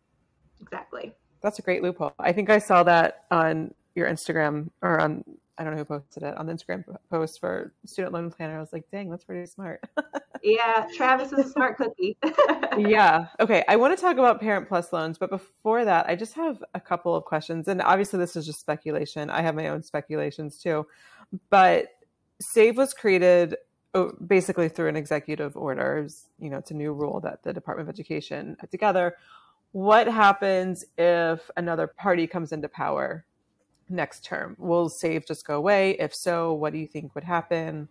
Exactly. 0.62 1.14
That's 1.42 1.60
a 1.60 1.62
great 1.62 1.84
loophole. 1.84 2.14
I 2.20 2.32
think 2.32 2.50
I 2.50 2.60
saw 2.60 2.84
that 2.84 3.26
on 3.32 3.74
your 3.94 4.08
Instagram 4.08 4.70
or 4.82 5.00
on 5.00 5.24
I 5.58 5.64
don't 5.64 5.72
know 5.72 5.80
who 5.80 5.86
posted 5.86 6.24
it 6.24 6.36
on 6.38 6.48
the 6.48 6.54
Instagram 6.54 6.84
post 7.10 7.40
for 7.40 7.74
student 7.86 8.14
loan 8.14 8.30
planner. 8.30 8.58
I 8.58 8.60
was 8.60 8.74
like, 8.74 8.84
dang, 8.92 9.10
that's 9.10 9.24
pretty 9.24 9.46
smart. 9.46 9.82
yeah, 10.44 10.86
Travis 10.96 11.32
is 11.32 11.46
a 11.46 11.50
smart 11.50 11.78
cookie. 11.78 12.18
yeah. 12.78 13.28
Okay. 13.40 13.64
I 13.70 13.78
want 13.78 13.96
to 13.96 14.02
talk 14.02 14.18
about 14.18 14.42
Parent 14.42 14.68
Plus 14.68 14.92
loans, 14.92 15.18
but 15.18 15.30
before 15.30 15.86
that, 15.86 16.08
I 16.10 16.16
just 16.16 16.34
have 16.34 16.62
a 16.74 16.82
couple 16.82 17.16
of 17.16 17.24
questions. 17.24 17.70
And 17.70 17.82
obviously, 17.82 18.20
this 18.20 18.36
is 18.36 18.46
just 18.46 18.60
speculation. 18.60 19.30
I 19.30 19.42
have 19.42 19.56
my 19.56 19.70
own 19.70 19.82
speculations 19.82 20.58
too. 20.58 20.86
But 21.50 21.88
SAVE 22.42 22.76
was 22.76 22.94
created 22.94 23.56
Oh, 23.96 24.12
basically 24.28 24.68
through 24.68 24.90
an 24.90 24.98
executive 24.98 25.56
order. 25.56 26.06
You 26.38 26.50
know, 26.50 26.58
it's 26.58 26.70
a 26.70 26.74
new 26.74 26.92
rule 26.92 27.22
that 27.22 27.44
the 27.44 27.54
Department 27.54 27.88
of 27.88 27.94
Education 27.96 28.58
put 28.60 28.70
together. 28.70 29.16
What 29.72 30.08
happens 30.08 30.84
if 30.98 31.50
another 31.56 31.88
party 31.88 32.28
comes 32.28 32.52
into 32.52 32.68
power 32.68 33.26
next 33.88 34.26
term? 34.26 34.58
Will 34.60 34.90
SAVE 34.90 35.26
just 35.26 35.48
go 35.48 35.56
away? 35.56 35.92
If 35.98 36.14
so, 36.14 36.52
what 36.52 36.74
do 36.74 36.80
you 36.80 36.88
think 36.88 37.16
would 37.16 37.24
happen? 37.24 37.88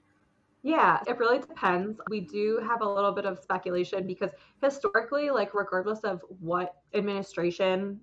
Yeah, 0.63 1.01
it 1.07 1.17
really 1.17 1.39
depends. 1.39 1.99
We 2.11 2.21
do 2.21 2.61
have 2.67 2.83
a 2.83 2.89
little 2.89 3.13
bit 3.13 3.25
of 3.25 3.39
speculation 3.39 4.07
because 4.07 4.31
historically, 4.63 5.31
like, 5.31 5.55
regardless 5.55 6.01
of 6.01 6.21
what 6.41 6.75
administration 6.93 7.99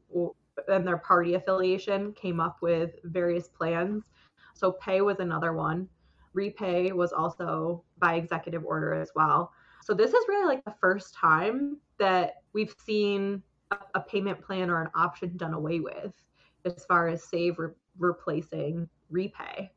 and 0.68 0.88
their 0.88 0.98
party 0.98 1.36
affiliation 1.36 2.14
came 2.14 2.40
up 2.40 2.58
with 2.64 2.96
various 3.04 3.48
plans. 3.48 4.04
So, 4.56 4.72
pay 4.72 5.02
was 5.02 5.20
another 5.20 5.54
one, 5.54 5.88
repay 6.34 6.92
was 6.92 7.12
also 7.14 7.84
by 8.00 8.16
executive 8.16 8.64
order 8.66 8.94
as 8.94 9.12
well. 9.16 9.52
So, 9.84 9.94
this 9.94 10.14
is 10.14 10.26
really 10.28 10.46
like 10.46 10.64
the 10.66 10.76
first 10.80 11.14
time 11.14 11.78
that 11.98 12.44
we've 12.54 12.76
seen 12.86 13.42
a, 13.94 14.00
payment 14.02 14.42
plan 14.42 14.70
or 14.70 14.82
an 14.82 14.90
option 14.96 15.38
done 15.38 15.54
away 15.54 15.80
with 15.80 16.14
as 16.66 16.86
far 16.86 17.08
as 17.08 17.24
save 17.24 17.58
re- 17.58 17.70
replacing 17.98 18.88
repay. 19.10 19.72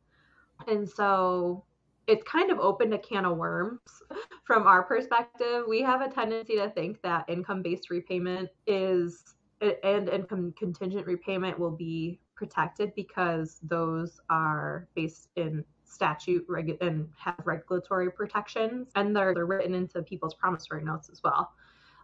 And 0.66 0.88
so 0.88 1.64
it's 2.06 2.22
kind 2.24 2.50
of 2.50 2.58
opened 2.58 2.94
a 2.94 2.98
can 2.98 3.24
of 3.24 3.36
worms 3.36 3.80
from 4.44 4.66
our 4.66 4.82
perspective. 4.82 5.64
We 5.68 5.80
have 5.82 6.00
a 6.00 6.08
tendency 6.08 6.56
to 6.56 6.70
think 6.70 7.00
that 7.02 7.24
income 7.28 7.62
based 7.62 7.90
repayment 7.90 8.50
is 8.66 9.34
and 9.60 10.08
income 10.08 10.52
contingent 10.58 11.06
repayment 11.06 11.58
will 11.58 11.70
be 11.70 12.20
protected 12.34 12.92
because 12.94 13.60
those 13.62 14.20
are 14.28 14.88
based 14.94 15.28
in 15.36 15.64
statute 15.94 16.46
regu- 16.48 16.80
and 16.80 17.08
have 17.16 17.40
regulatory 17.44 18.10
protections 18.10 18.88
and 18.96 19.14
they're, 19.14 19.34
they're 19.34 19.46
written 19.46 19.74
into 19.74 20.02
people's 20.02 20.34
promissory 20.34 20.84
notes 20.84 21.08
as 21.10 21.22
well. 21.22 21.52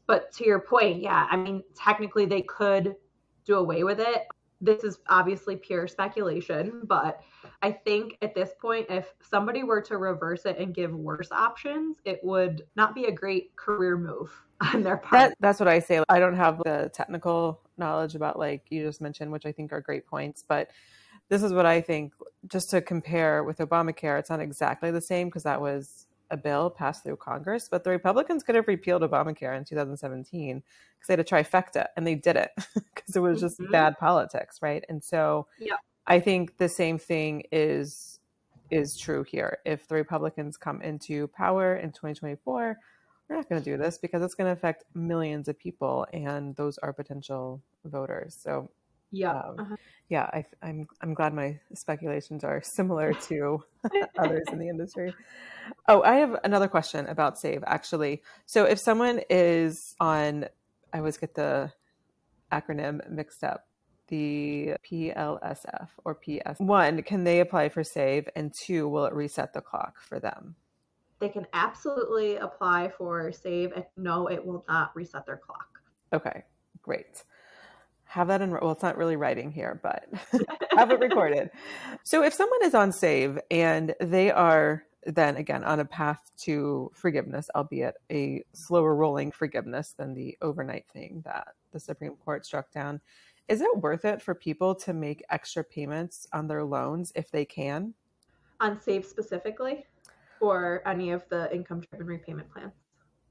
But 0.06 0.32
to 0.34 0.44
your 0.44 0.60
point, 0.60 1.02
yeah, 1.02 1.26
I 1.30 1.36
mean, 1.36 1.62
technically 1.74 2.26
they 2.26 2.42
could 2.42 2.96
do 3.44 3.56
away 3.56 3.84
with 3.84 4.00
it 4.00 4.26
this 4.60 4.84
is 4.84 4.98
obviously 5.08 5.56
pure 5.56 5.88
speculation, 5.88 6.82
but 6.84 7.20
I 7.62 7.72
think 7.72 8.18
at 8.20 8.34
this 8.34 8.50
point, 8.60 8.86
if 8.90 9.14
somebody 9.20 9.62
were 9.62 9.80
to 9.82 9.96
reverse 9.96 10.44
it 10.44 10.58
and 10.58 10.74
give 10.74 10.94
worse 10.94 11.32
options, 11.32 11.96
it 12.04 12.20
would 12.22 12.66
not 12.76 12.94
be 12.94 13.06
a 13.06 13.12
great 13.12 13.56
career 13.56 13.96
move 13.96 14.30
on 14.60 14.82
their 14.82 14.98
part. 14.98 15.30
That, 15.30 15.36
that's 15.40 15.60
what 15.60 15.68
I 15.68 15.78
say. 15.78 16.02
I 16.08 16.18
don't 16.18 16.36
have 16.36 16.58
the 16.64 16.90
technical 16.92 17.62
knowledge 17.78 18.14
about, 18.14 18.38
like 18.38 18.66
you 18.68 18.84
just 18.84 19.00
mentioned, 19.00 19.32
which 19.32 19.46
I 19.46 19.52
think 19.52 19.72
are 19.72 19.80
great 19.80 20.06
points, 20.06 20.44
but 20.46 20.70
this 21.30 21.42
is 21.42 21.54
what 21.54 21.64
I 21.64 21.80
think. 21.80 22.12
Just 22.46 22.70
to 22.70 22.82
compare 22.82 23.44
with 23.44 23.58
Obamacare, 23.58 24.18
it's 24.18 24.30
not 24.30 24.40
exactly 24.40 24.90
the 24.90 25.00
same 25.00 25.28
because 25.28 25.44
that 25.44 25.60
was 25.60 26.06
a 26.30 26.36
bill 26.36 26.70
passed 26.70 27.02
through 27.02 27.16
Congress, 27.16 27.68
but 27.70 27.84
the 27.84 27.90
Republicans 27.90 28.42
could 28.42 28.54
have 28.54 28.68
repealed 28.68 29.02
Obamacare 29.02 29.56
in 29.56 29.64
2017 29.64 30.56
because 30.56 31.06
they 31.06 31.12
had 31.12 31.20
a 31.20 31.24
trifecta 31.24 31.86
and 31.96 32.06
they 32.06 32.14
did 32.14 32.36
it 32.36 32.50
because 32.74 33.16
it 33.16 33.20
was 33.20 33.40
just 33.40 33.58
mm-hmm. 33.58 33.72
bad 33.72 33.98
politics, 33.98 34.60
right? 34.62 34.84
And 34.88 35.02
so 35.02 35.46
yeah. 35.58 35.76
I 36.06 36.20
think 36.20 36.58
the 36.58 36.68
same 36.68 36.98
thing 36.98 37.44
is 37.50 38.18
is 38.70 38.96
true 38.96 39.24
here. 39.24 39.58
If 39.64 39.88
the 39.88 39.96
Republicans 39.96 40.56
come 40.56 40.80
into 40.80 41.26
power 41.28 41.74
in 41.74 41.90
2024, 41.90 42.78
we're 43.28 43.36
not 43.36 43.48
going 43.48 43.60
to 43.60 43.64
do 43.64 43.76
this 43.76 43.98
because 43.98 44.22
it's 44.22 44.34
going 44.34 44.46
to 44.46 44.52
affect 44.52 44.84
millions 44.94 45.48
of 45.48 45.58
people 45.58 46.06
and 46.12 46.54
those 46.54 46.78
are 46.78 46.92
potential 46.92 47.60
voters. 47.84 48.38
So 48.40 48.70
yeah. 49.10 49.38
Um, 49.38 49.56
uh-huh. 49.58 49.76
Yeah, 50.08 50.24
I, 50.32 50.44
I'm 50.62 50.86
I'm 51.00 51.14
glad 51.14 51.34
my 51.34 51.58
speculations 51.74 52.44
are 52.44 52.62
similar 52.62 53.12
to 53.28 53.62
others 54.18 54.44
in 54.50 54.58
the 54.58 54.68
industry. 54.68 55.14
Oh, 55.88 56.02
I 56.02 56.16
have 56.16 56.38
another 56.44 56.68
question 56.68 57.06
about 57.06 57.38
Save 57.38 57.62
actually. 57.66 58.22
So 58.46 58.64
if 58.64 58.78
someone 58.78 59.20
is 59.30 59.94
on, 60.00 60.46
I 60.92 60.98
always 60.98 61.16
get 61.16 61.34
the 61.34 61.72
acronym 62.52 63.08
mixed 63.08 63.44
up. 63.44 63.66
The 64.08 64.74
PLSF 64.90 65.86
or 66.04 66.16
PS. 66.16 66.58
One, 66.58 67.00
can 67.04 67.22
they 67.22 67.38
apply 67.38 67.68
for 67.68 67.84
Save? 67.84 68.28
And 68.34 68.52
two, 68.52 68.88
will 68.88 69.04
it 69.04 69.14
reset 69.14 69.52
the 69.52 69.60
clock 69.60 70.00
for 70.00 70.18
them? 70.18 70.56
They 71.20 71.28
can 71.28 71.46
absolutely 71.52 72.34
apply 72.34 72.88
for 72.98 73.30
Save, 73.30 73.70
and 73.70 73.84
no, 73.96 74.26
it 74.26 74.44
will 74.44 74.64
not 74.66 74.90
reset 74.96 75.26
their 75.26 75.36
clock. 75.36 75.78
Okay, 76.12 76.42
great 76.82 77.22
have 78.10 78.28
that 78.28 78.42
in 78.42 78.50
well 78.50 78.72
it's 78.72 78.82
not 78.82 78.96
really 78.96 79.16
writing 79.16 79.52
here 79.52 79.80
but 79.82 80.04
have 80.76 80.90
it 80.90 80.98
recorded. 81.00 81.50
So 82.02 82.22
if 82.22 82.34
someone 82.34 82.64
is 82.64 82.74
on 82.74 82.92
save 82.92 83.38
and 83.50 83.94
they 84.00 84.30
are 84.30 84.84
then 85.06 85.36
again 85.36 85.64
on 85.64 85.80
a 85.80 85.84
path 85.84 86.30
to 86.36 86.90
forgiveness 86.94 87.48
albeit 87.54 87.94
a 88.10 88.44
slower 88.52 88.94
rolling 88.94 89.30
forgiveness 89.30 89.94
than 89.96 90.14
the 90.14 90.36
overnight 90.42 90.86
thing 90.92 91.22
that 91.24 91.48
the 91.72 91.80
supreme 91.80 92.16
court 92.16 92.44
struck 92.44 92.70
down 92.70 93.00
is 93.50 93.60
it 93.60 93.78
worth 93.78 94.04
it 94.04 94.22
for 94.22 94.32
people 94.32 94.76
to 94.76 94.92
make 94.92 95.24
extra 95.28 95.64
payments 95.64 96.24
on 96.32 96.46
their 96.46 96.62
loans 96.62 97.12
if 97.16 97.32
they 97.32 97.44
can? 97.44 97.94
On 98.60 98.80
save 98.80 99.04
specifically 99.04 99.86
or 100.40 100.82
any 100.86 101.10
of 101.10 101.28
the 101.30 101.52
income 101.52 101.80
driven 101.90 102.06
repayment 102.06 102.48
plans? 102.52 102.72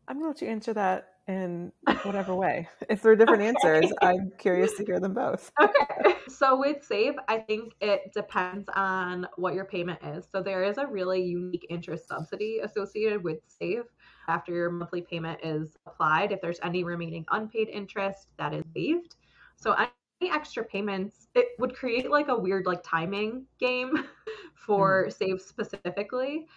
I'm 0.09 0.19
going 0.19 0.25
to 0.25 0.29
let 0.29 0.41
you 0.41 0.49
answer 0.49 0.73
that 0.73 1.18
in 1.29 1.71
whatever 2.03 2.35
way. 2.35 2.67
If 2.89 3.03
there 3.03 3.11
are 3.11 3.15
different 3.15 3.41
okay. 3.43 3.49
answers, 3.49 3.93
I'm 4.01 4.31
curious 4.37 4.75
to 4.77 4.83
hear 4.83 4.99
them 4.99 5.13
both. 5.13 5.51
Okay. 5.61 6.15
So 6.27 6.57
with 6.57 6.83
Save, 6.83 7.15
I 7.27 7.37
think 7.37 7.73
it 7.81 8.11
depends 8.13 8.69
on 8.75 9.27
what 9.35 9.53
your 9.53 9.65
payment 9.65 9.99
is. 10.03 10.25
So 10.31 10.41
there 10.41 10.63
is 10.63 10.77
a 10.77 10.85
really 10.85 11.21
unique 11.21 11.65
interest 11.69 12.07
subsidy 12.07 12.59
associated 12.63 13.23
with 13.23 13.39
Save 13.47 13.83
after 14.27 14.53
your 14.53 14.69
monthly 14.69 15.01
payment 15.01 15.39
is 15.43 15.77
applied. 15.85 16.31
If 16.31 16.41
there's 16.41 16.59
any 16.63 16.83
remaining 16.83 17.25
unpaid 17.31 17.69
interest, 17.69 18.27
that 18.37 18.53
is 18.53 18.63
waived. 18.75 19.15
So 19.57 19.73
any 19.73 20.31
extra 20.31 20.63
payments, 20.63 21.27
it 21.35 21.47
would 21.59 21.75
create 21.75 22.09
like 22.09 22.29
a 22.29 22.37
weird 22.37 22.65
like 22.65 22.81
timing 22.83 23.45
game 23.59 24.05
for 24.55 25.07
mm. 25.07 25.13
Save 25.13 25.41
specifically 25.41 26.47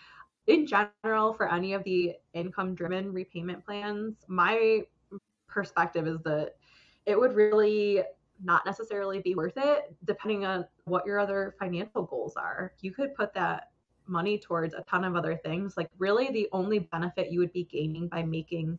in 0.46 0.66
general 0.66 1.32
for 1.34 1.52
any 1.52 1.72
of 1.72 1.84
the 1.84 2.14
income 2.34 2.74
driven 2.74 3.12
repayment 3.12 3.64
plans 3.64 4.16
my 4.28 4.82
perspective 5.48 6.06
is 6.06 6.18
that 6.22 6.54
it 7.06 7.18
would 7.18 7.34
really 7.34 8.02
not 8.42 8.66
necessarily 8.66 9.20
be 9.20 9.34
worth 9.34 9.56
it 9.56 9.94
depending 10.04 10.44
on 10.44 10.64
what 10.84 11.06
your 11.06 11.18
other 11.18 11.54
financial 11.58 12.02
goals 12.02 12.34
are. 12.36 12.72
You 12.80 12.92
could 12.92 13.14
put 13.14 13.32
that 13.34 13.70
money 14.06 14.38
towards 14.38 14.74
a 14.74 14.82
ton 14.82 15.04
of 15.04 15.14
other 15.14 15.36
things. 15.36 15.76
Like 15.76 15.90
really 15.98 16.30
the 16.30 16.48
only 16.52 16.80
benefit 16.80 17.30
you 17.30 17.38
would 17.38 17.52
be 17.52 17.64
gaining 17.64 18.08
by 18.08 18.22
making 18.22 18.78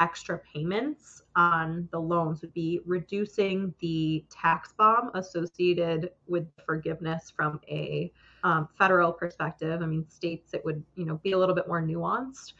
extra 0.00 0.38
payments 0.52 1.22
on 1.36 1.88
the 1.92 2.00
loans 2.00 2.42
would 2.42 2.54
be 2.54 2.80
reducing 2.86 3.74
the 3.80 4.24
tax 4.30 4.72
bomb 4.76 5.10
associated 5.14 6.10
with 6.26 6.46
forgiveness 6.64 7.32
from 7.34 7.60
a 7.68 8.12
um, 8.44 8.68
federal 8.78 9.12
perspective. 9.12 9.82
I 9.82 9.86
mean, 9.86 10.08
states 10.08 10.54
it 10.54 10.64
would 10.64 10.82
you 10.96 11.04
know 11.04 11.20
be 11.22 11.32
a 11.32 11.38
little 11.38 11.54
bit 11.54 11.68
more 11.68 11.82
nuanced. 11.82 12.54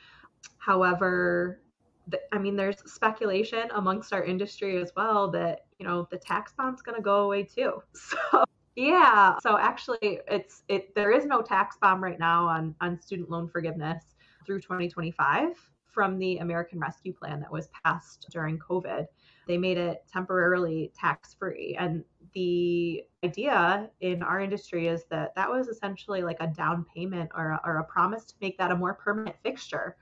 However, 0.58 1.60
the, 2.08 2.20
I 2.32 2.38
mean, 2.38 2.56
there's 2.56 2.78
speculation 2.90 3.68
amongst 3.74 4.12
our 4.12 4.24
industry 4.24 4.80
as 4.80 4.92
well 4.96 5.30
that 5.32 5.66
you 5.78 5.86
know 5.86 6.06
the 6.10 6.18
tax 6.18 6.52
bomb's 6.52 6.82
going 6.82 6.96
to 6.96 7.02
go 7.02 7.22
away 7.24 7.44
too. 7.44 7.82
So 7.94 8.44
yeah, 8.74 9.36
so 9.42 9.58
actually, 9.58 10.20
it's 10.26 10.62
it 10.68 10.94
there 10.94 11.10
is 11.10 11.26
no 11.26 11.42
tax 11.42 11.76
bomb 11.76 12.02
right 12.02 12.18
now 12.18 12.46
on 12.46 12.74
on 12.80 12.98
student 12.98 13.28
loan 13.28 13.46
forgiveness 13.46 14.02
through 14.46 14.60
2025 14.60 15.58
from 15.92 16.18
the 16.18 16.38
American 16.38 16.80
Rescue 16.80 17.12
Plan 17.12 17.40
that 17.40 17.52
was 17.52 17.68
passed 17.84 18.26
during 18.30 18.58
COVID. 18.58 19.06
they 19.46 19.58
made 19.58 19.76
it 19.76 20.04
temporarily 20.10 20.90
tax 20.98 21.34
free. 21.34 21.76
And 21.78 22.04
the 22.34 23.04
idea 23.24 23.90
in 24.00 24.22
our 24.22 24.40
industry 24.40 24.88
is 24.88 25.04
that 25.10 25.34
that 25.34 25.50
was 25.50 25.68
essentially 25.68 26.22
like 26.22 26.38
a 26.40 26.46
down 26.46 26.84
payment 26.94 27.30
or 27.34 27.52
a, 27.52 27.60
or 27.64 27.78
a 27.78 27.84
promise 27.84 28.24
to 28.24 28.34
make 28.40 28.58
that 28.58 28.70
a 28.70 28.76
more 28.76 28.94
permanent 28.94 29.36
fixture 29.42 29.96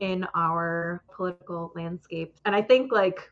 in 0.00 0.26
our 0.34 1.02
political 1.14 1.72
landscape. 1.74 2.34
And 2.44 2.54
I 2.54 2.62
think 2.62 2.92
like 2.92 3.30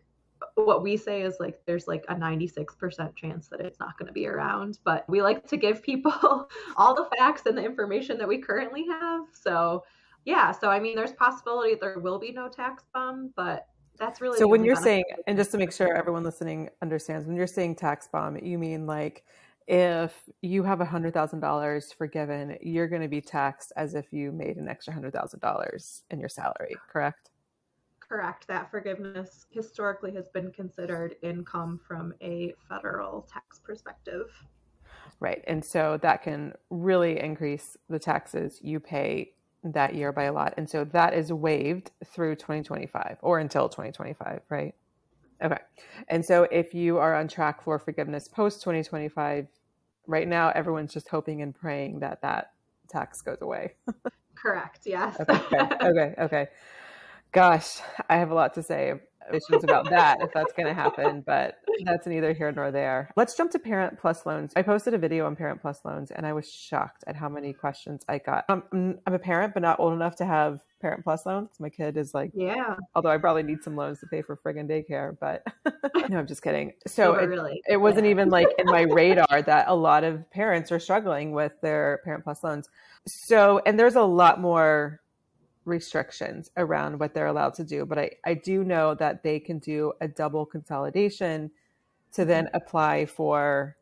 what 0.55 0.83
we 0.83 0.97
say 0.97 1.23
is 1.23 1.37
like 1.41 1.61
there's 1.67 1.89
like 1.89 2.05
a 2.09 2.15
96% 2.15 3.17
chance 3.17 3.49
that 3.49 3.61
it's 3.61 3.81
not 3.81 3.99
going 3.99 4.07
to 4.07 4.13
be 4.13 4.27
around 4.27 4.79
but 4.85 5.09
we 5.09 5.23
like 5.23 5.47
to 5.49 5.57
give 5.57 5.83
people 5.83 6.49
all 6.77 6.95
the 6.95 7.09
facts 7.17 7.43
and 7.47 7.57
the 7.57 7.65
information 7.65 8.19
that 8.19 8.29
we 8.29 8.39
currently 8.39 8.85
have 8.87 9.23
so 9.33 9.83
yeah 10.25 10.53
so 10.53 10.69
i 10.69 10.79
mean 10.79 10.95
there's 10.95 11.13
possibility 11.13 11.75
there 11.81 11.99
will 11.99 12.19
be 12.19 12.33
no 12.33 12.49
tax 12.49 12.85
bomb 12.93 13.33
but 13.37 13.69
that's 13.99 14.21
really 14.21 14.39
so 14.39 14.47
when 14.47 14.65
you're 14.65 14.77
saying 14.77 15.05
and 15.27 15.37
just 15.37 15.51
to 15.51 15.59
make 15.59 15.73
sure 15.73 15.95
everyone 15.97 16.23
listening 16.23 16.69
understands 16.83 17.27
when 17.27 17.37
you're 17.37 17.47
saying 17.47 17.75
tax 17.75 18.09
bomb 18.09 18.37
you 18.37 18.59
mean 18.59 18.87
like 18.87 19.25
if 19.67 20.15
you 20.43 20.63
have 20.63 20.81
a 20.81 20.85
hundred 20.85 21.15
thousand 21.15 21.41
dollars 21.41 21.93
forgiven 21.93 22.57
you're 22.61 22.89
going 22.89 23.03
to 23.03 23.09
be 23.09 23.21
taxed 23.21 23.73
as 23.77 23.95
if 23.95 24.13
you 24.13 24.31
made 24.33 24.57
an 24.57 24.69
extra 24.69 24.93
hundred 24.93 25.13
thousand 25.13 25.41
dollars 25.41 26.03
in 26.11 26.21
your 26.21 26.29
salary 26.29 26.75
correct? 26.89 27.31
Correct. 28.07 28.47
That 28.49 28.71
forgiveness 28.71 29.47
historically 29.51 30.13
has 30.13 30.29
been 30.29 30.53
considered 30.53 31.17
income 31.23 31.81
from 31.87 32.13
a 32.21 32.55
federal 32.69 33.27
tax 33.33 33.59
perspective. 33.59 34.31
Right 35.21 35.43
and 35.47 35.65
so 35.65 35.99
that 36.03 36.23
can 36.23 36.53
really 36.71 37.19
increase 37.19 37.77
the 37.89 37.99
taxes 37.99 38.61
you 38.63 38.79
pay 38.79 39.33
that 39.73 39.95
year 39.95 40.12
by 40.12 40.25
a 40.25 40.33
lot. 40.33 40.55
And 40.57 40.69
so 40.69 40.85
that 40.85 41.15
is 41.15 41.33
waived 41.33 41.91
through 42.05 42.37
2025 42.37 43.19
or 43.23 43.39
until 43.39 43.69
2025, 43.69 44.43
right? 44.49 44.75
Okay. 45.43 45.59
And 46.09 46.25
so 46.25 46.45
if 46.45 46.75
you 46.75 46.99
are 46.99 47.15
on 47.15 47.29
track 47.29 47.62
for 47.62 47.79
forgiveness 47.79 48.29
post 48.29 48.61
2025, 48.62 49.47
right 50.07 50.29
now 50.29 50.51
everyone's 50.51 50.93
just 50.93 51.09
hoping 51.09 51.43
and 51.43 51.55
praying 51.55 52.01
that 52.01 52.23
that 52.23 52.53
tax 52.89 53.21
goes 53.23 53.39
away. 53.41 53.75
Correct. 54.35 54.81
Yes. 54.85 55.19
okay, 55.21 55.39
okay. 55.57 55.77
Okay. 55.83 56.15
Okay. 56.19 56.47
Gosh, 57.33 57.81
I 58.09 58.17
have 58.17 58.31
a 58.31 58.35
lot 58.35 58.55
to 58.55 58.62
say 58.62 58.95
issues 59.33 59.64
about 59.64 59.89
that 59.91 60.22
if 60.22 60.33
that's 60.33 60.53
going 60.53 60.66
to 60.66 60.75
happen, 60.75 61.22
but 61.27 61.59
that's 61.85 62.07
neither 62.07 62.33
here 62.33 62.53
nor 62.53 62.70
there. 62.70 63.11
Let's 63.16 63.37
jump 63.37 63.51
to 63.53 63.59
Parent 63.59 63.99
Plus 63.99 64.27
loans. 64.27 64.53
I 64.57 64.62
posted 64.62 64.95
a 64.95 64.99
video 64.99 65.27
on 65.27 65.37
Parent 65.37 65.61
Plus 65.61 65.81
loans 65.85 66.11
and 66.11 66.27
I 66.27 66.33
was 66.33 66.51
shocked 66.51 67.05
at 67.07 67.16
how 67.16 67.29
many 67.29 67.53
questions 67.53 68.05
I 68.09 68.18
got. 68.18 68.45
Um, 68.49 68.64
I'm 68.72 69.14
a 69.14 69.18
parent, 69.18 69.55
but 69.55 69.62
not 69.62 69.81
old 69.81 69.93
enough 69.93 70.16
to 70.16 70.25
have 70.25 70.61
Parent 70.81 71.03
Plus 71.03 71.25
loans. 71.25 71.51
My 71.59 71.70
kid 71.70 71.97
is 71.97 72.12
like, 72.12 72.31
yeah. 72.35 72.77
Although 72.95 73.11
I 73.11 73.18
probably 73.18 73.43
need 73.43 73.62
some 73.62 73.77
loans 73.77 74.01
to 74.01 74.07
pay 74.07 74.22
for 74.22 74.37
friggin' 74.37 74.68
daycare, 74.68 75.16
but 75.18 75.43
no, 76.11 76.18
I'm 76.18 76.27
just 76.27 76.43
kidding. 76.43 76.72
So 76.87 77.14
it, 77.14 77.27
really. 77.27 77.62
it 77.66 77.79
wasn't 77.79 78.07
even 78.07 78.29
like 78.29 78.49
in 78.59 78.66
my 78.66 78.83
radar 78.91 79.43
that 79.43 79.68
a 79.68 79.75
lot 79.75 80.05
of 80.05 80.31
parents 80.31 80.70
are 80.70 80.79
struggling 80.79 81.33
with 81.33 81.53
their 81.62 82.01
Parent 82.05 82.25
Plus 82.25 82.45
loans. 82.45 82.68
So, 83.07 83.61
and 83.64 83.79
there's 83.79 83.97
a 83.97 84.03
lot 84.03 84.41
more 84.41 85.01
restrictions 85.65 86.51
around 86.57 86.99
what 86.99 87.15
they're 87.15 87.27
allowed 87.27 87.55
to 87.55 87.65
do. 87.65 87.87
But 87.87 87.99
I, 87.99 88.11
I 88.25 88.35
do 88.35 88.65
know 88.65 88.95
that 88.95 89.23
they 89.23 89.41
can 89.41 89.59
do 89.59 89.93
a 90.01 90.09
double 90.09 90.45
consolidation 90.47 91.51
to 92.12 92.23
mm-hmm. 92.23 92.29
then 92.29 92.49
apply 92.55 93.07
for 93.07 93.77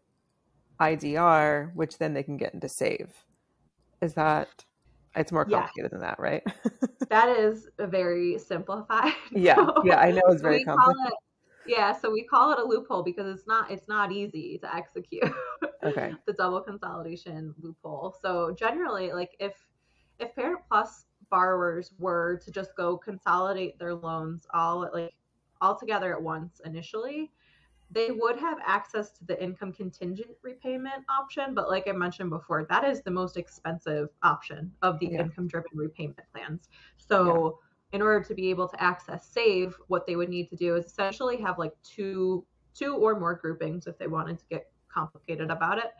IDR, 0.80 1.74
which 1.74 1.98
then 1.98 2.14
they 2.14 2.22
can 2.22 2.36
get 2.36 2.54
into 2.54 2.68
save. 2.68 3.12
Is 4.00 4.14
that 4.14 4.64
it's 5.14 5.30
more 5.30 5.44
complicated 5.44 5.90
than 5.90 6.00
that, 6.00 6.18
right? 6.18 6.42
that 7.10 7.28
is 7.38 7.68
a 7.78 7.86
very 7.86 8.38
simplified. 8.38 9.12
Yeah. 9.30 9.56
So, 9.56 9.82
yeah, 9.84 9.98
I 9.98 10.10
know 10.10 10.22
it's 10.28 10.42
very 10.42 10.64
complicated. 10.64 11.12
It, 11.12 11.18
yeah, 11.66 11.92
so 11.92 12.10
we 12.10 12.24
call 12.24 12.52
it 12.52 12.58
a 12.58 12.64
loophole 12.64 13.02
because 13.02 13.26
it's 13.32 13.46
not 13.46 13.70
it's 13.70 13.88
not 13.88 14.10
easy 14.10 14.58
to 14.58 14.74
execute. 14.74 15.30
Okay. 15.84 16.12
the 16.26 16.32
double 16.32 16.60
consolidation 16.60 17.54
loophole. 17.60 18.14
So 18.20 18.54
generally 18.58 19.12
like 19.12 19.30
if 19.38 19.54
if 20.18 20.34
Parent 20.34 20.60
Plus 20.68 21.04
borrowers 21.32 21.92
were 21.98 22.36
to 22.44 22.52
just 22.52 22.76
go 22.76 22.96
consolidate 22.96 23.78
their 23.78 23.94
loans 23.94 24.46
all 24.52 24.84
at 24.84 24.92
like 24.92 25.14
all 25.62 25.74
together 25.74 26.14
at 26.14 26.22
once 26.22 26.60
initially, 26.66 27.32
they 27.90 28.10
would 28.10 28.36
have 28.36 28.58
access 28.66 29.10
to 29.12 29.24
the 29.24 29.42
income 29.42 29.72
contingent 29.72 30.32
repayment 30.42 31.04
option. 31.08 31.54
But 31.54 31.70
like 31.70 31.88
I 31.88 31.92
mentioned 31.92 32.28
before, 32.28 32.66
that 32.68 32.84
is 32.84 33.00
the 33.00 33.10
most 33.10 33.38
expensive 33.38 34.08
option 34.22 34.70
of 34.82 34.98
the 34.98 35.06
yeah. 35.06 35.20
income 35.22 35.48
driven 35.48 35.70
repayment 35.74 36.20
plans. 36.34 36.68
So 36.98 37.60
yeah. 37.92 37.96
in 37.96 38.02
order 38.02 38.22
to 38.24 38.34
be 38.34 38.50
able 38.50 38.68
to 38.68 38.82
access 38.82 39.26
save, 39.26 39.74
what 39.88 40.06
they 40.06 40.16
would 40.16 40.28
need 40.28 40.50
to 40.50 40.56
do 40.56 40.76
is 40.76 40.84
essentially 40.84 41.38
have 41.38 41.58
like 41.58 41.72
two 41.82 42.44
two 42.74 42.96
or 42.96 43.18
more 43.18 43.34
groupings 43.34 43.86
if 43.86 43.96
they 43.98 44.06
wanted 44.06 44.38
to 44.38 44.44
get 44.50 44.70
complicated 44.92 45.50
about 45.50 45.78
it. 45.78 45.92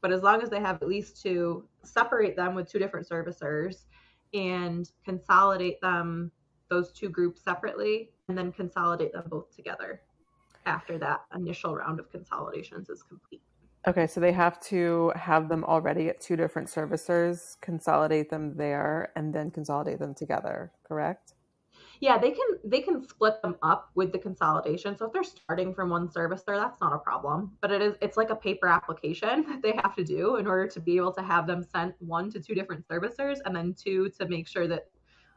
But 0.00 0.12
as 0.12 0.22
long 0.22 0.40
as 0.42 0.48
they 0.48 0.60
have 0.60 0.80
at 0.80 0.88
least 0.88 1.20
two, 1.20 1.66
separate 1.82 2.36
them 2.36 2.54
with 2.54 2.70
two 2.70 2.78
different 2.78 3.06
servicers 3.08 3.86
and 4.34 4.90
consolidate 5.04 5.80
them 5.80 6.30
those 6.68 6.92
two 6.92 7.08
groups 7.08 7.42
separately 7.42 8.10
and 8.28 8.36
then 8.36 8.52
consolidate 8.52 9.12
them 9.12 9.24
both 9.28 9.54
together 9.54 10.02
after 10.66 10.98
that 10.98 11.22
initial 11.34 11.74
round 11.74 11.98
of 11.98 12.10
consolidations 12.10 12.90
is 12.90 13.02
complete. 13.02 13.42
Okay, 13.86 14.06
so 14.06 14.20
they 14.20 14.32
have 14.32 14.60
to 14.60 15.12
have 15.16 15.48
them 15.48 15.64
already 15.64 16.08
at 16.08 16.20
two 16.20 16.36
different 16.36 16.68
servicers, 16.68 17.58
consolidate 17.60 18.28
them 18.28 18.56
there, 18.56 19.12
and 19.16 19.32
then 19.32 19.50
consolidate 19.50 19.98
them 19.98 20.14
together, 20.14 20.72
correct? 20.84 21.34
Yeah 22.00 22.18
they 22.18 22.30
can 22.30 22.46
they 22.64 22.80
can 22.80 23.06
split 23.06 23.40
them 23.42 23.56
up 23.62 23.90
with 23.94 24.12
the 24.12 24.18
consolidation. 24.18 24.96
So 24.96 25.06
if 25.06 25.12
they're 25.12 25.24
starting 25.24 25.74
from 25.74 25.90
one 25.90 26.08
servicer 26.08 26.56
that's 26.56 26.80
not 26.80 26.92
a 26.92 26.98
problem. 26.98 27.52
But 27.60 27.72
it 27.72 27.82
is 27.82 27.94
it's 28.00 28.16
like 28.16 28.30
a 28.30 28.36
paper 28.36 28.68
application 28.68 29.44
that 29.48 29.62
they 29.62 29.72
have 29.82 29.94
to 29.96 30.04
do 30.04 30.36
in 30.36 30.46
order 30.46 30.66
to 30.68 30.80
be 30.80 30.96
able 30.96 31.12
to 31.14 31.22
have 31.22 31.46
them 31.46 31.62
sent 31.62 31.94
one 32.00 32.30
to 32.32 32.40
two 32.40 32.54
different 32.54 32.86
servicers 32.88 33.38
and 33.44 33.54
then 33.54 33.74
two 33.74 34.10
to 34.18 34.28
make 34.28 34.46
sure 34.48 34.66
that 34.68 34.86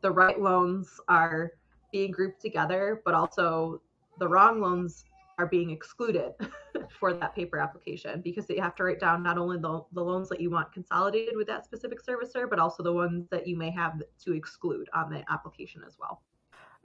the 0.02 0.12
right 0.12 0.40
loans 0.40 1.00
are 1.08 1.52
being 1.92 2.12
grouped 2.12 2.42
together 2.42 3.02
but 3.06 3.14
also 3.14 3.82
the 4.20 4.28
wrong 4.28 4.62
loans 4.62 5.06
are 5.38 5.48
being 5.48 5.72
excluded 5.72 6.34
for 7.00 7.14
that 7.14 7.36
paper 7.36 7.58
application 7.58 8.22
because 8.22 8.50
you 8.50 8.62
have 8.62 8.76
to 8.76 8.84
write 8.84 9.00
down 9.00 9.24
not 9.24 9.38
only 9.38 9.58
the, 9.58 9.82
the 9.94 10.02
loans 10.02 10.30
that 10.30 10.40
you 10.40 10.50
want 10.50 10.72
consolidated 10.72 11.36
with 11.36 11.48
that 11.48 11.66
specific 11.66 12.00
servicer 12.04 12.50
but 12.50 12.60
also 12.60 12.84
the 12.84 12.94
ones 12.94 13.28
that 13.32 13.48
you 13.48 13.58
may 13.58 13.72
have 13.72 14.00
to 14.24 14.34
exclude 14.34 14.88
on 14.94 15.10
the 15.10 15.24
application 15.32 15.82
as 15.86 15.98
well 16.00 16.22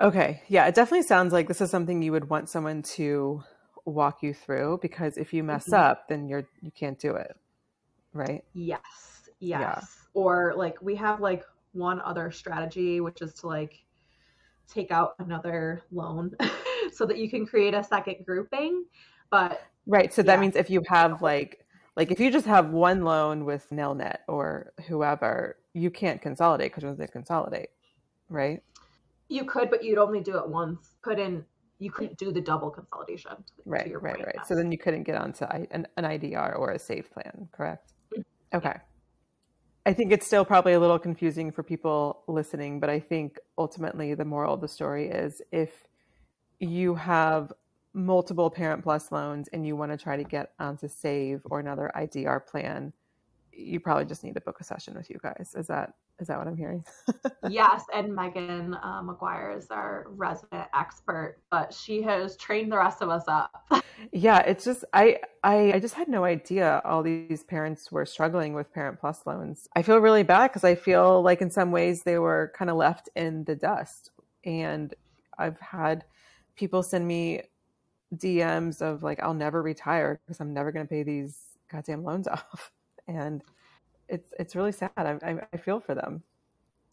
Okay. 0.00 0.42
Yeah, 0.48 0.66
it 0.66 0.74
definitely 0.74 1.06
sounds 1.06 1.32
like 1.32 1.48
this 1.48 1.60
is 1.60 1.70
something 1.70 2.02
you 2.02 2.12
would 2.12 2.28
want 2.28 2.48
someone 2.48 2.82
to 2.82 3.42
walk 3.84 4.22
you 4.22 4.34
through 4.34 4.78
because 4.82 5.16
if 5.16 5.32
you 5.32 5.42
mess 5.42 5.64
mm-hmm. 5.64 5.74
up, 5.74 6.08
then 6.08 6.28
you're 6.28 6.46
you 6.60 6.70
can't 6.70 6.98
do 6.98 7.14
it. 7.14 7.36
Right? 8.12 8.44
Yes. 8.52 8.80
Yes. 9.40 9.60
Yeah. 9.60 9.80
Or 10.14 10.54
like 10.56 10.80
we 10.82 10.96
have 10.96 11.20
like 11.20 11.44
one 11.72 12.00
other 12.00 12.30
strategy 12.30 13.00
which 13.00 13.20
is 13.20 13.34
to 13.34 13.46
like 13.46 13.84
take 14.68 14.90
out 14.90 15.14
another 15.18 15.82
loan 15.92 16.34
so 16.92 17.06
that 17.06 17.18
you 17.18 17.30
can 17.30 17.46
create 17.46 17.74
a 17.74 17.84
second 17.84 18.16
grouping. 18.24 18.84
But 19.30 19.62
Right. 19.86 20.12
So 20.12 20.22
yeah. 20.22 20.26
that 20.26 20.40
means 20.40 20.56
if 20.56 20.68
you 20.68 20.82
have 20.88 21.22
like 21.22 21.64
like 21.96 22.10
if 22.10 22.20
you 22.20 22.30
just 22.30 22.46
have 22.46 22.70
one 22.70 23.02
loan 23.02 23.46
with 23.46 23.66
Nelnet 23.70 24.18
or 24.28 24.72
whoever, 24.88 25.56
you 25.72 25.90
can't 25.90 26.20
consolidate 26.20 26.74
because 26.74 26.98
they 26.98 27.06
consolidate, 27.06 27.70
right? 28.28 28.62
You 29.28 29.44
could, 29.44 29.70
but 29.70 29.82
you'd 29.84 29.98
only 29.98 30.20
do 30.20 30.36
it 30.38 30.48
once. 30.48 30.96
Couldn't 31.02 31.44
you 31.78 31.90
couldn't 31.90 32.16
do 32.16 32.32
the 32.32 32.40
double 32.40 32.70
consolidation. 32.70 33.32
right, 33.64 33.90
right, 34.00 34.24
right. 34.24 34.46
So 34.46 34.54
then 34.54 34.72
you 34.72 34.78
couldn't 34.78 35.02
get 35.02 35.16
onto 35.16 35.44
an, 35.44 35.86
an 35.96 36.04
IDR 36.04 36.58
or 36.58 36.72
a 36.72 36.78
save 36.78 37.10
plan, 37.12 37.48
correct? 37.52 37.92
Mm-hmm. 38.12 38.56
Okay. 38.56 38.76
I 39.84 39.92
think 39.92 40.10
it's 40.10 40.26
still 40.26 40.44
probably 40.44 40.72
a 40.72 40.80
little 40.80 40.98
confusing 40.98 41.52
for 41.52 41.62
people 41.62 42.22
listening, 42.26 42.80
but 42.80 42.90
I 42.90 42.98
think 42.98 43.38
ultimately 43.56 44.14
the 44.14 44.24
moral 44.24 44.54
of 44.54 44.60
the 44.60 44.68
story 44.68 45.08
is 45.08 45.42
if 45.52 45.70
you 46.58 46.94
have 46.94 47.52
multiple 47.92 48.50
Parent 48.50 48.82
Plus 48.82 49.12
loans 49.12 49.48
and 49.52 49.66
you 49.66 49.76
want 49.76 49.92
to 49.92 49.98
try 49.98 50.16
to 50.16 50.24
get 50.24 50.52
onto 50.58 50.88
Save 50.88 51.42
or 51.44 51.60
another 51.60 51.90
IDR 51.94 52.44
plan, 52.46 52.92
you 53.52 53.78
probably 53.78 54.06
just 54.06 54.24
need 54.24 54.34
to 54.34 54.40
book 54.40 54.58
a 54.60 54.64
session 54.64 54.94
with 54.94 55.08
you 55.08 55.18
guys. 55.22 55.54
Is 55.56 55.68
that 55.68 55.94
is 56.18 56.28
that 56.28 56.38
what 56.38 56.46
I'm 56.46 56.56
hearing? 56.56 56.84
yes, 57.48 57.84
and 57.94 58.14
Megan 58.14 58.74
uh, 58.74 59.02
McGuire 59.02 59.56
is 59.56 59.70
our 59.70 60.06
resident 60.08 60.66
expert, 60.74 61.38
but 61.50 61.74
she 61.74 62.02
has 62.02 62.36
trained 62.36 62.72
the 62.72 62.76
rest 62.76 63.02
of 63.02 63.08
us 63.08 63.24
up. 63.28 63.64
yeah, 64.12 64.38
it's 64.40 64.64
just 64.64 64.84
I, 64.92 65.18
I 65.42 65.72
I 65.74 65.80
just 65.80 65.94
had 65.94 66.08
no 66.08 66.24
idea 66.24 66.80
all 66.84 67.02
these 67.02 67.44
parents 67.44 67.92
were 67.92 68.06
struggling 68.06 68.54
with 68.54 68.72
Parent 68.72 68.98
Plus 68.98 69.26
loans. 69.26 69.68
I 69.76 69.82
feel 69.82 69.98
really 69.98 70.22
bad 70.22 70.48
because 70.48 70.64
I 70.64 70.74
feel 70.74 71.22
like 71.22 71.42
in 71.42 71.50
some 71.50 71.70
ways 71.70 72.02
they 72.02 72.18
were 72.18 72.52
kind 72.56 72.70
of 72.70 72.76
left 72.76 73.08
in 73.14 73.44
the 73.44 73.54
dust, 73.54 74.10
and 74.44 74.94
I've 75.38 75.60
had 75.60 76.04
people 76.56 76.82
send 76.82 77.06
me 77.06 77.42
DMs 78.14 78.80
of 78.80 79.02
like 79.02 79.22
I'll 79.22 79.34
never 79.34 79.62
retire 79.62 80.20
because 80.24 80.40
I'm 80.40 80.54
never 80.54 80.72
going 80.72 80.86
to 80.86 80.90
pay 80.90 81.02
these 81.02 81.38
goddamn 81.70 82.04
loans 82.04 82.26
off, 82.28 82.72
and 83.06 83.42
it's 84.08 84.32
it's 84.38 84.56
really 84.56 84.72
sad. 84.72 84.90
I, 84.96 85.18
I, 85.22 85.40
I 85.52 85.56
feel 85.56 85.80
for 85.80 85.94
them. 85.94 86.22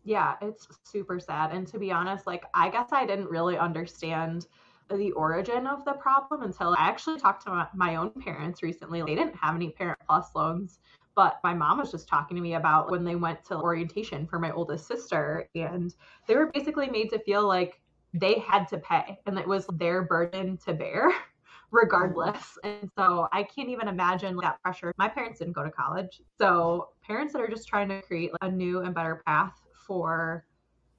Yeah, 0.03 0.35
it's 0.41 0.67
super 0.83 1.19
sad. 1.19 1.51
And 1.53 1.67
to 1.67 1.79
be 1.79 1.91
honest, 1.91 2.27
like 2.27 2.43
I 2.53 2.69
guess 2.69 2.89
I 2.91 3.05
didn't 3.05 3.29
really 3.29 3.57
understand 3.57 4.47
the 4.89 5.11
origin 5.13 5.65
of 5.65 5.85
the 5.85 5.93
problem 5.93 6.43
until 6.43 6.75
I 6.77 6.87
actually 6.87 7.19
talked 7.19 7.45
to 7.45 7.69
my 7.73 7.95
own 7.95 8.11
parents 8.11 8.61
recently. 8.61 9.01
They 9.01 9.15
didn't 9.15 9.35
have 9.35 9.55
any 9.55 9.69
Parent 9.69 9.99
Plus 10.07 10.27
loans, 10.35 10.79
but 11.15 11.39
my 11.43 11.53
mom 11.53 11.77
was 11.77 11.91
just 11.91 12.07
talking 12.07 12.35
to 12.35 12.43
me 12.43 12.55
about 12.55 12.91
when 12.91 13.05
they 13.05 13.15
went 13.15 13.45
to 13.45 13.57
orientation 13.57 14.27
for 14.27 14.39
my 14.39 14.51
oldest 14.51 14.87
sister, 14.87 15.47
and 15.55 15.95
they 16.27 16.35
were 16.35 16.51
basically 16.53 16.89
made 16.89 17.09
to 17.11 17.19
feel 17.19 17.47
like 17.47 17.79
they 18.13 18.35
had 18.39 18.67
to 18.67 18.77
pay 18.77 19.19
and 19.25 19.37
it 19.39 19.47
was 19.47 19.65
their 19.73 20.03
burden 20.03 20.57
to 20.57 20.73
bear 20.73 21.11
regardless. 21.71 22.57
And 22.63 22.89
so 22.97 23.27
I 23.31 23.43
can't 23.43 23.69
even 23.69 23.87
imagine 23.87 24.37
that 24.37 24.61
pressure. 24.61 24.93
My 24.97 25.09
parents 25.09 25.39
didn't 25.39 25.53
go 25.53 25.63
to 25.63 25.71
college. 25.71 26.21
So 26.39 26.89
parents 27.05 27.33
that 27.33 27.41
are 27.41 27.47
just 27.47 27.67
trying 27.67 27.89
to 27.89 28.01
create 28.01 28.31
a 28.41 28.49
new 28.49 28.81
and 28.81 28.93
better 28.93 29.21
path 29.25 29.53
for 29.87 30.45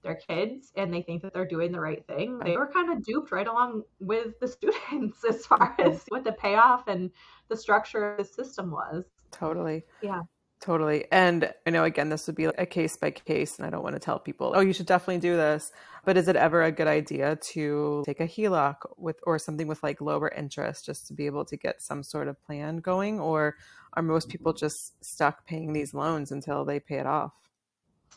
their 0.03 0.15
kids 0.15 0.71
and 0.77 0.93
they 0.93 1.03
think 1.03 1.23
that 1.23 1.33
they're 1.33 1.47
doing 1.47 1.73
the 1.73 1.81
right 1.81 2.07
thing, 2.07 2.39
they 2.39 2.57
were 2.57 2.71
kind 2.71 2.93
of 2.93 3.03
duped 3.03 3.33
right 3.33 3.47
along 3.47 3.83
with 3.99 4.39
the 4.41 4.49
students 4.57 5.25
as 5.29 5.45
far 5.47 5.75
mm-hmm. 5.79 5.91
as 5.91 6.05
what 6.09 6.23
the 6.25 6.33
payoff 6.33 6.87
and 6.87 7.11
the 7.49 7.57
structure 7.57 8.13
of 8.13 8.19
the 8.19 8.25
system 8.25 8.71
was. 8.71 9.05
Totally. 9.33 9.85
Yeah. 10.03 10.21
Totally. 10.61 11.05
And 11.13 11.53
I 11.67 11.71
know, 11.71 11.85
again, 11.85 12.09
this 12.09 12.27
would 12.27 12.37
be 12.37 12.45
a 12.45 12.65
case 12.65 12.97
by 12.97 13.11
case, 13.11 13.59
and 13.59 13.67
I 13.67 13.71
don't 13.71 13.83
want 13.83 13.97
to 13.97 14.01
tell 14.01 14.19
people, 14.19 14.55
oh, 14.57 14.61
you 14.61 14.73
should 14.73 14.87
definitely 14.87 15.19
do 15.19 15.37
this. 15.37 15.71
But 16.07 16.17
is 16.17 16.27
it 16.27 16.37
ever 16.37 16.63
a 16.63 16.73
good 16.73 16.87
idea 16.87 17.37
to 17.53 18.03
take 18.07 18.21
a 18.21 18.27
HELOC 18.27 18.77
with 18.97 19.17
or 19.25 19.39
something 19.39 19.67
with 19.67 19.83
like 19.83 20.01
lower 20.01 20.31
interest 20.31 20.87
just 20.87 21.07
to 21.09 21.13
be 21.13 21.27
able 21.27 21.45
to 21.47 21.57
get 21.59 21.83
some 21.83 22.03
sort 22.03 22.29
of 22.29 22.43
plan 22.43 22.79
going? 22.79 23.21
Or 23.21 23.57
are 23.97 24.03
most 24.03 24.29
people 24.29 24.53
just 24.53 24.95
stuck 25.05 25.47
paying 25.47 25.73
these 25.73 25.95
loans 25.95 26.33
until 26.33 26.65
they 26.65 26.81
pay 26.81 26.99
it 26.99 27.07
off? 27.07 27.33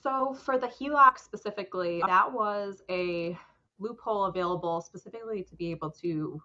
So, 0.03 0.33
for 0.33 0.57
the 0.57 0.67
HELOC 0.67 1.17
specifically, 1.17 2.01
that 2.05 2.31
was 2.31 2.81
a 2.89 3.37
loophole 3.79 4.25
available 4.25 4.81
specifically 4.81 5.43
to 5.43 5.55
be 5.55 5.71
able 5.71 5.91
to 5.91 6.41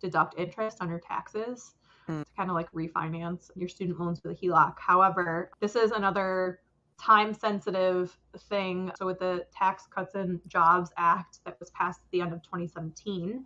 deduct 0.00 0.38
interest 0.38 0.78
on 0.80 0.88
your 0.88 1.00
taxes 1.00 1.74
mm. 2.08 2.24
to 2.24 2.32
kind 2.36 2.50
of 2.50 2.56
like 2.56 2.70
refinance 2.72 3.50
your 3.54 3.68
student 3.68 3.98
loans 3.98 4.20
with 4.22 4.36
a 4.38 4.46
HELOC. 4.46 4.74
However, 4.78 5.50
this 5.60 5.76
is 5.76 5.90
another 5.90 6.60
time 7.00 7.34
sensitive 7.34 8.16
thing. 8.48 8.90
So, 8.98 9.06
with 9.06 9.18
the 9.18 9.46
Tax 9.56 9.86
Cuts 9.86 10.14
and 10.14 10.40
Jobs 10.46 10.90
Act 10.96 11.40
that 11.44 11.58
was 11.60 11.70
passed 11.70 12.00
at 12.04 12.10
the 12.10 12.20
end 12.20 12.32
of 12.32 12.42
2017, 12.42 13.44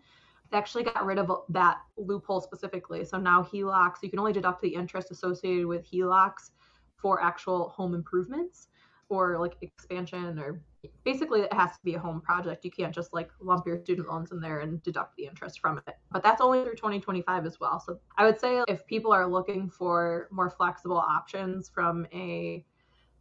they 0.51 0.59
actually 0.59 0.84
got 0.84 1.05
rid 1.05 1.18
of 1.18 1.30
that 1.49 1.78
loophole 1.97 2.40
specifically. 2.40 3.05
So 3.05 3.18
now 3.18 3.42
HELOCs, 3.42 4.03
you 4.03 4.11
can 4.11 4.18
only 4.18 4.32
deduct 4.32 4.62
the 4.62 4.74
interest 4.74 5.11
associated 5.11 5.66
with 5.66 5.90
HELOCs 5.90 6.51
for 6.97 7.22
actual 7.22 7.70
home 7.70 7.94
improvements 7.94 8.68
or 9.09 9.38
like 9.38 9.57
expansion 9.61 10.38
or 10.38 10.61
basically 11.05 11.40
it 11.40 11.53
has 11.53 11.70
to 11.72 11.78
be 11.84 11.94
a 11.94 11.99
home 11.99 12.20
project. 12.20 12.64
You 12.64 12.70
can't 12.70 12.94
just 12.94 13.12
like 13.12 13.30
lump 13.40 13.66
your 13.66 13.78
student 13.78 14.09
loans 14.09 14.32
in 14.32 14.40
there 14.40 14.61
and 14.61 14.82
deduct 14.82 15.16
the 15.16 15.26
interest 15.26 15.61
from 15.61 15.78
it. 15.86 15.97
But 16.11 16.22
that's 16.22 16.40
only 16.40 16.62
through 16.62 16.76
2025 16.76 17.47
as 17.47 17.61
well. 17.61 17.80
So 17.80 17.99
I 18.16 18.24
would 18.24 18.40
say 18.40 18.62
if 18.68 18.86
people 18.86 19.12
are 19.12 19.26
looking 19.26 19.68
for 19.68 20.28
more 20.30 20.51
flexible 20.51 20.99
options 20.99 21.68
from 21.68 22.07
a 22.12 22.64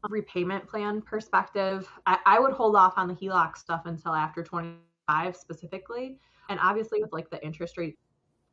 repayment 0.09 0.67
plan 0.67 1.01
perspective, 1.01 1.89
I, 2.05 2.19
I 2.25 2.39
would 2.39 2.53
hold 2.53 2.75
off 2.75 2.93
on 2.97 3.07
the 3.07 3.15
HELOC 3.15 3.57
stuff 3.57 3.83
until 3.85 4.13
after 4.13 4.43
25 4.43 5.35
specifically. 5.35 6.19
And 6.49 6.59
obviously 6.61 7.01
with 7.01 7.13
like 7.13 7.29
the 7.29 7.43
interest 7.45 7.77
rate 7.77 7.97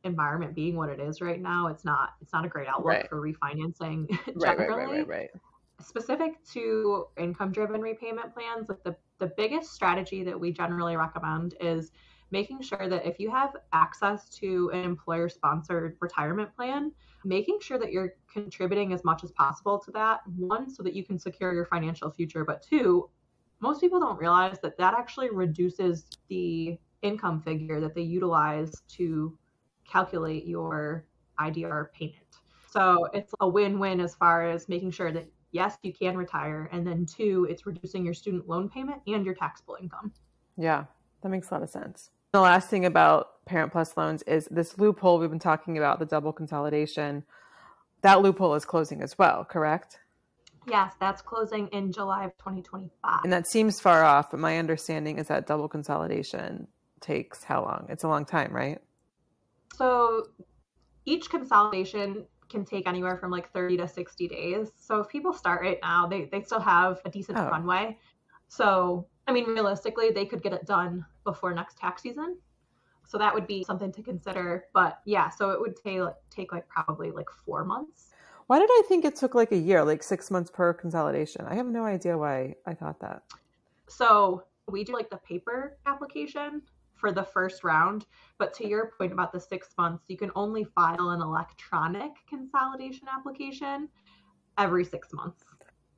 environment 0.03 0.53
being 0.53 0.75
what 0.75 0.89
it 0.89 0.99
is 0.99 1.21
right 1.21 1.41
now, 1.41 1.67
it's 1.67 1.85
not 1.85 2.11
it's 2.21 2.33
not 2.33 2.45
a 2.45 2.49
great 2.49 2.67
outlook 2.67 2.85
right. 2.85 3.09
for 3.09 3.21
refinancing 3.21 4.07
generally. 4.09 4.27
Right, 4.35 4.57
right, 4.57 4.89
right, 4.89 5.07
right, 5.07 5.29
Specific 5.81 6.43
to 6.53 7.07
income 7.17 7.51
driven 7.51 7.81
repayment 7.81 8.33
plans, 8.33 8.69
like 8.69 8.83
the, 8.83 8.95
the 9.19 9.31
biggest 9.37 9.73
strategy 9.73 10.23
that 10.23 10.39
we 10.39 10.51
generally 10.51 10.95
recommend 10.95 11.55
is 11.59 11.91
making 12.31 12.61
sure 12.61 12.89
that 12.89 13.05
if 13.05 13.19
you 13.19 13.29
have 13.29 13.55
access 13.73 14.29
to 14.29 14.69
an 14.73 14.83
employer 14.83 15.29
sponsored 15.29 15.97
retirement 15.99 16.53
plan, 16.55 16.91
making 17.23 17.59
sure 17.61 17.77
that 17.77 17.91
you're 17.91 18.15
contributing 18.31 18.93
as 18.93 19.03
much 19.03 19.23
as 19.23 19.31
possible 19.31 19.77
to 19.79 19.91
that. 19.91 20.21
One, 20.35 20.69
so 20.69 20.83
that 20.83 20.93
you 20.93 21.05
can 21.05 21.17
secure 21.17 21.53
your 21.53 21.65
financial 21.65 22.09
future, 22.09 22.43
but 22.43 22.63
two, 22.63 23.09
most 23.59 23.79
people 23.79 23.99
don't 23.99 24.19
realize 24.19 24.59
that 24.61 24.77
that 24.77 24.93
actually 24.93 25.29
reduces 25.29 26.05
the 26.27 26.77
income 27.03 27.41
figure 27.41 27.79
that 27.79 27.93
they 27.93 28.01
utilize 28.01 28.81
to 28.97 29.37
calculate 29.87 30.47
your 30.47 31.05
IDR 31.39 31.91
payment. 31.93 32.17
So 32.69 33.07
it's 33.13 33.33
a 33.39 33.47
win 33.47 33.77
win 33.77 33.99
as 33.99 34.15
far 34.15 34.49
as 34.49 34.67
making 34.67 34.91
sure 34.91 35.11
that 35.11 35.27
yes, 35.51 35.77
you 35.83 35.93
can 35.93 36.17
retire. 36.17 36.69
And 36.71 36.85
then 36.85 37.05
two, 37.05 37.47
it's 37.49 37.65
reducing 37.65 38.03
your 38.03 38.13
student 38.13 38.49
loan 38.49 38.69
payment 38.69 39.01
and 39.07 39.23
your 39.23 39.35
taxable 39.35 39.77
income. 39.79 40.11
Yeah, 40.57 40.85
that 41.21 41.29
makes 41.29 41.51
a 41.51 41.53
lot 41.53 41.63
of 41.63 41.69
sense. 41.69 42.09
The 42.31 42.41
last 42.41 42.69
thing 42.69 42.85
about 42.85 43.45
Parent 43.45 43.71
Plus 43.71 43.95
loans 43.95 44.23
is 44.23 44.47
this 44.49 44.77
loophole 44.79 45.19
we've 45.19 45.29
been 45.29 45.39
talking 45.39 45.77
about, 45.77 45.99
the 45.99 46.05
double 46.05 46.33
consolidation. 46.33 47.23
That 48.01 48.21
loophole 48.21 48.55
is 48.55 48.65
closing 48.65 49.01
as 49.01 49.17
well, 49.17 49.45
correct? 49.45 49.99
Yes, 50.67 50.93
that's 50.99 51.21
closing 51.21 51.67
in 51.67 51.91
July 51.91 52.25
of 52.25 52.37
2025. 52.39 53.19
And 53.23 53.31
that 53.31 53.47
seems 53.47 53.79
far 53.79 54.03
off, 54.03 54.31
but 54.31 54.39
my 54.39 54.57
understanding 54.57 55.19
is 55.19 55.27
that 55.27 55.45
double 55.45 55.67
consolidation 55.67 56.67
takes 57.03 57.43
how 57.43 57.63
long? 57.63 57.85
It's 57.89 58.03
a 58.03 58.07
long 58.07 58.25
time, 58.25 58.51
right? 58.51 58.79
So 59.75 60.27
each 61.05 61.29
consolidation 61.29 62.25
can 62.49 62.65
take 62.65 62.87
anywhere 62.87 63.17
from 63.17 63.31
like 63.31 63.51
30 63.51 63.77
to 63.77 63.87
60 63.87 64.27
days. 64.27 64.71
So 64.75 65.01
if 65.01 65.09
people 65.09 65.33
start 65.33 65.61
right 65.61 65.79
now, 65.81 66.07
they, 66.07 66.25
they 66.25 66.41
still 66.41 66.59
have 66.59 66.99
a 67.05 67.09
decent 67.09 67.37
oh. 67.37 67.49
runway. 67.49 67.97
So, 68.47 69.07
I 69.27 69.33
mean, 69.33 69.45
realistically, 69.45 70.11
they 70.11 70.25
could 70.25 70.41
get 70.41 70.53
it 70.53 70.65
done 70.65 71.05
before 71.23 71.53
next 71.53 71.77
tax 71.77 72.01
season. 72.01 72.37
So 73.05 73.17
that 73.17 73.33
would 73.33 73.47
be 73.47 73.63
something 73.63 73.91
to 73.91 74.01
consider. 74.01 74.65
But 74.73 74.99
yeah, 75.05 75.29
so 75.29 75.51
it 75.51 75.59
would 75.59 75.75
take, 75.75 76.01
take 76.29 76.51
like 76.51 76.67
probably 76.67 77.11
like 77.11 77.29
four 77.29 77.65
months. 77.65 78.09
Why 78.47 78.59
did 78.59 78.69
I 78.69 78.83
think 78.87 79.05
it 79.05 79.15
took 79.15 79.35
like 79.35 79.51
a 79.51 79.57
year, 79.57 79.83
like 79.83 80.03
six 80.03 80.29
months 80.29 80.51
per 80.51 80.73
consolidation? 80.73 81.45
I 81.47 81.55
have 81.55 81.67
no 81.67 81.85
idea 81.85 82.17
why 82.17 82.55
I 82.65 82.73
thought 82.73 82.99
that. 82.99 83.23
So 83.87 84.43
we 84.67 84.83
do 84.83 84.93
like 84.93 85.09
the 85.09 85.17
paper 85.17 85.77
application 85.85 86.61
for 87.03 87.11
the 87.11 87.23
first 87.23 87.65
round. 87.65 88.05
But 88.37 88.53
to 88.53 88.67
your 88.67 88.93
point 88.97 89.11
about 89.11 89.33
the 89.33 89.39
six 89.39 89.71
months, 89.77 90.05
you 90.07 90.15
can 90.15 90.31
only 90.37 90.63
file 90.63 91.09
an 91.09 91.21
electronic 91.21 92.13
consolidation 92.29 93.09
application 93.13 93.89
every 94.57 94.85
six 94.85 95.11
months. 95.11 95.43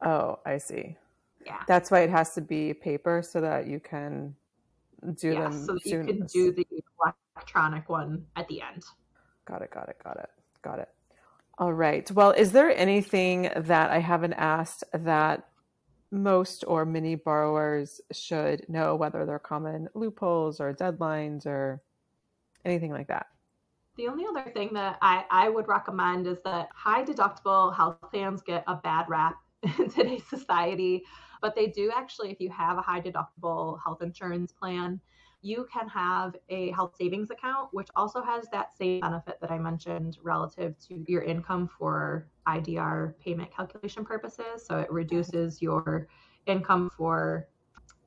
Oh, 0.03 0.39
I 0.47 0.57
see. 0.57 0.97
Yeah. 1.45 1.61
That's 1.67 1.91
why 1.91 1.99
it 1.99 2.09
has 2.09 2.33
to 2.33 2.41
be 2.41 2.73
paper 2.73 3.21
so 3.23 3.39
that 3.39 3.67
you 3.67 3.79
can 3.79 4.33
do 5.13 5.33
yeah, 5.33 5.41
them. 5.41 5.63
So 5.63 5.73
that 5.73 5.85
you 5.85 6.03
can 6.03 6.25
do 6.25 6.51
the 6.51 6.65
electronic 7.35 7.87
one 7.87 8.25
at 8.35 8.47
the 8.47 8.63
end. 8.63 8.83
Got 9.45 9.61
it. 9.61 9.69
Got 9.69 9.89
it. 9.89 9.97
Got 10.03 10.17
it. 10.17 10.29
Got 10.63 10.79
it. 10.79 10.89
All 11.59 11.71
right. 11.71 12.09
Well, 12.09 12.31
is 12.31 12.51
there 12.51 12.75
anything 12.75 13.51
that 13.55 13.91
I 13.91 13.99
haven't 13.99 14.33
asked 14.33 14.83
that 14.91 15.47
most 16.23 16.63
or 16.67 16.85
many 16.85 17.15
borrowers 17.15 18.01
should 18.11 18.67
know 18.69 18.95
whether 18.95 19.25
there 19.25 19.35
are 19.35 19.39
common 19.39 19.87
loopholes 19.93 20.59
or 20.59 20.73
deadlines 20.73 21.45
or 21.45 21.81
anything 22.63 22.91
like 22.91 23.07
that. 23.07 23.27
The 23.97 24.07
only 24.07 24.25
other 24.25 24.51
thing 24.51 24.73
that 24.73 24.97
I, 25.01 25.25
I 25.31 25.49
would 25.49 25.67
recommend 25.67 26.27
is 26.27 26.37
that 26.43 26.69
high 26.73 27.03
deductible 27.03 27.73
health 27.75 27.97
plans 28.11 28.41
get 28.41 28.63
a 28.67 28.75
bad 28.75 29.05
rap 29.07 29.35
in 29.79 29.89
today's 29.89 30.27
society, 30.27 31.03
but 31.41 31.55
they 31.55 31.67
do 31.67 31.91
actually, 31.95 32.31
if 32.31 32.39
you 32.39 32.49
have 32.49 32.77
a 32.77 32.81
high 32.81 33.01
deductible 33.01 33.79
health 33.83 34.01
insurance 34.01 34.51
plan, 34.51 34.99
you 35.45 35.67
can 35.71 35.87
have 35.87 36.35
a 36.49 36.71
health 36.71 36.95
savings 36.97 37.29
account, 37.29 37.69
which 37.71 37.87
also 37.95 38.19
has 38.23 38.47
that 38.51 38.75
same 38.75 38.99
benefit 39.01 39.37
that 39.39 39.51
I 39.51 39.59
mentioned 39.59 40.17
relative 40.23 40.73
to 40.87 41.05
your 41.07 41.21
income 41.21 41.69
for 41.77 42.27
IDR 42.47 43.13
payment 43.19 43.55
calculation 43.55 44.03
purposes. 44.03 44.65
So 44.65 44.79
it 44.79 44.91
reduces 44.91 45.61
your 45.61 46.07
income 46.47 46.89
for 46.97 47.47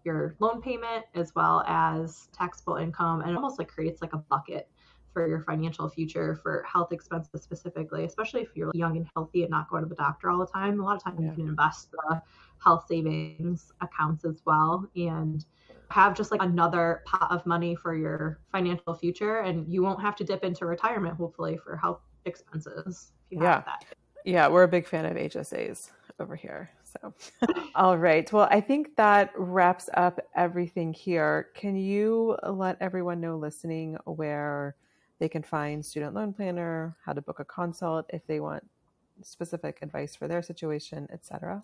your 0.04 0.34
loan 0.40 0.60
payment 0.60 1.04
as 1.14 1.32
well 1.36 1.62
as 1.68 2.28
taxable 2.36 2.74
income 2.74 3.20
and 3.20 3.36
almost 3.36 3.60
like 3.60 3.68
creates 3.68 4.02
like 4.02 4.14
a 4.14 4.18
bucket 4.18 4.68
for 5.12 5.28
your 5.28 5.40
financial 5.40 5.88
future 5.88 6.40
for 6.42 6.64
health 6.64 6.90
expenses 6.90 7.40
specifically, 7.40 8.04
especially 8.04 8.40
if 8.40 8.48
you're 8.56 8.72
young 8.74 8.96
and 8.96 9.06
healthy 9.14 9.42
and 9.42 9.50
not 9.50 9.70
going 9.70 9.84
to 9.84 9.88
the 9.88 9.94
doctor 9.94 10.28
all 10.28 10.38
the 10.38 10.46
time. 10.46 10.80
A 10.80 10.84
lot 10.84 10.96
of 10.96 11.04
times 11.04 11.20
yeah. 11.20 11.28
you 11.28 11.34
can 11.36 11.46
invest 11.46 11.92
the 11.92 12.20
health 12.62 12.86
savings 12.88 13.70
accounts 13.80 14.24
as 14.24 14.42
well. 14.44 14.88
And 14.96 15.44
have 15.90 16.14
just 16.14 16.30
like 16.30 16.42
another 16.42 17.02
pot 17.06 17.30
of 17.30 17.44
money 17.46 17.74
for 17.74 17.94
your 17.94 18.40
financial 18.52 18.94
future 18.94 19.38
and 19.40 19.72
you 19.72 19.82
won't 19.82 20.00
have 20.00 20.14
to 20.16 20.24
dip 20.24 20.44
into 20.44 20.66
retirement 20.66 21.16
hopefully 21.16 21.58
for 21.62 21.76
health 21.76 22.00
expenses 22.24 23.12
yeah. 23.30 23.62
yeah 24.24 24.46
we're 24.48 24.64
a 24.64 24.68
big 24.68 24.86
fan 24.86 25.04
of 25.04 25.16
hsas 25.16 25.90
over 26.20 26.34
here 26.34 26.68
so. 26.82 27.14
All 27.74 27.96
right 27.96 28.30
well 28.32 28.48
i 28.50 28.60
think 28.60 28.96
that 28.96 29.30
wraps 29.36 29.88
up 29.94 30.20
everything 30.34 30.92
here. 30.92 31.48
Can 31.54 31.76
you 31.76 32.36
let 32.46 32.76
everyone 32.80 33.20
know 33.20 33.36
listening 33.36 33.96
where 34.04 34.74
they 35.18 35.28
can 35.28 35.42
find 35.42 35.84
student 35.84 36.14
loan 36.14 36.32
planner 36.32 36.96
how 37.04 37.12
to 37.12 37.22
book 37.22 37.40
a 37.40 37.44
consult 37.44 38.06
if 38.10 38.26
they 38.26 38.40
want 38.40 38.64
specific 39.22 39.78
advice 39.82 40.14
for 40.14 40.28
their 40.28 40.42
situation 40.42 41.08
etc 41.12 41.62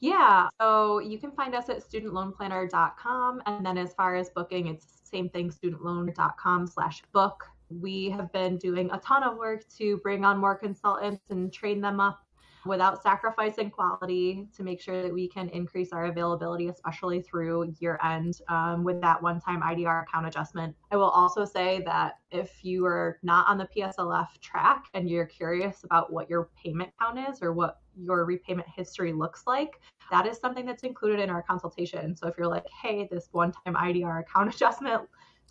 yeah. 0.00 0.48
So 0.60 0.98
you 1.00 1.18
can 1.18 1.32
find 1.32 1.54
us 1.54 1.68
at 1.68 1.78
studentloanplanner.com. 1.78 3.42
And 3.46 3.64
then 3.64 3.78
as 3.78 3.94
far 3.94 4.16
as 4.16 4.30
booking, 4.30 4.68
it's 4.68 4.86
Same 5.04 5.28
thing, 5.28 5.50
studentloan.com 5.50 6.66
slash 6.66 7.02
book. 7.12 7.44
We 7.68 8.10
have 8.10 8.32
been 8.32 8.58
doing 8.58 8.90
a 8.92 8.98
ton 8.98 9.22
of 9.22 9.36
work 9.36 9.64
to 9.78 9.98
bring 9.98 10.24
on 10.24 10.38
more 10.38 10.54
consultants 10.54 11.22
and 11.30 11.52
train 11.52 11.80
them 11.80 12.00
up 12.00 12.26
without 12.66 13.02
sacrificing 13.02 13.70
quality 13.70 14.48
to 14.56 14.62
make 14.62 14.80
sure 14.80 15.02
that 15.02 15.12
we 15.12 15.28
can 15.28 15.48
increase 15.50 15.92
our 15.92 16.06
availability, 16.06 16.68
especially 16.68 17.22
through 17.22 17.74
year 17.78 17.98
end 18.04 18.40
um, 18.48 18.84
with 18.84 19.00
that 19.00 19.22
one 19.22 19.40
time 19.40 19.62
IDR 19.62 20.02
account 20.02 20.26
adjustment. 20.26 20.74
I 20.90 20.96
will 20.96 21.10
also 21.10 21.44
say 21.44 21.82
that 21.86 22.18
if 22.30 22.64
you 22.64 22.84
are 22.86 23.18
not 23.22 23.48
on 23.48 23.58
the 23.58 23.68
PSLF 23.76 24.26
track 24.40 24.86
and 24.94 25.08
you're 25.08 25.26
curious 25.26 25.84
about 25.84 26.12
what 26.12 26.28
your 26.28 26.50
payment 26.62 26.90
count 27.00 27.18
is 27.30 27.42
or 27.42 27.52
what 27.52 27.80
your 27.96 28.24
repayment 28.24 28.68
history 28.68 29.12
looks 29.12 29.42
like, 29.46 29.80
that 30.10 30.26
is 30.26 30.38
something 30.38 30.64
that's 30.64 30.82
included 30.82 31.20
in 31.20 31.30
our 31.30 31.42
consultation. 31.42 32.14
So 32.16 32.28
if 32.28 32.36
you're 32.38 32.46
like, 32.46 32.66
hey, 32.82 33.08
this 33.10 33.28
one 33.32 33.52
time 33.52 33.74
IDR 33.74 34.20
account 34.20 34.54
adjustment 34.54 35.02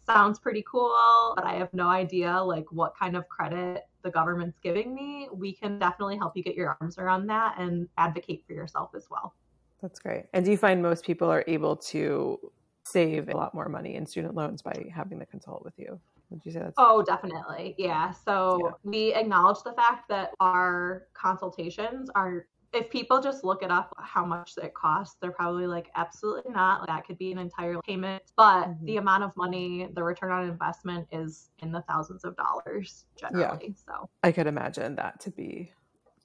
sounds 0.06 0.40
pretty 0.40 0.64
cool, 0.70 1.34
but 1.36 1.46
I 1.46 1.56
have 1.56 1.74
no 1.74 1.88
idea 1.88 2.42
like 2.42 2.66
what 2.72 2.96
kind 2.98 3.16
of 3.18 3.28
credit 3.28 3.84
the 4.04 4.12
government's 4.12 4.60
giving 4.60 4.94
me, 4.94 5.28
we 5.34 5.54
can 5.54 5.80
definitely 5.80 6.18
help 6.18 6.38
you 6.38 6.44
get 6.44 6.56
your 6.56 6.78
arms 6.80 6.98
around 6.98 7.28
that 7.28 7.56
and 7.58 7.90
advocate 7.98 8.44
for 8.46 8.54
yourself 8.54 8.92
as 8.96 9.08
well. 9.10 9.34
That's 9.82 10.00
great. 10.00 10.26
And 10.34 10.46
do 10.46 10.52
you 10.52 10.58
find 10.58 10.82
most 10.82 11.06
people 11.06 11.30
are 11.30 11.44
able 11.48 11.76
to 11.78 12.40
save 12.86 13.30
a 13.30 13.36
lot 13.36 13.54
more 13.54 13.68
money 13.68 13.96
in 13.96 14.06
student 14.06 14.36
loans 14.36 14.62
by 14.62 14.86
having 14.94 15.20
the 15.20 15.26
consult 15.26 15.66
with 15.66 15.74
you? 15.78 16.00
Would 16.30 16.46
you 16.46 16.52
say 16.52 16.60
that's? 16.60 16.76
Oh, 16.78 17.04
definitely. 17.04 17.76
Yeah. 17.78 18.12
So 18.12 18.60
yeah. 18.64 18.72
we 18.84 19.14
acknowledge 19.14 19.64
the 19.64 19.74
fact 19.74 20.10
that 20.10 20.32
our 20.40 21.08
consultations 21.14 22.10
are 22.16 22.46
if 22.76 22.90
people 22.90 23.22
just 23.22 23.44
look 23.44 23.64
it 23.64 23.72
up 23.72 23.96
how 23.98 24.26
much 24.26 24.54
it 24.62 24.74
costs 24.74 25.16
they're 25.22 25.32
probably 25.32 25.66
like 25.66 25.90
absolutely 25.96 26.52
not 26.52 26.86
that 26.88 27.06
could 27.06 27.18
be 27.18 27.32
an 27.32 27.38
entire 27.38 27.80
payment 27.82 28.22
but 28.36 28.66
mm-hmm. 28.66 28.86
the 28.86 28.98
amount 28.98 29.24
of 29.24 29.36
money 29.38 29.88
the 29.94 30.04
return 30.04 30.32
on 30.32 30.48
investment 30.48 31.08
is 31.12 31.50
in 31.60 31.72
the 31.72 31.82
thousands 31.84 32.26
of 32.26 32.36
dollars 32.36 33.06
generally 33.18 33.68
yeah. 33.70 33.74
so 33.88 34.10
i 34.24 34.32
could 34.32 34.48
imagine 34.48 34.96
that 34.96 35.20
to 35.20 35.32
be 35.32 35.72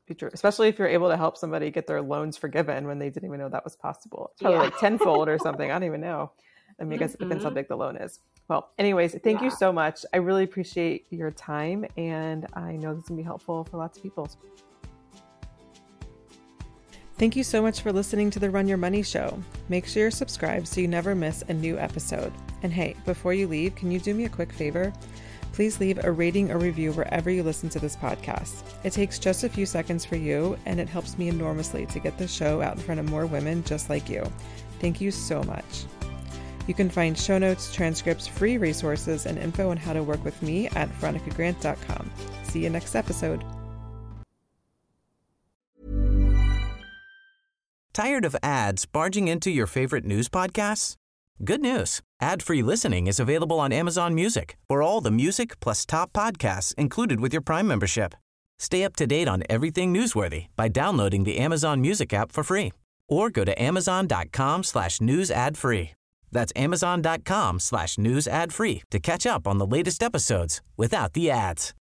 be 0.06 0.14
true 0.14 0.30
especially 0.32 0.68
if 0.68 0.78
you're 0.78 0.88
able 0.88 1.08
to 1.08 1.16
help 1.16 1.36
somebody 1.36 1.70
get 1.70 1.86
their 1.86 2.02
loans 2.02 2.36
forgiven 2.36 2.86
when 2.86 2.98
they 2.98 3.10
didn't 3.10 3.28
even 3.28 3.38
know 3.38 3.48
that 3.48 3.64
was 3.64 3.76
possible 3.76 4.30
it's 4.32 4.42
probably 4.42 4.58
yeah. 4.58 4.64
like 4.64 4.78
tenfold 4.78 5.28
or 5.28 5.38
something 5.38 5.70
i 5.70 5.74
don't 5.74 5.84
even 5.84 6.00
know 6.00 6.32
i 6.80 6.84
mean 6.84 6.94
i 6.94 6.96
guess 6.96 7.12
mm-hmm. 7.12 7.22
it 7.22 7.26
depends 7.26 7.44
how 7.44 7.50
mm-hmm. 7.50 7.56
big 7.56 7.68
the 7.68 7.76
loan 7.76 7.96
is 7.96 8.20
well 8.48 8.70
anyways 8.78 9.14
thank 9.24 9.38
yeah. 9.38 9.44
you 9.44 9.50
so 9.50 9.72
much 9.72 10.04
i 10.12 10.16
really 10.16 10.44
appreciate 10.44 11.06
your 11.10 11.30
time 11.30 11.84
and 11.96 12.46
i 12.54 12.72
know 12.72 12.94
this 12.94 13.06
can 13.06 13.16
be 13.16 13.22
helpful 13.22 13.64
for 13.64 13.76
lots 13.76 13.96
of 13.96 14.02
people 14.02 14.28
Thank 17.20 17.36
you 17.36 17.44
so 17.44 17.60
much 17.60 17.82
for 17.82 17.92
listening 17.92 18.30
to 18.30 18.38
the 18.38 18.48
Run 18.48 18.66
Your 18.66 18.78
Money 18.78 19.02
Show. 19.02 19.38
Make 19.68 19.86
sure 19.86 20.04
you're 20.04 20.10
subscribed 20.10 20.66
so 20.66 20.80
you 20.80 20.88
never 20.88 21.14
miss 21.14 21.44
a 21.48 21.52
new 21.52 21.78
episode. 21.78 22.32
And 22.62 22.72
hey, 22.72 22.96
before 23.04 23.34
you 23.34 23.46
leave, 23.46 23.74
can 23.74 23.90
you 23.90 24.00
do 24.00 24.14
me 24.14 24.24
a 24.24 24.30
quick 24.30 24.50
favor? 24.50 24.90
Please 25.52 25.80
leave 25.80 26.02
a 26.02 26.10
rating 26.10 26.50
or 26.50 26.56
review 26.56 26.92
wherever 26.92 27.28
you 27.28 27.42
listen 27.42 27.68
to 27.68 27.78
this 27.78 27.94
podcast. 27.94 28.62
It 28.84 28.94
takes 28.94 29.18
just 29.18 29.44
a 29.44 29.50
few 29.50 29.66
seconds 29.66 30.06
for 30.06 30.16
you, 30.16 30.56
and 30.64 30.80
it 30.80 30.88
helps 30.88 31.18
me 31.18 31.28
enormously 31.28 31.84
to 31.84 32.00
get 32.00 32.16
the 32.16 32.26
show 32.26 32.62
out 32.62 32.76
in 32.76 32.82
front 32.82 33.00
of 33.00 33.10
more 33.10 33.26
women 33.26 33.64
just 33.64 33.90
like 33.90 34.08
you. 34.08 34.24
Thank 34.78 35.02
you 35.02 35.10
so 35.10 35.42
much. 35.42 35.84
You 36.66 36.74
can 36.74 36.90
find 36.90 37.18
show 37.18 37.38
notes, 37.38 37.74
transcripts, 37.74 38.26
free 38.26 38.58
resources, 38.58 39.26
and 39.26 39.38
info 39.38 39.70
on 39.70 39.76
how 39.76 39.92
to 39.92 40.02
work 40.02 40.24
with 40.24 40.40
me 40.42 40.68
at 40.68 40.88
veronicagrant.com. 41.00 42.10
See 42.44 42.62
you 42.62 42.70
next 42.70 42.94
episode. 42.94 43.44
Tired 47.92 48.24
of 48.24 48.36
ads 48.42 48.86
barging 48.86 49.28
into 49.28 49.50
your 49.50 49.66
favorite 49.66 50.04
news 50.04 50.28
podcasts? 50.28 50.94
Good 51.44 51.60
news. 51.60 52.00
Ad-free 52.20 52.62
listening 52.62 53.06
is 53.06 53.18
available 53.18 53.58
on 53.58 53.72
Amazon 53.72 54.14
Music 54.14 54.56
for 54.68 54.82
all 54.82 55.00
the 55.00 55.10
music 55.10 55.58
plus 55.60 55.84
top 55.86 56.12
podcasts 56.12 56.74
included 56.74 57.20
with 57.20 57.32
your 57.32 57.42
Prime 57.42 57.66
membership. 57.66 58.14
Stay 58.58 58.84
up 58.84 58.94
to 58.96 59.06
date 59.06 59.26
on 59.26 59.42
everything 59.48 59.92
newsworthy 59.92 60.46
by 60.54 60.68
downloading 60.68 61.24
the 61.24 61.38
Amazon 61.38 61.80
Music 61.80 62.12
app 62.12 62.30
for 62.30 62.44
free 62.44 62.72
or 63.08 63.30
go 63.30 63.44
to 63.44 63.60
amazon.com 63.60 64.62
slash 64.62 65.00
news 65.00 65.30
ad 65.30 65.56
free. 65.56 65.92
That's 66.32 66.52
amazon.com 66.56 67.60
slash 67.60 67.98
news 67.98 68.28
ad 68.28 68.52
free 68.52 68.82
to 68.90 68.98
catch 68.98 69.26
up 69.26 69.46
on 69.46 69.58
the 69.58 69.66
latest 69.66 70.02
episodes 70.02 70.60
without 70.76 71.12
the 71.12 71.30
ads. 71.30 71.74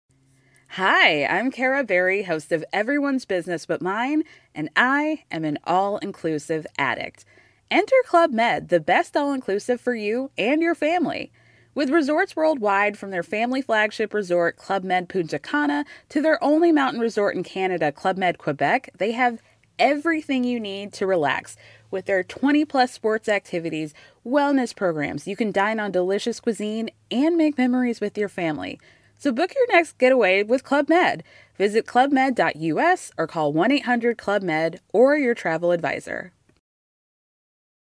Hi, 0.74 1.26
I'm 1.26 1.50
Kara 1.50 1.84
Berry, 1.84 2.24
host 2.24 2.52
of 2.52 2.64
Everyone's 2.72 3.26
Business 3.26 3.66
But 3.66 3.82
Mine, 3.82 4.24
and 4.54 4.70
I 4.76 5.24
am 5.32 5.44
an 5.44 5.58
all 5.64 5.98
inclusive 5.98 6.68
addict. 6.78 7.26
Enter 7.72 7.96
Club 8.06 8.32
Med, 8.32 8.70
the 8.70 8.80
best 8.80 9.18
all 9.18 9.34
inclusive 9.34 9.82
for 9.82 9.96
you 9.96 10.30
and 10.38 10.62
your 10.62 10.76
family. 10.76 11.32
With 11.74 11.90
resorts 11.90 12.36
worldwide, 12.36 12.98
from 12.98 13.10
their 13.10 13.24
family 13.24 13.62
flagship 13.62 14.14
resort, 14.14 14.58
Club 14.58 14.84
Med 14.84 15.10
Punta 15.10 15.40
Cana, 15.40 15.86
to 16.10 16.22
their 16.22 16.44
only 16.44 16.72
mountain 16.72 17.00
resort 17.00 17.36
in 17.36 17.44
Canada, 17.44 17.92
Club 17.92 18.18
Med 18.18 18.38
Quebec, 18.38 18.90
they 18.98 19.14
have 19.14 19.42
everything 19.80 20.44
you 20.44 20.60
need 20.60 20.94
to 20.94 21.08
relax. 21.08 21.58
With 21.90 22.06
their 22.06 22.24
20 22.24 22.66
plus 22.66 22.92
sports 22.92 23.28
activities, 23.28 23.94
wellness 24.26 24.76
programs, 24.76 25.28
you 25.28 25.36
can 25.36 25.52
dine 25.52 25.80
on 25.80 25.92
delicious 25.92 26.40
cuisine 26.40 26.90
and 27.10 27.36
make 27.36 27.58
memories 27.58 28.00
with 28.00 28.18
your 28.18 28.30
family. 28.30 28.80
So 29.18 29.32
book 29.32 29.54
your 29.56 29.68
next 29.76 29.98
getaway 29.98 30.44
with 30.44 30.64
Club 30.64 30.88
Med. 30.88 31.24
Visit 31.58 31.88
clubmed.us 31.88 33.12
or 33.18 33.28
call 33.28 33.52
1 33.52 33.72
800 33.72 34.18
Club 34.18 34.44
Med 34.44 34.80
or 34.94 35.18
your 35.18 35.34
travel 35.34 35.72
advisor. 35.72 36.32